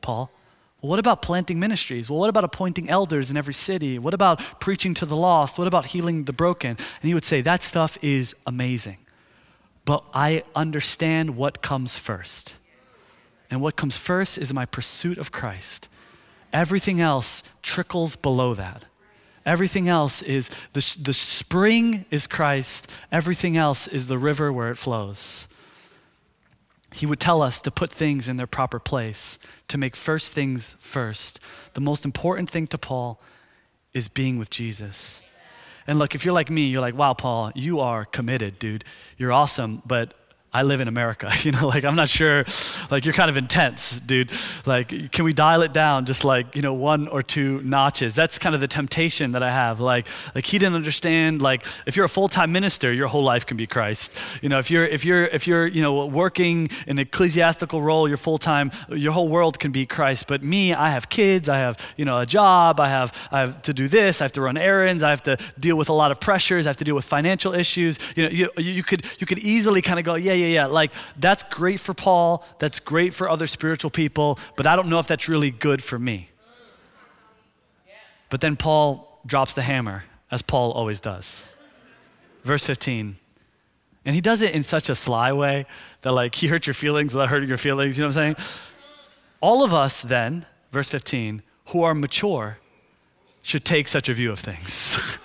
Paul? 0.00 0.30
Well, 0.80 0.90
what 0.90 0.98
about 0.98 1.22
planting 1.22 1.60
ministries? 1.60 2.10
Well, 2.10 2.18
what 2.18 2.28
about 2.28 2.44
appointing 2.44 2.90
elders 2.90 3.30
in 3.30 3.36
every 3.36 3.54
city? 3.54 3.98
What 3.98 4.14
about 4.14 4.60
preaching 4.60 4.94
to 4.94 5.06
the 5.06 5.16
lost? 5.16 5.56
What 5.56 5.68
about 5.68 5.86
healing 5.86 6.24
the 6.24 6.32
broken? 6.32 6.70
And 6.70 7.08
he 7.08 7.14
would 7.14 7.24
say, 7.24 7.40
That 7.40 7.62
stuff 7.62 7.96
is 8.02 8.34
amazing. 8.46 8.98
But 9.84 10.04
I 10.12 10.44
understand 10.54 11.36
what 11.36 11.62
comes 11.62 11.98
first. 11.98 12.54
And 13.50 13.60
what 13.60 13.76
comes 13.76 13.96
first 13.96 14.38
is 14.38 14.52
my 14.52 14.64
pursuit 14.64 15.18
of 15.18 15.32
Christ. 15.32 15.88
Everything 16.52 17.00
else 17.00 17.42
trickles 17.62 18.16
below 18.16 18.54
that. 18.54 18.84
Everything 19.44 19.88
else 19.88 20.22
is 20.22 20.48
the, 20.72 20.96
the 21.00 21.14
spring 21.14 22.04
is 22.10 22.26
Christ, 22.26 22.90
everything 23.10 23.56
else 23.56 23.88
is 23.88 24.06
the 24.06 24.18
river 24.18 24.52
where 24.52 24.70
it 24.70 24.76
flows. 24.76 25.48
He 26.92 27.06
would 27.06 27.20
tell 27.20 27.42
us 27.42 27.60
to 27.62 27.70
put 27.70 27.90
things 27.90 28.28
in 28.28 28.36
their 28.36 28.46
proper 28.46 28.78
place, 28.78 29.38
to 29.68 29.78
make 29.78 29.96
first 29.96 30.34
things 30.34 30.76
first. 30.78 31.40
The 31.74 31.80
most 31.80 32.04
important 32.04 32.50
thing 32.50 32.66
to 32.68 32.78
Paul 32.78 33.20
is 33.94 34.08
being 34.08 34.38
with 34.38 34.50
Jesus. 34.50 35.22
And 35.86 35.98
look, 35.98 36.14
if 36.14 36.24
you're 36.24 36.34
like 36.34 36.50
me, 36.50 36.66
you're 36.66 36.80
like, 36.80 36.96
wow, 36.96 37.14
Paul, 37.14 37.50
you 37.54 37.80
are 37.80 38.04
committed, 38.04 38.58
dude. 38.58 38.84
You're 39.16 39.32
awesome, 39.32 39.82
but 39.84 40.14
I 40.54 40.64
live 40.64 40.80
in 40.80 40.88
America. 40.88 41.30
You 41.42 41.50
know, 41.50 41.66
like 41.66 41.84
I'm 41.84 41.96
not 41.96 42.08
sure, 42.08 42.44
like 42.88 43.04
you're 43.04 43.14
kind 43.14 43.28
of 43.28 43.36
intense, 43.36 43.98
dude. 43.98 44.30
Like, 44.64 45.10
can 45.10 45.24
we 45.24 45.32
dial 45.32 45.62
it 45.62 45.72
down 45.72 46.04
just 46.06 46.24
like, 46.24 46.54
you 46.54 46.62
know, 46.62 46.72
one 46.72 47.08
or 47.08 47.20
two 47.20 47.60
notches? 47.62 48.14
That's 48.14 48.38
kind 48.38 48.54
of 48.54 48.60
the 48.60 48.68
temptation 48.68 49.32
that 49.32 49.42
I 49.42 49.50
have. 49.50 49.80
Like, 49.80 50.06
like 50.36 50.46
he 50.46 50.58
didn't 50.58 50.76
understand, 50.76 51.42
like, 51.42 51.66
if 51.84 51.96
you're 51.96 52.04
a 52.04 52.08
full-time 52.08 52.52
minister, 52.52 52.92
your 52.92 53.08
whole 53.08 53.24
life 53.24 53.44
can 53.44 53.56
be 53.56 53.66
Christ. 53.66 54.16
You 54.40 54.48
know, 54.50 54.60
if 54.60 54.70
you're 54.70 54.84
if 54.84 55.04
you're 55.04 55.24
if 55.24 55.48
you're, 55.48 55.66
you 55.66 55.82
know, 55.82 56.06
working 56.06 56.68
in 56.86 56.92
an 56.92 56.98
ecclesiastical 57.00 57.82
role, 57.82 58.06
you're 58.06 58.16
full-time, 58.16 58.70
your 58.88 59.12
whole 59.12 59.28
world 59.28 59.58
can 59.58 59.72
be 59.72 59.84
Christ. 59.84 60.28
But 60.28 60.44
me, 60.44 60.74
I 60.74 60.90
have 60.90 61.08
kids, 61.08 61.48
I 61.48 61.56
have, 61.56 61.76
you 61.96 62.04
know, 62.04 62.20
a 62.20 62.26
job, 62.26 62.78
I 62.78 62.88
have 62.88 63.28
I 63.32 63.40
have 63.40 63.62
to 63.62 63.74
do 63.74 63.88
this, 63.88 64.20
I 64.20 64.24
have 64.24 64.32
to 64.32 64.42
run 64.42 64.56
errands, 64.56 65.02
I 65.02 65.10
have 65.10 65.24
to 65.24 65.36
deal 65.58 65.76
with 65.76 65.88
a 65.88 65.94
lot 65.94 66.12
of 66.12 66.20
pressures, 66.20 66.66
I 66.66 66.70
have 66.70 66.76
to 66.76 66.84
deal 66.84 66.94
with 66.94 67.04
financial 67.04 67.52
issues. 67.52 67.98
You 68.14 68.24
know, 68.24 68.30
you, 68.30 68.48
you 68.58 68.82
could 68.84 69.04
you 69.18 69.26
could 69.26 69.40
easily 69.40 69.82
kind 69.82 69.98
of 69.98 70.04
go, 70.04 70.14
yeah, 70.14 70.32
yeah, 70.32 70.41
yeah, 70.42 70.54
yeah. 70.54 70.66
like 70.66 70.92
that's 71.18 71.44
great 71.44 71.80
for 71.80 71.94
Paul, 71.94 72.44
that's 72.58 72.80
great 72.80 73.14
for 73.14 73.28
other 73.28 73.46
spiritual 73.46 73.90
people, 73.90 74.38
but 74.56 74.66
I 74.66 74.76
don't 74.76 74.88
know 74.88 74.98
if 74.98 75.06
that's 75.06 75.28
really 75.28 75.50
good 75.50 75.82
for 75.82 75.98
me. 75.98 76.30
But 78.32 78.40
then 78.40 78.56
Paul 78.56 79.20
drops 79.26 79.52
the 79.52 79.60
hammer, 79.60 80.04
as 80.30 80.40
Paul 80.40 80.72
always 80.72 81.00
does. 81.00 81.44
Verse 82.44 82.64
15. 82.64 83.16
And 84.04 84.14
he 84.14 84.20
does 84.20 84.42
it 84.42 84.54
in 84.54 84.62
such 84.62 84.88
a 84.88 84.94
sly 84.94 85.32
way 85.32 85.66
that, 86.00 86.12
like, 86.12 86.34
he 86.36 86.46
hurt 86.46 86.66
your 86.66 86.74
feelings 86.74 87.14
without 87.14 87.28
hurting 87.28 87.48
your 87.48 87.58
feelings. 87.58 87.98
You 87.98 88.02
know 88.02 88.08
what 88.08 88.16
I'm 88.16 88.34
saying? 88.36 88.48
All 89.40 89.62
of 89.62 89.74
us, 89.74 90.02
then, 90.02 90.46
verse 90.70 90.88
15, 90.88 91.42
who 91.66 91.82
are 91.82 91.94
mature, 91.94 92.58
should 93.42 93.64
take 93.64 93.88
such 93.88 94.08
a 94.08 94.14
view 94.14 94.32
of 94.32 94.38
things. 94.38 95.18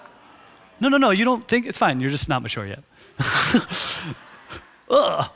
no, 0.80 0.88
no, 0.88 0.98
no, 0.98 1.10
you 1.10 1.24
don't 1.24 1.46
think 1.48 1.66
it's 1.66 1.78
fine. 1.78 2.00
You're 2.00 2.10
just 2.10 2.28
not 2.28 2.42
mature 2.42 2.66
yet. 2.66 2.82
Ugh. 4.94 5.30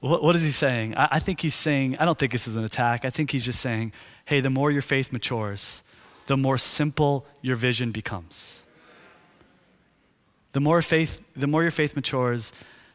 What, 0.00 0.22
what 0.22 0.34
is 0.34 0.42
he 0.42 0.50
saying? 0.50 0.96
I, 0.96 1.08
I 1.12 1.18
think 1.20 1.40
he's 1.40 1.54
saying, 1.54 1.96
I 1.98 2.04
don't 2.04 2.18
think 2.18 2.32
this 2.32 2.48
is 2.48 2.56
an 2.56 2.64
attack. 2.64 3.04
I 3.04 3.10
think 3.10 3.30
he's 3.30 3.44
just 3.44 3.60
saying, 3.60 3.92
hey, 4.24 4.40
the 4.40 4.50
more 4.50 4.70
your 4.72 4.82
faith 4.82 5.12
matures, 5.12 5.84
the 6.26 6.36
more 6.36 6.58
simple 6.58 7.24
your 7.40 7.54
vision 7.56 7.92
becomes. 7.92 8.62
The 10.52 10.60
more 10.60 10.82
faith, 10.82 11.22
the 11.36 11.46
more 11.46 11.62
your 11.62 11.70
faith 11.70 11.94
matures, 11.94 12.52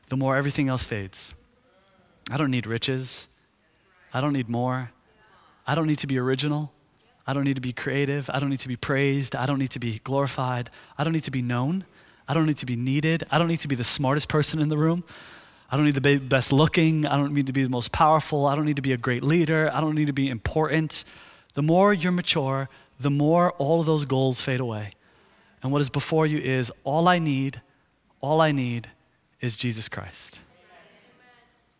the 0.10 0.18
more 0.18 0.36
everything 0.36 0.68
else 0.68 0.84
fades. 0.84 1.34
I 2.30 2.38
don't 2.38 2.51
need 2.51 2.68
riches. 2.68 3.30
I 4.14 4.18
I 4.18 4.22
don't 4.22 4.34
need 4.34 4.49
more. 4.49 4.89
I 5.68 5.76
don't 5.76 5.86
need 5.86 5.99
to 5.99 6.08
be 6.08 6.18
original. 6.18 6.72
I 7.28 7.34
don't 7.34 7.43
need 7.43 7.53
to 7.55 7.62
be 7.62 7.72
creative. 7.72 8.32
I 8.34 8.39
don't 8.39 8.49
need 8.49 8.62
to 8.62 8.68
be 8.68 8.76
praised. 8.76 9.36
I 9.36 9.45
don't 9.45 9.60
need 9.60 9.70
to 9.72 9.80
be 9.80 9.99
glorified. 9.99 10.72
I 10.97 11.03
don't 11.03 11.14
need 11.14 11.26
to 11.26 11.32
be 11.32 11.43
known. 11.43 11.86
I 12.28 12.34
don't 12.34 12.46
need 12.46 12.58
to 12.58 12.66
be 12.66 12.76
needed. 12.76 13.24
I 13.32 13.38
don't 13.38 13.48
need 13.48 13.62
to 13.62 13.68
be 13.68 13.76
the 13.76 13.84
smartest 13.84 14.28
person 14.28 14.60
in 14.60 14.70
the 14.70 14.78
room. 14.78 15.04
I 15.70 15.76
don't 15.76 15.86
need 15.86 15.96
to 15.96 16.02
be 16.02 16.18
best 16.18 16.52
looking. 16.52 17.06
I 17.06 17.18
don't 17.18 17.34
need 17.34 17.48
to 17.48 17.54
be 17.54 17.64
the 17.64 17.70
most 17.70 17.92
powerful. 17.92 18.46
I 18.46 18.56
don't 18.56 18.66
need 18.66 18.78
to 18.78 18.82
be 18.82 18.94
a 18.94 18.98
great 18.98 19.24
leader. 19.24 19.70
I 19.74 19.82
don't 19.82 19.96
need 19.96 20.08
to 20.08 20.14
be 20.14 20.30
important. 20.30 21.04
The 21.54 21.62
more 21.62 21.94
you're 21.94 22.12
mature, 22.12 22.70
the 23.00 23.10
more 23.10 23.52
all 23.54 23.80
of 23.82 23.86
those 23.86 24.06
goals 24.06 24.42
fade 24.42 24.60
away. 24.60 24.92
And 25.62 25.72
what 25.72 25.82
is 25.82 25.90
before 25.90 26.26
you 26.26 26.38
is 26.38 26.72
all 26.84 27.08
I 27.08 27.20
need, 27.20 27.62
all 28.22 28.42
I 28.42 28.52
need 28.52 28.90
is 29.42 29.56
Jesus 29.56 29.90
Christ. 29.90 30.40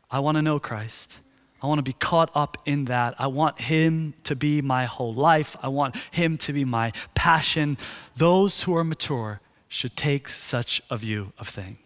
I 0.10 0.20
want 0.20 0.38
to 0.38 0.42
know 0.42 0.60
Christ. 0.60 1.20
I 1.62 1.68
want 1.68 1.80
to 1.80 1.84
be 1.84 1.94
caught 1.94 2.30
up 2.36 2.58
in 2.66 2.86
that. 2.86 3.16
I 3.18 3.28
want 3.28 3.60
Him 3.60 4.14
to 4.26 4.36
be 4.36 4.62
my 4.62 4.86
whole 4.86 5.14
life. 5.14 5.56
I 5.62 5.70
want 5.70 5.96
Him 6.12 6.38
to 6.40 6.54
be 6.54 6.66
my 6.66 6.94
passion. 7.16 7.78
Those 8.16 8.64
who 8.64 8.76
are 8.76 8.84
mature 8.84 9.42
should 9.68 9.96
take 9.96 10.28
such 10.30 10.82
a 10.90 10.98
view 10.98 11.32
of 11.38 11.48
things 11.48 11.78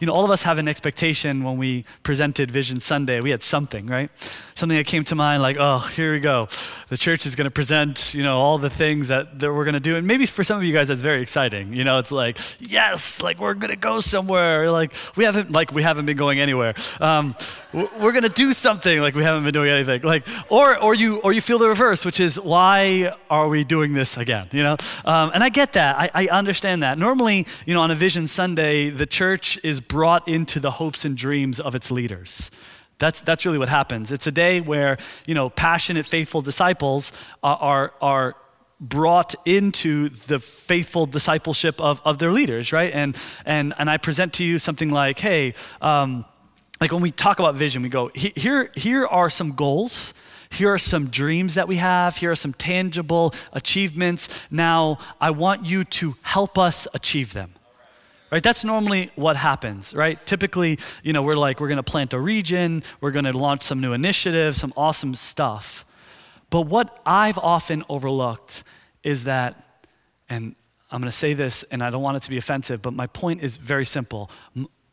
you 0.00 0.06
know, 0.06 0.12
all 0.12 0.24
of 0.24 0.30
us 0.30 0.42
have 0.42 0.58
an 0.58 0.68
expectation 0.68 1.44
when 1.44 1.56
we 1.56 1.84
presented 2.02 2.50
Vision 2.50 2.80
Sunday. 2.80 3.20
We 3.20 3.30
had 3.30 3.42
something, 3.42 3.86
right? 3.86 4.10
Something 4.54 4.78
that 4.78 4.86
came 4.86 5.04
to 5.04 5.14
mind 5.14 5.42
like, 5.42 5.56
oh, 5.58 5.78
here 5.78 6.12
we 6.12 6.20
go. 6.20 6.48
The 6.88 6.96
church 6.96 7.26
is 7.26 7.36
going 7.36 7.46
to 7.46 7.50
present, 7.50 8.14
you 8.14 8.22
know, 8.22 8.36
all 8.36 8.58
the 8.58 8.70
things 8.70 9.08
that, 9.08 9.40
that 9.40 9.52
we're 9.52 9.64
going 9.64 9.74
to 9.74 9.80
do. 9.80 9.96
And 9.96 10.06
maybe 10.06 10.26
for 10.26 10.44
some 10.44 10.56
of 10.56 10.64
you 10.64 10.72
guys, 10.72 10.88
that's 10.88 11.02
very 11.02 11.22
exciting. 11.22 11.72
You 11.72 11.84
know, 11.84 11.98
it's 11.98 12.12
like, 12.12 12.38
yes, 12.60 13.22
like 13.22 13.38
we're 13.38 13.54
going 13.54 13.70
to 13.70 13.76
go 13.76 14.00
somewhere. 14.00 14.70
Like 14.70 14.94
we 15.16 15.24
haven't, 15.24 15.50
like 15.50 15.72
we 15.72 15.82
haven't 15.82 16.06
been 16.06 16.16
going 16.16 16.40
anywhere. 16.40 16.74
Um, 17.00 17.34
we're 17.72 18.12
going 18.12 18.22
to 18.22 18.28
do 18.28 18.52
something 18.52 19.00
like 19.00 19.14
we 19.14 19.24
haven't 19.24 19.44
been 19.44 19.52
doing 19.52 19.70
anything. 19.70 20.02
Like, 20.02 20.26
or, 20.50 20.80
or 20.80 20.94
you, 20.94 21.16
or 21.20 21.32
you 21.32 21.40
feel 21.40 21.58
the 21.58 21.68
reverse, 21.68 22.04
which 22.04 22.20
is 22.20 22.38
why 22.38 23.12
are 23.28 23.48
we 23.48 23.64
doing 23.64 23.94
this 23.94 24.16
again? 24.16 24.48
You 24.52 24.62
know? 24.62 24.76
Um, 25.04 25.32
and 25.34 25.42
I 25.42 25.48
get 25.48 25.72
that. 25.72 25.98
I, 25.98 26.10
I 26.14 26.26
understand 26.28 26.82
that. 26.82 26.98
Normally, 26.98 27.46
you 27.66 27.74
know, 27.74 27.80
on 27.80 27.90
a 27.90 27.94
Vision 27.94 28.26
Sunday, 28.26 28.90
the 28.90 29.06
church 29.06 29.58
is 29.64 29.80
brought 29.94 30.26
into 30.26 30.58
the 30.58 30.72
hopes 30.72 31.04
and 31.04 31.16
dreams 31.16 31.60
of 31.60 31.76
its 31.76 31.88
leaders. 31.88 32.50
That's, 32.98 33.20
that's 33.20 33.46
really 33.46 33.58
what 33.58 33.68
happens. 33.68 34.10
It's 34.10 34.26
a 34.26 34.32
day 34.32 34.60
where, 34.60 34.98
you 35.24 35.36
know, 35.36 35.50
passionate, 35.50 36.04
faithful 36.04 36.42
disciples 36.42 37.12
are, 37.44 37.56
are, 37.60 37.94
are 38.00 38.36
brought 38.80 39.36
into 39.44 40.08
the 40.08 40.40
faithful 40.40 41.06
discipleship 41.06 41.80
of, 41.80 42.02
of 42.04 42.18
their 42.18 42.32
leaders, 42.32 42.72
right? 42.72 42.92
And, 42.92 43.16
and, 43.46 43.72
and 43.78 43.88
I 43.88 43.98
present 43.98 44.32
to 44.32 44.44
you 44.44 44.58
something 44.58 44.90
like, 44.90 45.20
hey, 45.20 45.54
um, 45.80 46.24
like 46.80 46.90
when 46.90 47.00
we 47.00 47.12
talk 47.12 47.38
about 47.38 47.54
vision, 47.54 47.80
we 47.82 47.88
go, 47.88 48.10
here, 48.16 48.72
here 48.74 49.06
are 49.06 49.30
some 49.30 49.52
goals. 49.52 50.12
Here 50.50 50.72
are 50.74 50.78
some 50.78 51.06
dreams 51.06 51.54
that 51.54 51.68
we 51.68 51.76
have. 51.76 52.16
Here 52.16 52.32
are 52.32 52.36
some 52.36 52.52
tangible 52.52 53.32
achievements. 53.52 54.48
Now, 54.50 54.98
I 55.20 55.30
want 55.30 55.64
you 55.64 55.84
to 55.84 56.16
help 56.22 56.58
us 56.58 56.88
achieve 56.94 57.32
them 57.32 57.54
right? 58.34 58.42
That's 58.42 58.64
normally 58.64 59.12
what 59.14 59.36
happens 59.36 59.94
right? 59.94 60.18
Typically 60.26 60.80
you 61.04 61.12
know 61.12 61.22
we're 61.22 61.36
like 61.36 61.60
we're 61.60 61.68
going 61.68 61.84
to 61.84 61.90
plant 61.94 62.12
a 62.12 62.18
region 62.18 62.82
we're 63.00 63.12
going 63.12 63.26
to 63.26 63.32
launch 63.32 63.62
some 63.62 63.80
new 63.80 63.92
initiatives 63.92 64.58
some 64.58 64.72
awesome 64.76 65.14
stuff. 65.14 65.86
But 66.50 66.62
what 66.62 67.00
i've 67.06 67.38
often 67.38 67.84
overlooked 67.88 68.64
is 69.04 69.22
that 69.24 69.84
and 70.28 70.56
i'm 70.90 71.00
going 71.00 71.12
to 71.12 71.16
say 71.16 71.32
this 71.32 71.62
and 71.70 71.80
i 71.80 71.90
don't 71.90 72.02
want 72.02 72.16
it 72.16 72.24
to 72.24 72.30
be 72.30 72.36
offensive 72.36 72.82
but 72.82 72.92
my 72.92 73.06
point 73.06 73.40
is 73.40 73.56
very 73.56 73.86
simple. 73.86 74.28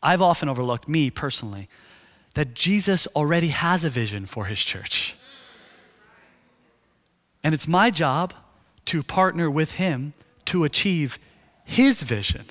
I've 0.04 0.22
often 0.22 0.48
overlooked 0.48 0.86
me 0.88 1.10
personally 1.10 1.68
that 2.34 2.54
jesus 2.54 3.08
already 3.16 3.48
has 3.48 3.84
a 3.84 3.90
vision 3.90 4.24
for 4.24 4.44
his 4.44 4.60
church. 4.60 5.16
And 7.42 7.54
it's 7.54 7.66
my 7.66 7.90
job 7.90 8.34
to 8.84 9.02
partner 9.02 9.50
with 9.50 9.72
him 9.72 10.12
to 10.44 10.62
achieve 10.62 11.18
his 11.64 12.04
vision 12.04 12.44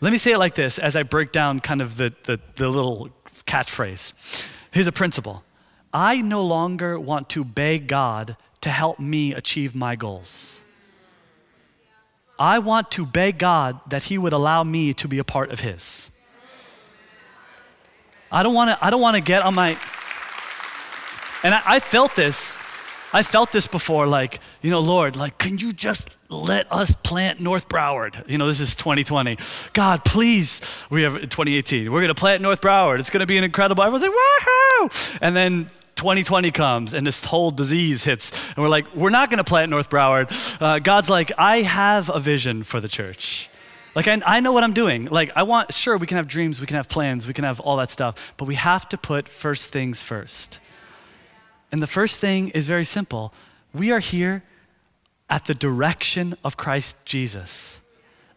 let 0.00 0.12
me 0.12 0.18
say 0.18 0.32
it 0.32 0.38
like 0.38 0.54
this 0.54 0.78
as 0.78 0.94
I 0.94 1.02
break 1.02 1.32
down 1.32 1.60
kind 1.60 1.80
of 1.80 1.96
the, 1.96 2.12
the, 2.24 2.38
the 2.56 2.68
little 2.68 3.10
catchphrase. 3.46 4.50
Here's 4.70 4.86
a 4.86 4.92
principle 4.92 5.42
I 5.92 6.20
no 6.20 6.42
longer 6.42 6.98
want 7.00 7.28
to 7.30 7.44
beg 7.44 7.86
God 7.86 8.36
to 8.60 8.70
help 8.70 8.98
me 8.98 9.32
achieve 9.32 9.74
my 9.74 9.96
goals. 9.96 10.60
I 12.38 12.58
want 12.58 12.90
to 12.92 13.06
beg 13.06 13.38
God 13.38 13.80
that 13.88 14.04
He 14.04 14.18
would 14.18 14.34
allow 14.34 14.62
me 14.62 14.92
to 14.94 15.08
be 15.08 15.18
a 15.18 15.24
part 15.24 15.50
of 15.50 15.60
His. 15.60 16.10
I 18.30 18.42
don't 18.42 18.54
want 18.54 18.70
to. 18.70 18.84
I 18.84 18.90
don't 18.90 19.00
want 19.00 19.14
to 19.14 19.22
get 19.22 19.42
on 19.42 19.54
my. 19.54 19.70
And 21.42 21.54
I, 21.54 21.62
I 21.64 21.80
felt 21.80 22.14
this. 22.14 22.58
I 23.16 23.22
felt 23.22 23.50
this 23.50 23.66
before. 23.66 24.06
Like 24.06 24.40
you 24.60 24.70
know, 24.70 24.80
Lord, 24.80 25.16
like, 25.16 25.38
can 25.38 25.56
you 25.58 25.72
just 25.72 26.10
let 26.28 26.70
us 26.72 26.94
plant 26.94 27.40
North 27.40 27.68
Broward. 27.68 28.28
You 28.28 28.36
know, 28.36 28.46
this 28.46 28.60
is 28.60 28.74
2020. 28.74 29.38
God, 29.72 30.04
please, 30.04 30.60
we 30.90 31.02
have 31.02 31.14
2018. 31.14 31.90
We're 31.90 32.00
going 32.00 32.08
to 32.08 32.20
plant 32.20 32.42
North 32.42 32.60
Broward. 32.60 32.98
It's 32.98 33.10
going 33.10 33.20
to 33.20 33.26
be 33.26 33.38
an 33.38 33.44
incredible. 33.44 33.82
Everyone's 33.84 34.02
like, 34.02 34.12
woohoo! 34.12 35.18
And 35.22 35.36
then 35.36 35.70
2020 35.94 36.50
comes 36.50 36.94
and 36.94 37.06
this 37.06 37.24
whole 37.24 37.50
disease 37.50 38.04
hits, 38.04 38.48
and 38.48 38.58
we're 38.58 38.68
like, 38.68 38.92
we're 38.94 39.10
not 39.10 39.30
going 39.30 39.38
to 39.38 39.44
plant 39.44 39.70
North 39.70 39.88
Broward. 39.88 40.60
Uh, 40.60 40.78
God's 40.78 41.08
like, 41.08 41.32
I 41.38 41.62
have 41.62 42.10
a 42.10 42.18
vision 42.18 42.64
for 42.64 42.80
the 42.80 42.88
church. 42.88 43.48
Like, 43.94 44.08
I, 44.08 44.20
I 44.26 44.40
know 44.40 44.52
what 44.52 44.62
I'm 44.62 44.74
doing. 44.74 45.06
Like, 45.06 45.30
I 45.36 45.44
want, 45.44 45.72
sure, 45.72 45.96
we 45.96 46.06
can 46.06 46.18
have 46.18 46.28
dreams, 46.28 46.60
we 46.60 46.66
can 46.66 46.76
have 46.76 46.88
plans, 46.88 47.26
we 47.26 47.32
can 47.32 47.44
have 47.44 47.60
all 47.60 47.78
that 47.78 47.90
stuff, 47.90 48.34
but 48.36 48.44
we 48.44 48.56
have 48.56 48.86
to 48.90 48.98
put 48.98 49.26
first 49.26 49.72
things 49.72 50.02
first. 50.02 50.60
And 51.72 51.82
the 51.82 51.86
first 51.86 52.20
thing 52.20 52.50
is 52.50 52.66
very 52.66 52.84
simple. 52.84 53.32
We 53.74 53.90
are 53.90 53.98
here 53.98 54.42
at 55.28 55.46
the 55.46 55.54
direction 55.54 56.36
of 56.44 56.56
Christ 56.56 56.96
Jesus. 57.04 57.80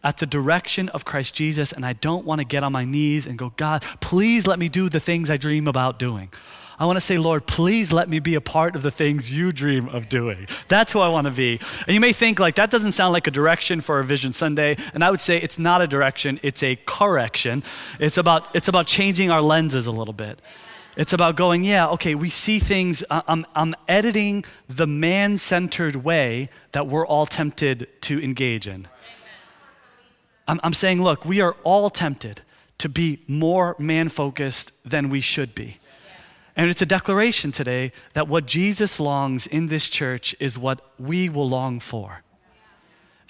At 0.02 0.18
the 0.18 0.26
direction 0.26 0.88
of 0.88 1.04
Christ 1.04 1.34
Jesus, 1.34 1.72
and 1.72 1.84
I 1.84 1.92
don't 1.92 2.24
want 2.24 2.40
to 2.40 2.46
get 2.46 2.64
on 2.64 2.72
my 2.72 2.84
knees 2.84 3.26
and 3.26 3.38
go, 3.38 3.52
God, 3.56 3.82
please 4.00 4.46
let 4.46 4.58
me 4.58 4.68
do 4.68 4.88
the 4.88 5.00
things 5.00 5.30
I 5.30 5.36
dream 5.36 5.68
about 5.68 5.98
doing. 5.98 6.30
I 6.78 6.86
want 6.86 6.96
to 6.96 7.02
say, 7.02 7.18
Lord, 7.18 7.46
please 7.46 7.92
let 7.92 8.08
me 8.08 8.20
be 8.20 8.34
a 8.34 8.40
part 8.40 8.74
of 8.74 8.80
the 8.80 8.90
things 8.90 9.36
you 9.36 9.52
dream 9.52 9.90
of 9.90 10.08
doing. 10.08 10.48
That's 10.68 10.94
who 10.94 11.00
I 11.00 11.10
want 11.10 11.26
to 11.26 11.30
be. 11.30 11.60
And 11.86 11.94
you 11.94 12.00
may 12.00 12.14
think, 12.14 12.38
like, 12.38 12.54
that 12.54 12.70
doesn't 12.70 12.92
sound 12.92 13.12
like 13.12 13.26
a 13.26 13.30
direction 13.30 13.82
for 13.82 14.00
a 14.00 14.04
Vision 14.04 14.32
Sunday. 14.32 14.76
And 14.94 15.04
I 15.04 15.10
would 15.10 15.20
say 15.20 15.36
it's 15.36 15.58
not 15.58 15.82
a 15.82 15.86
direction, 15.86 16.40
it's 16.42 16.62
a 16.62 16.76
correction. 16.86 17.62
It's 17.98 18.16
about, 18.16 18.56
it's 18.56 18.68
about 18.68 18.86
changing 18.86 19.30
our 19.30 19.42
lenses 19.42 19.86
a 19.86 19.92
little 19.92 20.14
bit. 20.14 20.38
It's 21.00 21.14
about 21.14 21.34
going, 21.34 21.64
yeah, 21.64 21.88
okay, 21.92 22.14
we 22.14 22.28
see 22.28 22.58
things. 22.58 23.02
Uh, 23.08 23.22
I'm, 23.26 23.46
I'm 23.54 23.74
editing 23.88 24.44
the 24.68 24.86
man 24.86 25.38
centered 25.38 25.96
way 25.96 26.50
that 26.72 26.88
we're 26.88 27.06
all 27.06 27.24
tempted 27.24 27.88
to 28.02 28.22
engage 28.22 28.68
in. 28.68 28.86
I'm, 30.46 30.60
I'm 30.62 30.74
saying, 30.74 31.02
look, 31.02 31.24
we 31.24 31.40
are 31.40 31.56
all 31.62 31.88
tempted 31.88 32.42
to 32.76 32.90
be 32.90 33.20
more 33.26 33.76
man 33.78 34.10
focused 34.10 34.72
than 34.84 35.08
we 35.08 35.22
should 35.22 35.54
be. 35.54 35.78
And 36.54 36.68
it's 36.68 36.82
a 36.82 36.86
declaration 36.86 37.50
today 37.50 37.92
that 38.12 38.28
what 38.28 38.44
Jesus 38.44 39.00
longs 39.00 39.46
in 39.46 39.68
this 39.68 39.88
church 39.88 40.36
is 40.38 40.58
what 40.58 40.82
we 40.98 41.30
will 41.30 41.48
long 41.48 41.80
for. 41.80 42.24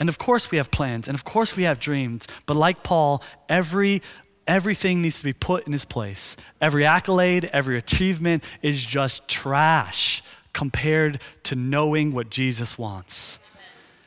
And 0.01 0.09
of 0.09 0.19
course, 0.19 0.51
we 0.51 0.57
have 0.57 0.73
plans, 0.73 1.07
and 1.07 1.15
of 1.15 1.23
course, 1.23 1.57
we 1.57 1.63
have 1.63 1.79
dreams, 1.79 2.27
but 2.47 2.57
like 2.57 2.83
Paul, 2.83 3.23
every 3.49 4.03
Everything 4.51 5.01
needs 5.01 5.19
to 5.19 5.25
be 5.25 5.33
put 5.33 5.69
in 5.69 5.75
its 5.75 5.85
place. 5.85 6.37
Every 6.61 6.85
accolade, 6.85 7.49
every 7.53 7.79
achievement 7.79 8.43
is 8.63 8.85
just 8.85 9.29
trash 9.29 10.25
compared 10.53 11.23
to 11.45 11.55
knowing 11.55 12.11
what 12.11 12.31
Jesus 12.31 12.77
wants. 12.77 13.39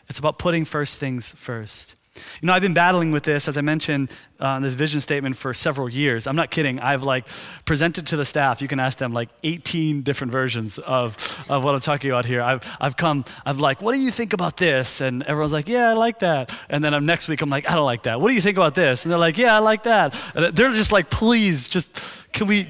It's 0.10 0.20
about 0.20 0.40
putting 0.40 0.66
first 0.66 1.00
things 1.00 1.32
first. 1.32 1.96
You 2.16 2.48
know, 2.48 2.54
I've 2.54 2.62
been 2.62 2.76
battling 2.76 3.12
with 3.12 3.24
this, 3.24 3.48
as 3.48 3.58
I 3.58 3.62
mentioned, 3.62 4.12
uh, 4.40 4.60
this 4.60 4.76
vision 4.76 5.00
statement 5.00 5.36
for 5.36 5.52
several 5.52 5.90
years. 5.90 6.28
I'm 6.28 6.36
not 6.36 6.52
kidding. 6.52 6.80
I've 6.80 7.02
like 7.02 7.26
presented 7.66 8.06
to 8.08 8.18
the 8.18 8.26
staff, 8.26 8.62
you 8.62 8.68
can 8.68 8.80
ask 8.80 9.00
them 9.00 9.14
like 9.14 9.30
18 9.44 10.04
different 10.04 10.32
versions 10.32 10.78
of, 10.78 11.44
of 11.50 11.64
what 11.64 11.74
I'm 11.74 11.80
talking 11.80 12.12
about 12.12 12.26
here. 12.26 12.42
I've, 12.42 12.78
I've 12.80 12.98
come, 12.98 13.26
I've 13.46 13.60
like, 13.60 13.82
what 13.82 13.94
do 13.94 14.00
you 14.00 14.12
think 14.12 14.34
about 14.34 14.58
this? 14.58 15.02
And 15.02 15.24
everyone's 15.24 15.54
like, 15.54 15.68
yeah, 15.68 15.90
I 15.90 15.94
like 15.94 16.20
that. 16.20 16.54
And 16.70 16.84
then 16.84 16.94
I'm, 16.94 17.06
next 17.06 17.28
week, 17.28 17.42
I'm 17.42 17.50
like, 17.50 17.70
I 17.70 17.74
don't 17.74 17.86
like 17.86 18.04
that. 18.04 18.22
What 18.22 18.28
do 18.28 18.36
you 18.36 18.42
think 18.42 18.58
about 18.58 18.76
this? 18.76 19.06
And 19.06 19.12
they're 19.12 19.20
like, 19.20 19.38
yeah, 19.40 19.56
I 19.56 19.60
like 19.60 19.84
that. 19.84 20.14
And 20.36 20.56
they're 20.56 20.74
just 20.74 20.92
like, 20.92 21.10
please, 21.10 21.68
just, 21.68 22.00
can 22.32 22.46
we, 22.46 22.68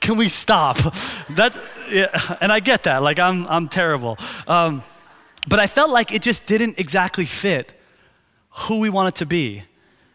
can 0.00 0.16
we 0.16 0.28
stop? 0.28 0.76
That, 1.30 1.58
yeah, 1.90 2.36
and 2.40 2.52
I 2.52 2.60
get 2.60 2.84
that. 2.84 3.02
Like, 3.02 3.18
I'm, 3.18 3.46
I'm 3.48 3.68
terrible. 3.68 4.18
Um, 4.46 4.84
but 5.48 5.58
I 5.58 5.66
felt 5.66 5.90
like 5.90 6.12
it 6.12 6.22
just 6.22 6.46
didn't 6.46 6.78
exactly 6.78 7.26
fit 7.26 7.74
who 8.54 8.80
we 8.80 8.90
want 8.90 9.08
it 9.08 9.18
to 9.18 9.26
be 9.26 9.62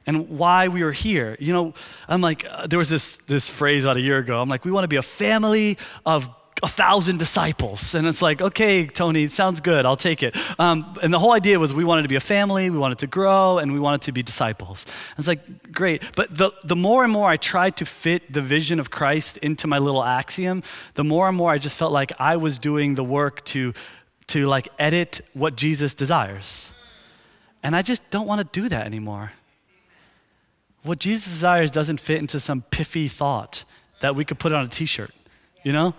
and 0.05 0.29
why 0.29 0.67
we 0.67 0.81
are 0.81 0.91
here. 0.91 1.37
You 1.39 1.53
know, 1.53 1.73
I'm 2.07 2.21
like, 2.21 2.45
uh, 2.49 2.67
there 2.67 2.79
was 2.79 2.89
this, 2.89 3.17
this 3.17 3.49
phrase 3.49 3.85
about 3.85 3.97
a 3.97 4.01
year 4.01 4.17
ago. 4.17 4.41
I'm 4.41 4.49
like, 4.49 4.65
we 4.65 4.71
want 4.71 4.83
to 4.85 4.87
be 4.87 4.95
a 4.95 5.03
family 5.03 5.77
of 6.05 6.29
a 6.63 6.67
thousand 6.67 7.19
disciples. 7.19 7.95
And 7.95 8.07
it's 8.07 8.21
like, 8.21 8.41
okay, 8.41 8.85
Tony, 8.85 9.27
sounds 9.27 9.61
good. 9.61 9.85
I'll 9.85 9.95
take 9.95 10.23
it. 10.23 10.35
Um, 10.59 10.95
and 11.03 11.13
the 11.13 11.19
whole 11.19 11.31
idea 11.31 11.59
was 11.59 11.73
we 11.73 11.83
wanted 11.83 12.03
to 12.03 12.07
be 12.07 12.15
a 12.15 12.21
family, 12.21 12.69
we 12.69 12.77
wanted 12.77 12.99
to 12.99 13.07
grow, 13.07 13.59
and 13.59 13.71
we 13.71 13.79
wanted 13.79 14.01
to 14.03 14.11
be 14.11 14.23
disciples. 14.23 14.85
And 15.11 15.19
it's 15.19 15.27
like, 15.27 15.71
great. 15.71 16.03
But 16.15 16.35
the, 16.35 16.51
the 16.63 16.75
more 16.75 17.03
and 17.03 17.13
more 17.13 17.29
I 17.29 17.37
tried 17.37 17.77
to 17.77 17.85
fit 17.85 18.33
the 18.33 18.41
vision 18.41 18.79
of 18.79 18.89
Christ 18.89 19.37
into 19.37 19.67
my 19.67 19.77
little 19.77 20.03
axiom, 20.03 20.63
the 20.95 21.03
more 21.03 21.27
and 21.27 21.37
more 21.37 21.51
I 21.51 21.59
just 21.59 21.77
felt 21.77 21.91
like 21.91 22.11
I 22.19 22.37
was 22.37 22.59
doing 22.59 22.95
the 22.95 23.03
work 23.03 23.45
to, 23.45 23.73
to 24.27 24.47
like 24.47 24.69
edit 24.79 25.21
what 25.33 25.55
Jesus 25.55 25.93
desires. 25.93 26.71
And 27.63 27.75
I 27.75 27.81
just 27.81 28.09
don't 28.09 28.27
want 28.27 28.39
to 28.41 28.59
do 28.61 28.69
that 28.69 28.85
anymore. 28.85 29.33
What 30.83 30.99
Jesus 30.99 31.27
desires 31.27 31.71
doesn't 31.71 31.99
fit 31.99 32.19
into 32.19 32.39
some 32.39 32.61
piffy 32.71 33.11
thought 33.11 33.65
that 33.99 34.15
we 34.15 34.23
could 34.23 34.39
put 34.39 34.53
on 34.53 34.63
a 34.63 34.67
t 34.67 34.85
shirt, 34.85 35.11
you 35.63 35.73
know? 35.73 35.93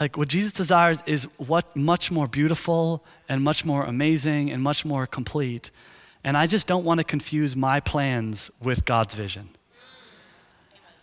Like 0.00 0.16
what 0.16 0.28
Jesus 0.28 0.52
desires 0.52 1.02
is 1.06 1.24
what 1.38 1.74
much 1.74 2.10
more 2.10 2.26
beautiful 2.26 3.04
and 3.28 3.42
much 3.42 3.64
more 3.64 3.84
amazing 3.84 4.50
and 4.50 4.62
much 4.62 4.84
more 4.84 5.06
complete. 5.06 5.70
And 6.24 6.36
I 6.36 6.46
just 6.46 6.66
don't 6.66 6.84
want 6.84 6.98
to 6.98 7.04
confuse 7.04 7.56
my 7.56 7.80
plans 7.80 8.50
with 8.60 8.84
God's 8.84 9.14
vision. 9.14 9.50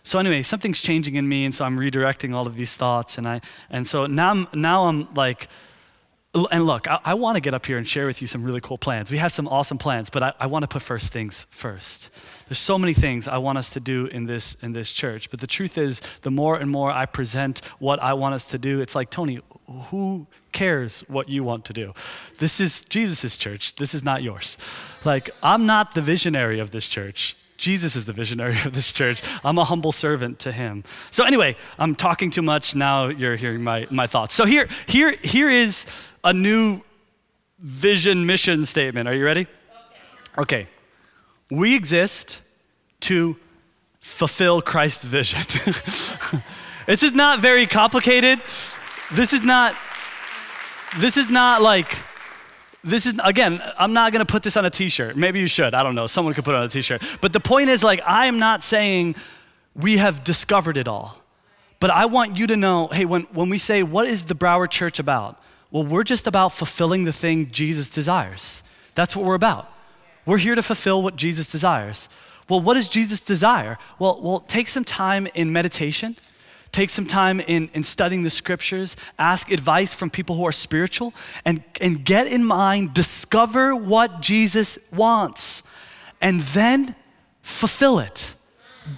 So 0.06 0.18
anyway, 0.18 0.42
something's 0.42 0.82
changing 0.82 1.14
in 1.14 1.26
me, 1.26 1.46
and 1.46 1.54
so 1.54 1.64
I'm 1.64 1.78
redirecting 1.78 2.34
all 2.34 2.46
of 2.46 2.56
these 2.56 2.76
thoughts, 2.76 3.16
and 3.16 3.26
I 3.26 3.40
and 3.70 3.88
so 3.88 4.04
now 4.06 4.30
I'm 4.32 4.48
now 4.52 4.84
I'm 4.84 5.08
like, 5.14 5.48
and 6.34 6.66
look, 6.66 6.88
I, 6.88 6.98
I 7.04 7.14
want 7.14 7.36
to 7.36 7.40
get 7.40 7.54
up 7.54 7.64
here 7.64 7.78
and 7.78 7.86
share 7.88 8.06
with 8.06 8.20
you 8.20 8.26
some 8.26 8.42
really 8.42 8.60
cool 8.60 8.78
plans. 8.78 9.10
We 9.10 9.18
have 9.18 9.32
some 9.32 9.46
awesome 9.48 9.78
plans, 9.78 10.10
but 10.10 10.22
I, 10.22 10.32
I 10.40 10.46
want 10.46 10.64
to 10.64 10.68
put 10.68 10.82
first 10.82 11.12
things 11.12 11.46
first. 11.50 12.10
There's 12.48 12.58
so 12.58 12.78
many 12.78 12.92
things 12.92 13.28
I 13.28 13.38
want 13.38 13.58
us 13.58 13.70
to 13.70 13.80
do 13.80 14.06
in 14.06 14.26
this 14.26 14.56
in 14.62 14.72
this 14.72 14.92
church, 14.92 15.30
but 15.30 15.40
the 15.40 15.46
truth 15.46 15.78
is, 15.78 16.00
the 16.22 16.30
more 16.30 16.56
and 16.56 16.70
more 16.70 16.90
I 16.90 17.06
present 17.06 17.64
what 17.78 18.02
I 18.02 18.14
want 18.14 18.34
us 18.34 18.50
to 18.50 18.58
do, 18.58 18.80
it's 18.80 18.94
like 18.94 19.10
Tony, 19.10 19.40
who 19.90 20.26
cares 20.52 21.04
what 21.08 21.28
you 21.28 21.42
want 21.42 21.64
to 21.66 21.72
do? 21.72 21.92
This 22.38 22.60
is 22.60 22.84
Jesus' 22.84 23.36
church. 23.36 23.76
This 23.76 23.94
is 23.94 24.04
not 24.04 24.22
yours. 24.22 24.58
Like 25.04 25.30
I'm 25.42 25.66
not 25.66 25.94
the 25.94 26.02
visionary 26.02 26.58
of 26.58 26.70
this 26.70 26.88
church. 26.88 27.36
Jesus 27.56 27.96
is 27.96 28.04
the 28.04 28.12
visionary 28.12 28.56
of 28.64 28.72
this 28.74 28.92
church. 28.92 29.22
I'm 29.44 29.58
a 29.58 29.64
humble 29.64 29.92
servant 29.92 30.40
to 30.40 30.52
him. 30.52 30.84
So 31.10 31.24
anyway, 31.24 31.56
I'm 31.78 31.94
talking 31.94 32.30
too 32.30 32.42
much. 32.42 32.74
Now 32.74 33.06
you're 33.06 33.36
hearing 33.36 33.62
my, 33.62 33.86
my 33.90 34.06
thoughts. 34.06 34.34
So 34.34 34.44
here, 34.44 34.68
here, 34.86 35.12
here 35.22 35.48
is 35.48 35.86
a 36.24 36.32
new 36.32 36.80
vision 37.60 38.26
mission 38.26 38.64
statement. 38.64 39.06
Are 39.08 39.14
you 39.14 39.24
ready? 39.24 39.46
Okay. 40.36 40.66
We 41.50 41.76
exist 41.76 42.40
to 43.00 43.36
fulfill 43.98 44.62
Christ's 44.62 45.04
vision. 45.04 45.40
this 46.86 47.02
is 47.02 47.12
not 47.12 47.40
very 47.40 47.66
complicated. 47.66 48.40
This 49.12 49.32
is 49.32 49.42
not 49.42 49.76
this 50.98 51.16
is 51.16 51.28
not 51.28 51.60
like 51.60 51.98
this 52.84 53.06
is 53.06 53.18
again 53.24 53.60
i'm 53.78 53.92
not 53.92 54.12
going 54.12 54.24
to 54.24 54.30
put 54.30 54.42
this 54.42 54.56
on 54.56 54.64
a 54.64 54.70
t-shirt 54.70 55.16
maybe 55.16 55.40
you 55.40 55.46
should 55.46 55.74
i 55.74 55.82
don't 55.82 55.94
know 55.94 56.06
someone 56.06 56.34
could 56.34 56.44
put 56.44 56.54
it 56.54 56.58
on 56.58 56.64
a 56.64 56.68
t-shirt 56.68 57.02
but 57.20 57.32
the 57.32 57.40
point 57.40 57.68
is 57.68 57.82
like 57.82 58.00
i 58.06 58.26
am 58.26 58.38
not 58.38 58.62
saying 58.62 59.16
we 59.74 59.96
have 59.96 60.22
discovered 60.22 60.76
it 60.76 60.86
all 60.86 61.20
but 61.80 61.90
i 61.90 62.06
want 62.06 62.36
you 62.36 62.46
to 62.46 62.56
know 62.56 62.86
hey 62.88 63.04
when, 63.04 63.22
when 63.32 63.48
we 63.48 63.58
say 63.58 63.82
what 63.82 64.06
is 64.06 64.24
the 64.24 64.34
broward 64.34 64.70
church 64.70 64.98
about 64.98 65.42
well 65.74 65.84
we're 65.84 66.04
just 66.04 66.28
about 66.28 66.52
fulfilling 66.52 67.04
the 67.04 67.12
thing 67.12 67.50
jesus 67.50 67.90
desires. 67.90 68.62
That's 68.94 69.16
what 69.16 69.26
we're 69.26 69.34
about. 69.34 69.70
We're 70.24 70.38
here 70.38 70.54
to 70.54 70.62
fulfill 70.62 71.02
what 71.02 71.16
jesus 71.16 71.48
desires. 71.48 72.08
Well 72.48 72.60
what 72.60 72.74
does 72.74 72.88
jesus 72.88 73.20
desire? 73.20 73.76
Well, 73.98 74.20
well 74.22 74.40
take 74.40 74.68
some 74.68 74.84
time 74.84 75.26
in 75.34 75.52
meditation. 75.52 76.16
Take 76.70 76.90
some 76.90 77.06
time 77.06 77.38
in, 77.38 77.70
in 77.72 77.84
studying 77.84 78.24
the 78.24 78.30
scriptures, 78.30 78.96
ask 79.16 79.52
advice 79.52 79.94
from 79.94 80.10
people 80.10 80.34
who 80.34 80.44
are 80.44 80.50
spiritual, 80.50 81.14
and, 81.44 81.62
and 81.80 82.04
get 82.04 82.26
in 82.26 82.44
mind, 82.44 82.94
discover 82.94 83.76
what 83.76 84.20
Jesus 84.20 84.76
wants, 84.92 85.62
and 86.20 86.40
then 86.40 86.96
fulfill 87.42 88.00
it. 88.00 88.34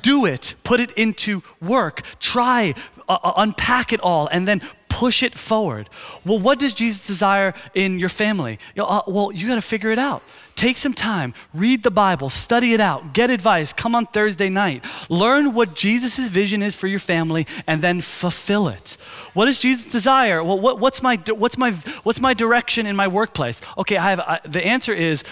Do 0.01 0.25
it, 0.25 0.55
put 0.65 0.81
it 0.81 0.91
into 0.93 1.43
work, 1.61 2.01
try, 2.19 2.73
uh, 3.11 3.19
uh 3.23 3.33
unpack 3.37 3.93
it 3.93 4.01
all, 4.01 4.27
and 4.29 4.49
then 4.49 4.63
push 4.97 5.23
it 5.23 5.35
forward. 5.35 5.91
Well, 6.25 6.39
what 6.39 6.59
does 6.59 6.73
Jesus 6.73 7.07
desire 7.07 7.53
in 7.75 7.99
your 7.99 8.09
family? 8.09 8.59
Uh, 8.79 9.03
well, 9.07 9.31
you 9.31 9.47
got 9.47 9.57
to 9.57 9.61
figure 9.61 9.91
it 9.91 9.99
out. 9.99 10.23
Take 10.55 10.79
some 10.79 10.95
time, 10.95 11.35
read 11.53 11.83
the 11.83 11.91
Bible, 11.91 12.31
study 12.31 12.73
it 12.73 12.81
out, 12.81 13.13
get 13.13 13.29
advice, 13.29 13.75
come 13.75 13.95
on 13.95 14.07
Thursday 14.07 14.49
night. 14.49 14.83
Learn 15.11 15.53
what 15.53 15.75
Jesus' 15.75 16.31
vision 16.31 16.63
is 16.63 16.75
for 16.75 16.87
your 16.87 16.99
family 16.99 17.47
and 17.67 17.83
then 17.83 18.01
fulfill 18.01 18.69
it. 18.69 18.97
What 19.35 19.45
does 19.45 19.59
Jesus 19.59 19.85
desire? 19.85 20.43
Well, 20.43 20.59
what, 20.59 20.81
what's, 20.81 21.03
my, 21.03 21.17
what's, 21.29 21.59
my, 21.59 21.73
what's 22.05 22.21
my 22.23 22.33
direction 22.33 22.87
in 22.87 22.97
my 22.97 23.07
workplace? 23.07 23.61
Okay, 23.77 23.99
I 23.99 24.09
have, 24.09 24.21
I, 24.21 24.41
the 24.49 24.65
answer 24.65 24.95
is 24.95 25.25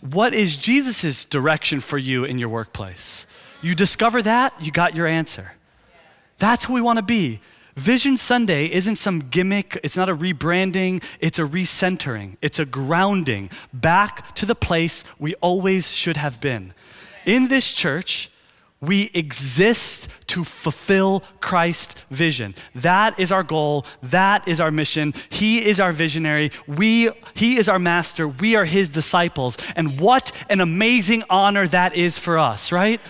what 0.00 0.32
is 0.32 0.56
Jesus' 0.56 1.26
direction 1.26 1.80
for 1.80 1.98
you 1.98 2.24
in 2.24 2.38
your 2.38 2.48
workplace? 2.48 3.26
You 3.60 3.74
discover 3.74 4.22
that, 4.22 4.54
you 4.64 4.72
got 4.72 4.94
your 4.94 5.06
answer. 5.06 5.52
That's 6.38 6.64
who 6.64 6.72
we 6.72 6.80
want 6.80 6.96
to 6.96 7.02
be. 7.02 7.40
Vision 7.80 8.18
Sunday 8.18 8.66
isn't 8.66 8.96
some 8.96 9.20
gimmick, 9.30 9.80
it's 9.82 9.96
not 9.96 10.10
a 10.10 10.14
rebranding, 10.14 11.02
it's 11.18 11.38
a 11.38 11.44
recentering, 11.44 12.36
it's 12.42 12.58
a 12.58 12.66
grounding 12.66 13.48
back 13.72 14.34
to 14.34 14.44
the 14.44 14.54
place 14.54 15.02
we 15.18 15.34
always 15.36 15.90
should 15.90 16.18
have 16.18 16.42
been. 16.42 16.74
In 17.24 17.48
this 17.48 17.72
church, 17.72 18.30
we 18.82 19.10
exist 19.14 20.08
to 20.26 20.44
fulfill 20.44 21.22
Christ's 21.40 21.94
vision. 22.10 22.54
That 22.74 23.18
is 23.18 23.32
our 23.32 23.42
goal. 23.42 23.86
That 24.02 24.46
is 24.46 24.60
our 24.60 24.70
mission. 24.70 25.14
He 25.30 25.66
is 25.66 25.80
our 25.80 25.92
visionary. 25.92 26.50
We, 26.66 27.08
he 27.32 27.56
is 27.56 27.66
our 27.66 27.78
master. 27.78 28.28
We 28.28 28.56
are 28.56 28.66
his 28.66 28.90
disciples. 28.90 29.56
And 29.74 29.98
what 29.98 30.32
an 30.50 30.60
amazing 30.60 31.24
honor 31.30 31.66
that 31.68 31.94
is 31.94 32.18
for 32.18 32.38
us, 32.38 32.72
right? 32.72 33.00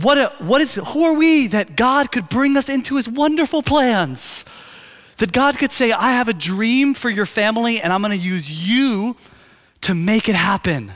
What, 0.00 0.18
a, 0.18 0.32
what 0.38 0.60
is, 0.60 0.76
who 0.76 1.04
are 1.04 1.14
we 1.14 1.48
that 1.48 1.76
God 1.76 2.12
could 2.12 2.28
bring 2.28 2.56
us 2.56 2.68
into 2.68 2.96
his 2.96 3.08
wonderful 3.08 3.62
plans? 3.62 4.44
That 5.18 5.32
God 5.32 5.58
could 5.58 5.72
say, 5.72 5.92
I 5.92 6.12
have 6.12 6.28
a 6.28 6.32
dream 6.32 6.94
for 6.94 7.10
your 7.10 7.26
family 7.26 7.80
and 7.80 7.92
I'm 7.92 8.00
gonna 8.00 8.14
use 8.14 8.50
you 8.50 9.16
to 9.82 9.94
make 9.94 10.28
it 10.28 10.34
happen. 10.34 10.92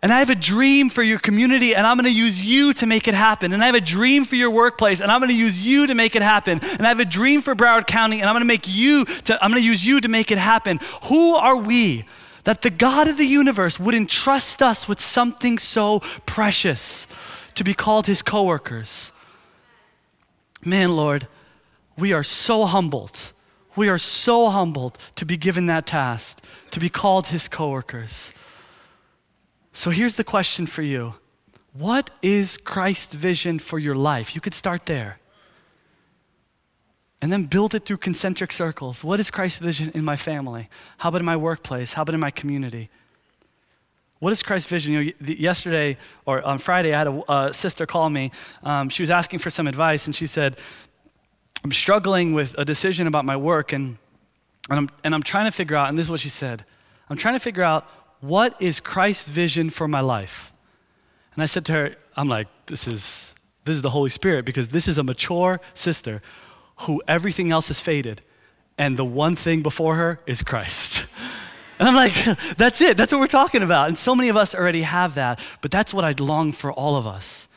And 0.00 0.12
I 0.12 0.18
have 0.20 0.30
a 0.30 0.34
dream 0.34 0.88
for 0.88 1.02
your 1.02 1.18
community 1.18 1.74
and 1.74 1.86
I'm 1.86 1.96
gonna 1.96 2.08
use 2.08 2.44
you 2.44 2.72
to 2.74 2.86
make 2.86 3.06
it 3.06 3.14
happen. 3.14 3.52
And 3.52 3.62
I 3.62 3.66
have 3.66 3.74
a 3.74 3.80
dream 3.80 4.24
for 4.24 4.36
your 4.36 4.50
workplace 4.50 5.00
and 5.00 5.12
I'm 5.12 5.20
gonna 5.20 5.32
use 5.32 5.60
you 5.60 5.86
to 5.86 5.94
make 5.94 6.16
it 6.16 6.22
happen. 6.22 6.60
And 6.62 6.86
I 6.86 6.88
have 6.88 7.00
a 7.00 7.04
dream 7.04 7.42
for 7.42 7.54
Broward 7.54 7.86
County 7.86 8.20
and 8.20 8.28
I'm 8.30 8.34
gonna 8.34 8.44
make 8.46 8.66
you 8.66 9.04
to, 9.04 9.44
I'm 9.44 9.50
gonna 9.50 9.60
use 9.60 9.84
you 9.84 10.00
to 10.00 10.08
make 10.08 10.30
it 10.30 10.38
happen. 10.38 10.80
Who 11.04 11.34
are 11.34 11.56
we 11.56 12.06
that 12.44 12.62
the 12.62 12.70
God 12.70 13.08
of 13.08 13.18
the 13.18 13.26
universe 13.26 13.78
would 13.78 13.94
entrust 13.94 14.62
us 14.62 14.88
with 14.88 15.00
something 15.00 15.58
so 15.58 16.00
precious? 16.24 17.06
To 17.54 17.64
be 17.64 17.74
called 17.74 18.06
his 18.06 18.22
coworkers. 18.22 19.12
Man, 20.64 20.96
Lord, 20.96 21.26
we 21.96 22.12
are 22.12 22.22
so 22.22 22.66
humbled. 22.66 23.32
We 23.74 23.88
are 23.88 23.98
so 23.98 24.50
humbled 24.50 24.98
to 25.16 25.24
be 25.24 25.36
given 25.36 25.66
that 25.66 25.86
task, 25.86 26.44
to 26.70 26.80
be 26.80 26.88
called 26.88 27.28
his 27.28 27.48
coworkers. 27.48 28.32
So 29.72 29.90
here's 29.90 30.14
the 30.14 30.24
question 30.24 30.66
for 30.66 30.82
you 30.82 31.14
What 31.72 32.10
is 32.20 32.56
Christ's 32.56 33.14
vision 33.14 33.58
for 33.58 33.78
your 33.78 33.94
life? 33.94 34.34
You 34.34 34.40
could 34.40 34.54
start 34.54 34.86
there. 34.86 35.18
And 37.20 37.32
then 37.32 37.44
build 37.44 37.72
it 37.72 37.86
through 37.86 37.98
concentric 37.98 38.50
circles. 38.50 39.04
What 39.04 39.20
is 39.20 39.30
Christ's 39.30 39.60
vision 39.60 39.92
in 39.94 40.04
my 40.04 40.16
family? 40.16 40.68
How 40.98 41.08
about 41.08 41.20
in 41.20 41.24
my 41.24 41.36
workplace? 41.36 41.92
How 41.92 42.02
about 42.02 42.14
in 42.14 42.20
my 42.20 42.32
community? 42.32 42.90
What 44.22 44.32
is 44.32 44.40
Christ's 44.40 44.70
vision? 44.70 44.92
You 44.92 45.04
know, 45.04 45.12
yesterday 45.20 45.96
or 46.26 46.42
on 46.42 46.58
Friday, 46.58 46.94
I 46.94 46.98
had 46.98 47.08
a, 47.08 47.32
a 47.32 47.52
sister 47.52 47.86
call 47.86 48.08
me. 48.08 48.30
Um, 48.62 48.88
she 48.88 49.02
was 49.02 49.10
asking 49.10 49.40
for 49.40 49.50
some 49.50 49.66
advice, 49.66 50.06
and 50.06 50.14
she 50.14 50.28
said, 50.28 50.58
I'm 51.64 51.72
struggling 51.72 52.32
with 52.32 52.56
a 52.56 52.64
decision 52.64 53.08
about 53.08 53.24
my 53.24 53.36
work, 53.36 53.72
and, 53.72 53.98
and, 54.70 54.78
I'm, 54.78 54.90
and 55.02 55.12
I'm 55.12 55.24
trying 55.24 55.46
to 55.46 55.50
figure 55.50 55.74
out, 55.74 55.88
and 55.88 55.98
this 55.98 56.06
is 56.06 56.10
what 56.12 56.20
she 56.20 56.28
said 56.28 56.64
I'm 57.10 57.16
trying 57.16 57.34
to 57.34 57.40
figure 57.40 57.64
out 57.64 57.90
what 58.20 58.62
is 58.62 58.78
Christ's 58.78 59.28
vision 59.28 59.70
for 59.70 59.88
my 59.88 59.98
life? 60.00 60.52
And 61.34 61.42
I 61.42 61.46
said 61.46 61.64
to 61.66 61.72
her, 61.72 61.96
I'm 62.16 62.28
like, 62.28 62.46
this 62.66 62.86
is, 62.86 63.34
this 63.64 63.74
is 63.74 63.82
the 63.82 63.90
Holy 63.90 64.10
Spirit, 64.10 64.44
because 64.44 64.68
this 64.68 64.86
is 64.86 64.98
a 64.98 65.02
mature 65.02 65.60
sister 65.74 66.22
who 66.82 67.02
everything 67.08 67.50
else 67.50 67.66
has 67.66 67.80
faded, 67.80 68.20
and 68.78 68.96
the 68.96 69.04
one 69.04 69.34
thing 69.34 69.62
before 69.62 69.96
her 69.96 70.20
is 70.26 70.44
Christ. 70.44 71.06
And 71.82 71.88
I'm 71.88 71.96
like, 71.96 72.14
that's 72.56 72.80
it. 72.80 72.96
That's 72.96 73.10
what 73.10 73.18
we're 73.18 73.26
talking 73.26 73.60
about. 73.60 73.88
And 73.88 73.98
so 73.98 74.14
many 74.14 74.28
of 74.28 74.36
us 74.36 74.54
already 74.54 74.82
have 74.82 75.16
that. 75.16 75.44
But 75.62 75.72
that's 75.72 75.92
what 75.92 76.04
I'd 76.04 76.20
long 76.20 76.52
for 76.52 76.72
all 76.72 76.94
of 76.94 77.08
us 77.08 77.48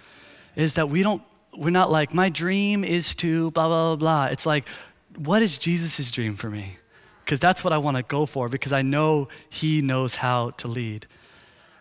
is 0.55 0.73
that 0.73 0.89
we 0.89 1.03
don't, 1.03 1.21
we're 1.55 1.69
not 1.69 1.91
like, 1.91 2.11
my 2.11 2.30
dream 2.30 2.84
is 2.84 3.13
to 3.15 3.51
blah, 3.51 3.67
blah, 3.67 3.95
blah. 3.95 4.26
It's 4.26 4.47
like, 4.47 4.67
what 5.15 5.43
is 5.43 5.59
Jesus' 5.59 6.09
dream 6.09 6.36
for 6.38 6.49
me? 6.49 6.78
Because 7.23 7.39
that's 7.39 7.63
what 7.63 7.71
I 7.71 7.78
want 7.78 7.97
to 7.97 8.03
go 8.03 8.26
for 8.26 8.49
because 8.49 8.73
I 8.73 8.82
know 8.82 9.28
he 9.47 9.84
knows 9.84 10.15
how 10.15 10.49
to 10.57 10.67
lead. 10.67 11.05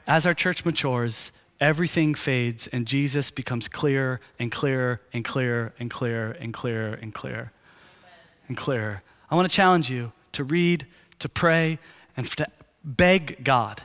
As 0.07 0.27
our 0.27 0.35
church 0.35 0.67
matures, 0.67 1.33
everything 1.61 2.15
fades 2.15 2.67
and 2.67 2.85
Jesus 2.85 3.31
becomes 3.31 3.69
clearer 3.69 4.21
and 4.39 4.53
clearer 4.53 5.01
and 5.15 5.25
clearer 5.25 5.73
and 5.81 5.91
clearer 5.91 6.33
and 6.33 6.53
clearer 6.53 6.99
and 7.01 7.15
clearer. 7.15 7.53
and 8.49 8.57
clearer. 8.59 9.03
I 9.31 9.35
want 9.35 9.51
to 9.51 9.57
challenge 9.57 9.91
you 9.91 10.13
to 10.33 10.45
read, 10.45 10.87
to 11.21 11.29
pray, 11.31 11.79
and 12.17 12.27
to 12.27 12.47
beg 12.85 13.45
God, 13.45 13.83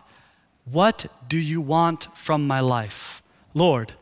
what 0.65 1.07
do 1.27 1.37
you 1.37 1.61
want 1.61 2.15
from 2.17 2.45
my 2.45 2.59
life? 2.59 3.21
Lord, 3.53 3.93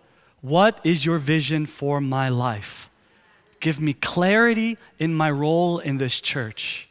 what 0.41 0.79
is 0.83 1.05
your 1.05 1.17
vision 1.17 1.65
for 1.65 2.01
my 2.01 2.29
life? 2.29 2.89
Give 3.59 3.81
me 3.81 3.93
clarity 3.93 4.77
in 4.99 5.13
my 5.13 5.31
role 5.31 5.79
in 5.79 5.97
this 5.97 6.21
church. 6.21 6.87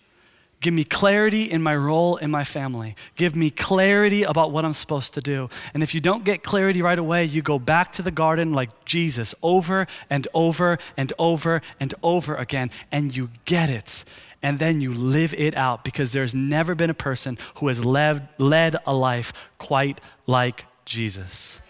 Give 0.61 0.73
me 0.73 0.85
clarity 0.85 1.45
in 1.45 1.63
my 1.63 1.77
role 1.77 2.17
in 2.17 2.31
my 2.31 2.43
family. 2.43 2.97
Give 3.15 3.37
me 3.37 3.51
clarity 3.51 4.23
about 4.23 4.51
what 4.51 4.65
I'm 4.65 4.73
supposed 4.73 5.15
to 5.15 5.21
do. 5.21 5.51
And 5.75 5.83
if 5.83 5.95
you 5.95 6.01
don't 6.01 6.25
get 6.25 6.43
clarity 6.43 6.83
right 6.83 6.99
away, 6.99 7.25
you 7.25 7.43
go 7.43 7.59
back 7.59 7.93
to 7.93 8.03
the 8.03 8.11
garden 8.11 8.53
like 8.53 8.85
Jesus 8.85 9.35
over 9.43 9.87
and 10.09 10.27
over 10.33 10.79
and 10.97 11.13
over 11.19 11.61
and 11.79 11.95
over 12.03 12.35
again, 12.35 12.71
and 12.91 13.15
you 13.15 13.31
get 13.45 13.69
it. 13.69 14.05
And 14.43 14.59
then 14.59 14.81
you 14.81 14.95
live 14.95 15.35
it 15.35 15.57
out 15.57 15.85
because 15.85 16.13
there's 16.13 16.35
never 16.35 16.75
been 16.75 16.91
a 16.91 16.95
person 16.95 17.39
who 17.59 17.69
has 17.69 17.85
led, 17.85 18.29
led 18.39 18.77
a 18.87 18.95
life 18.95 19.33
quite 19.59 20.01
like 20.27 20.67
Jesus. 20.85 21.61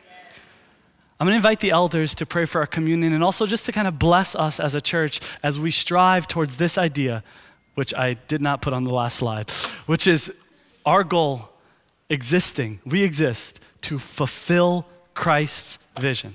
I'm 1.19 1.27
going 1.27 1.33
to 1.33 1.37
invite 1.37 1.61
the 1.61 1.71
elders 1.71 2.14
to 2.17 2.27
pray 2.27 2.45
for 2.45 2.61
our 2.61 2.67
communion 2.67 3.14
and 3.14 3.25
also 3.25 3.47
just 3.47 3.64
to 3.67 3.73
kind 3.73 3.89
of 3.89 3.99
bless 3.99 4.35
us 4.35 4.61
as 4.61 4.75
a 4.75 4.81
church 4.81 5.21
as 5.43 5.59
we 5.59 5.71
strive 5.71 6.29
towards 6.29 6.59
this 6.59 6.77
idea, 6.77 7.25
which 7.75 7.95
I 7.95 8.14
did 8.14 8.43
not 8.43 8.61
put 8.61 8.75
on 8.75 8.85
the 8.85 8.93
last 8.93 9.17
slide, 9.17 9.51
which 9.87 10.07
is 10.07 10.39
our 10.85 11.03
goal 11.03 11.49
existing, 12.09 12.81
we 12.85 13.03
exist 13.03 13.62
to 13.83 13.99
fulfill 13.99 14.87
Christ's 15.14 15.79
vision. 15.99 16.35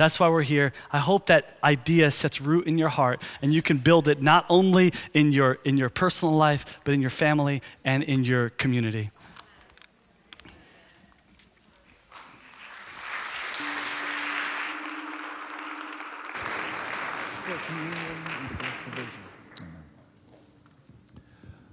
That's 0.00 0.18
why 0.18 0.30
we're 0.30 0.40
here. 0.40 0.72
I 0.90 0.96
hope 0.96 1.26
that 1.26 1.58
idea 1.62 2.10
sets 2.10 2.40
root 2.40 2.66
in 2.66 2.78
your 2.78 2.88
heart 2.88 3.20
and 3.42 3.52
you 3.52 3.60
can 3.60 3.76
build 3.76 4.08
it 4.08 4.22
not 4.22 4.46
only 4.48 4.94
in 5.12 5.30
your, 5.30 5.58
in 5.62 5.76
your 5.76 5.90
personal 5.90 6.34
life, 6.34 6.80
but 6.84 6.94
in 6.94 7.02
your 7.02 7.10
family 7.10 7.60
and 7.84 8.02
in 8.02 8.24
your 8.24 8.48
community. 8.48 9.10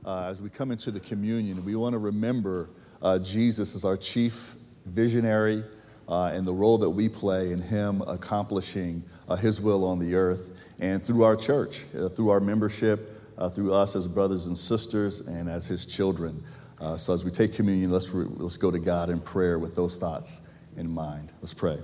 Uh, 0.04 0.26
as 0.26 0.42
we 0.42 0.50
come 0.50 0.72
into 0.72 0.92
the 0.92 1.00
communion, 1.00 1.64
we 1.64 1.76
want 1.76 1.94
to 1.94 2.00
remember 2.00 2.72
uh, 3.02 3.20
Jesus 3.20 3.74
as 3.74 3.86
our 3.86 3.96
chief 3.96 4.56
visionary 4.86 5.64
uh, 6.08 6.32
and 6.34 6.46
the 6.46 6.54
role 6.54 6.78
that 6.78 6.90
we 6.90 7.10
play 7.10 7.52
in 7.52 7.62
Him 7.62 8.02
accomplishing 8.02 9.04
uh, 9.28 9.36
His 9.36 9.60
will 9.62 9.86
on 9.86 10.00
the 10.00 10.16
earth 10.16 10.60
and 10.80 11.02
through 11.02 11.24
our 11.24 11.36
church, 11.36 11.86
uh, 11.96 12.08
through 12.10 12.30
our 12.30 12.40
membership, 12.40 13.00
uh, 13.38 13.50
through 13.50 13.74
us 13.74 13.96
as 13.96 14.08
brothers 14.08 14.48
and 14.48 14.58
sisters, 14.58 15.22
and 15.22 15.50
as 15.50 15.68
His 15.68 15.86
children. 15.86 16.44
so 16.98 17.14
as 17.14 17.26
we 17.26 17.32
take 17.32 17.54
communion, 17.54 17.92
let's, 17.92 18.12
re- 18.12 18.26
let's 18.38 18.58
go 18.58 18.72
to 18.72 18.80
God 18.80 19.10
in 19.10 19.20
prayer 19.20 19.60
with 19.60 19.76
those 19.76 19.98
thoughts 19.98 20.54
in 20.78 20.90
mind. 20.90 21.32
Let's 21.42 21.54
pray. 21.54 21.78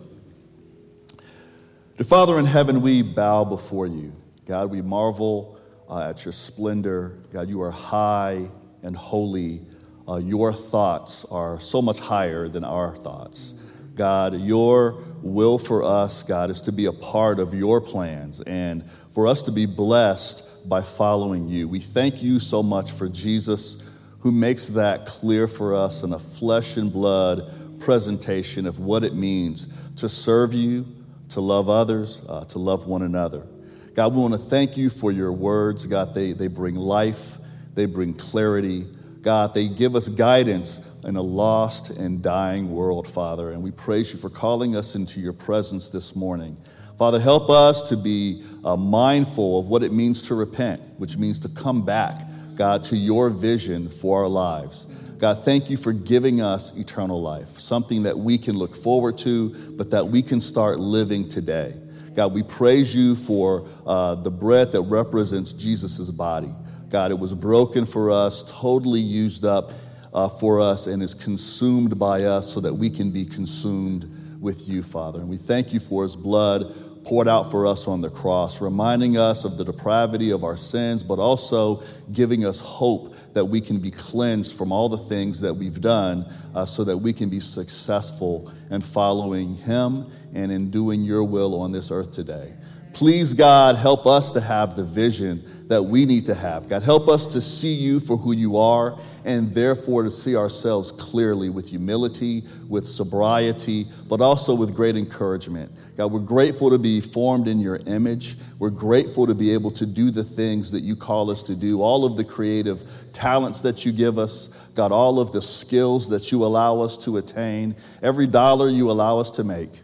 Dear 1.98 2.06
Father 2.06 2.40
in 2.40 2.46
heaven, 2.46 2.82
we 2.82 3.04
bow 3.04 3.44
before 3.44 3.86
you. 3.86 4.14
God, 4.48 4.72
we 4.72 4.82
marvel 4.82 5.60
uh, 5.90 6.10
at 6.10 6.26
your 6.26 6.32
splendor. 6.32 7.18
God, 7.32 7.50
you 7.50 7.62
are 7.62 7.72
high 7.72 8.48
and 8.82 8.96
holy. 8.96 9.62
Uh, 10.08 10.18
your 10.18 10.52
thoughts 10.52 11.24
are 11.26 11.60
so 11.60 11.82
much 11.82 12.00
higher 12.00 12.50
than 12.50 12.64
our 12.64 12.96
thoughts. 12.96 13.63
God, 13.96 14.40
your 14.40 15.04
will 15.22 15.58
for 15.58 15.84
us, 15.84 16.24
God, 16.24 16.50
is 16.50 16.62
to 16.62 16.72
be 16.72 16.86
a 16.86 16.94
part 16.94 17.40
of 17.40 17.54
your 17.54 17.80
plans 17.80 18.42
and 18.42 18.84
for 19.12 19.28
us 19.28 19.44
to 19.44 19.52
be 19.52 19.66
blessed 19.66 20.68
by 20.68 20.82
following 20.82 21.48
you. 21.48 21.68
We 21.68 21.80
thank 21.80 22.24
you 22.24 22.40
so 22.40 22.64
much 22.64 22.92
for 22.92 23.08
Jesus 23.08 24.04
who 24.20 24.32
makes 24.32 24.70
that 24.70 25.06
clear 25.06 25.48
for 25.48 25.76
us 25.76 26.04
in 26.04 26.14
a 26.14 26.20
flesh 26.20 26.78
and 26.78 26.92
blood 26.92 27.80
presentation 27.80 28.66
of 28.66 28.80
what 28.80 29.04
it 29.04 29.14
means 29.14 29.92
to 29.96 30.10
serve 30.10 30.54
you, 30.54 30.86
to 31.30 31.42
love 31.42 31.70
others, 31.70 32.26
uh, 32.30 32.46
to 32.46 32.60
love 32.60 32.88
one 32.88 33.02
another. 33.02 33.46
God, 33.94 34.14
we 34.14 34.22
want 34.22 34.34
to 34.34 34.40
thank 34.40 34.76
you 34.78 34.90
for 34.90 35.12
your 35.12 35.32
words. 35.32 35.86
God, 35.86 36.16
they, 36.16 36.32
they 36.32 36.48
bring 36.48 36.76
life, 36.76 37.38
they 37.76 37.86
bring 37.86 38.14
clarity. 38.14 38.86
God, 39.22 39.54
they 39.54 39.68
give 39.68 39.96
us 39.96 40.10
guidance 40.10 40.93
in 41.04 41.16
a 41.16 41.22
lost 41.22 41.98
and 41.98 42.22
dying 42.22 42.72
world, 42.72 43.08
Father. 43.08 43.52
And 43.52 43.64
we 43.64 43.72
praise 43.72 44.14
you 44.14 44.20
for 44.20 44.30
calling 44.30 44.76
us 44.76 44.96
into 44.96 45.20
your 45.20 45.34
presence 45.34 45.90
this 45.90 46.16
morning. 46.16 46.58
Father, 46.98 47.20
help 47.20 47.50
us 47.50 47.90
to 47.90 47.98
be 47.98 48.44
uh, 48.64 48.76
mindful 48.76 49.60
of 49.60 49.68
what 49.68 49.84
it 49.84 49.92
means 49.92 50.28
to 50.28 50.36
repent, 50.36 50.82
which 50.98 51.18
means 51.18 51.40
to 51.40 51.50
come 51.50 51.86
back, 51.86 52.16
God, 52.56 52.84
to 52.86 52.98
your 52.98 53.30
vision 53.30 53.90
for 53.90 54.24
our 54.24 54.30
lives. 54.30 54.86
God, 55.18 55.40
thank 55.40 55.70
you 55.70 55.78
for 55.78 55.94
giving 55.94 56.42
us 56.42 56.78
eternal 56.78 57.22
life, 57.22 57.48
something 57.48 58.04
that 58.04 58.18
we 58.18 58.38
can 58.38 58.58
look 58.58 58.76
forward 58.76 59.18
to, 59.20 59.74
but 59.78 59.92
that 59.92 60.06
we 60.06 60.22
can 60.22 60.40
start 60.40 60.80
living 60.80 61.28
today. 61.28 61.74
God, 62.14 62.34
we 62.34 62.44
praise 62.44 62.96
you 62.96 63.16
for 63.16 63.68
uh, 63.88 64.16
the 64.16 64.30
bread 64.30 64.72
that 64.74 64.82
represents 64.82 65.54
Jesus' 65.54 66.10
body. 66.12 66.52
God, 66.90 67.10
it 67.10 67.18
was 67.18 67.34
broken 67.34 67.88
for 67.88 68.12
us, 68.12 68.60
totally 68.62 69.00
used 69.00 69.46
up 69.46 69.72
uh, 70.14 70.30
for 70.30 70.62
us, 70.62 70.88
and 70.88 71.02
is 71.02 71.16
consumed 71.16 71.98
by 71.98 72.24
us 72.24 72.54
so 72.54 72.60
that 72.62 72.74
we 72.74 72.90
can 72.90 73.12
be 73.12 73.26
consumed 73.26 74.06
with 74.40 74.68
you, 74.68 74.84
Father. 74.84 75.20
And 75.20 75.30
we 75.30 75.38
thank 75.38 75.74
you 75.74 75.80
for 75.80 76.04
his 76.04 76.16
blood 76.16 76.74
poured 77.06 77.28
out 77.28 77.52
for 77.52 77.68
us 77.68 77.88
on 77.88 78.02
the 78.02 78.10
cross, 78.10 78.62
reminding 78.62 79.18
us 79.18 79.46
of 79.46 79.58
the 79.58 79.66
depravity 79.66 80.32
of 80.32 80.44
our 80.44 80.56
sins, 80.56 81.04
but 81.04 81.20
also 81.20 81.82
giving 82.12 82.46
us 82.46 82.60
hope 82.62 83.14
that 83.34 83.46
we 83.46 83.60
can 83.60 83.80
be 83.80 83.92
cleansed 83.92 84.58
from 84.58 84.72
all 84.72 84.88
the 84.90 84.98
things 84.98 85.42
that 85.42 85.54
we've 85.54 85.82
done 85.82 86.26
uh, 86.56 86.66
so 86.66 86.84
that 86.84 86.98
we 86.98 87.12
can 87.12 87.30
be 87.30 87.40
successful 87.40 88.50
in 88.72 88.80
following 88.80 89.56
him 89.56 90.06
and 90.34 90.52
in 90.52 90.70
doing 90.70 91.02
your 91.02 91.24
will 91.24 91.60
on 91.62 91.72
this 91.72 91.92
earth 91.92 92.12
today. 92.12 92.54
Please, 92.94 93.34
God, 93.34 93.76
help 93.76 94.06
us 94.06 94.32
to 94.32 94.40
have 94.40 94.76
the 94.76 94.84
vision 94.84 95.44
that 95.68 95.82
we 95.82 96.06
need 96.06 96.28
to 96.28 96.36
have. 96.36 96.70
God, 96.70 96.84
help 96.84 97.08
us 97.08 97.26
to 97.28 97.42
see 97.42 97.74
you 97.74 98.00
for 98.00 98.18
who 98.18 98.34
you 98.34 98.58
are 98.58 99.00
and 99.26 99.50
therefore 99.50 100.04
to 100.04 100.12
see 100.12 100.36
ourselves 100.36 100.92
clearly 100.92 101.50
with 101.50 101.70
humility, 101.70 102.44
with 102.70 102.86
sobriety, 102.86 103.88
but 104.08 104.22
also 104.22 104.54
with 104.54 104.76
great 104.76 104.96
encouragement. 104.96 105.72
God, 105.98 106.12
we're 106.12 106.20
grateful 106.20 106.70
to 106.70 106.78
be 106.78 107.02
formed 107.02 107.48
in 107.48 107.60
your 107.60 107.80
image. 107.88 108.36
We're 108.60 108.70
grateful 108.70 109.26
to 109.26 109.34
be 109.34 109.52
able 109.54 109.72
to 109.72 109.88
do 109.88 110.12
the 110.12 110.24
things 110.24 110.70
that 110.72 110.82
you 110.82 110.96
call 110.96 111.32
us 111.32 111.42
to 111.44 111.56
do, 111.56 111.82
all 111.82 112.06
of 112.06 112.16
the 112.16 112.24
creative 112.24 112.84
talents 113.12 113.62
that 113.62 113.88
you 113.88 113.92
give 113.92 114.20
us, 114.20 114.68
God, 114.76 114.92
all 114.92 115.20
of 115.20 115.32
the 115.32 115.42
skills 115.42 116.10
that 116.10 116.32
you 116.32 116.46
allow 116.46 116.82
us 116.82 116.98
to 117.06 117.18
attain, 117.18 117.76
every 118.04 118.28
dollar 118.28 118.70
you 118.70 118.92
allow 118.92 119.18
us 119.18 119.32
to 119.32 119.44
make. 119.44 119.82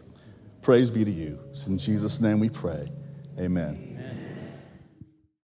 Praise 0.62 0.90
be 0.92 1.04
to 1.04 1.10
you. 1.10 1.40
It's 1.48 1.66
in 1.66 1.78
Jesus' 1.78 2.20
name 2.20 2.38
we 2.38 2.48
pray. 2.48 2.88
Amen. 3.38 3.89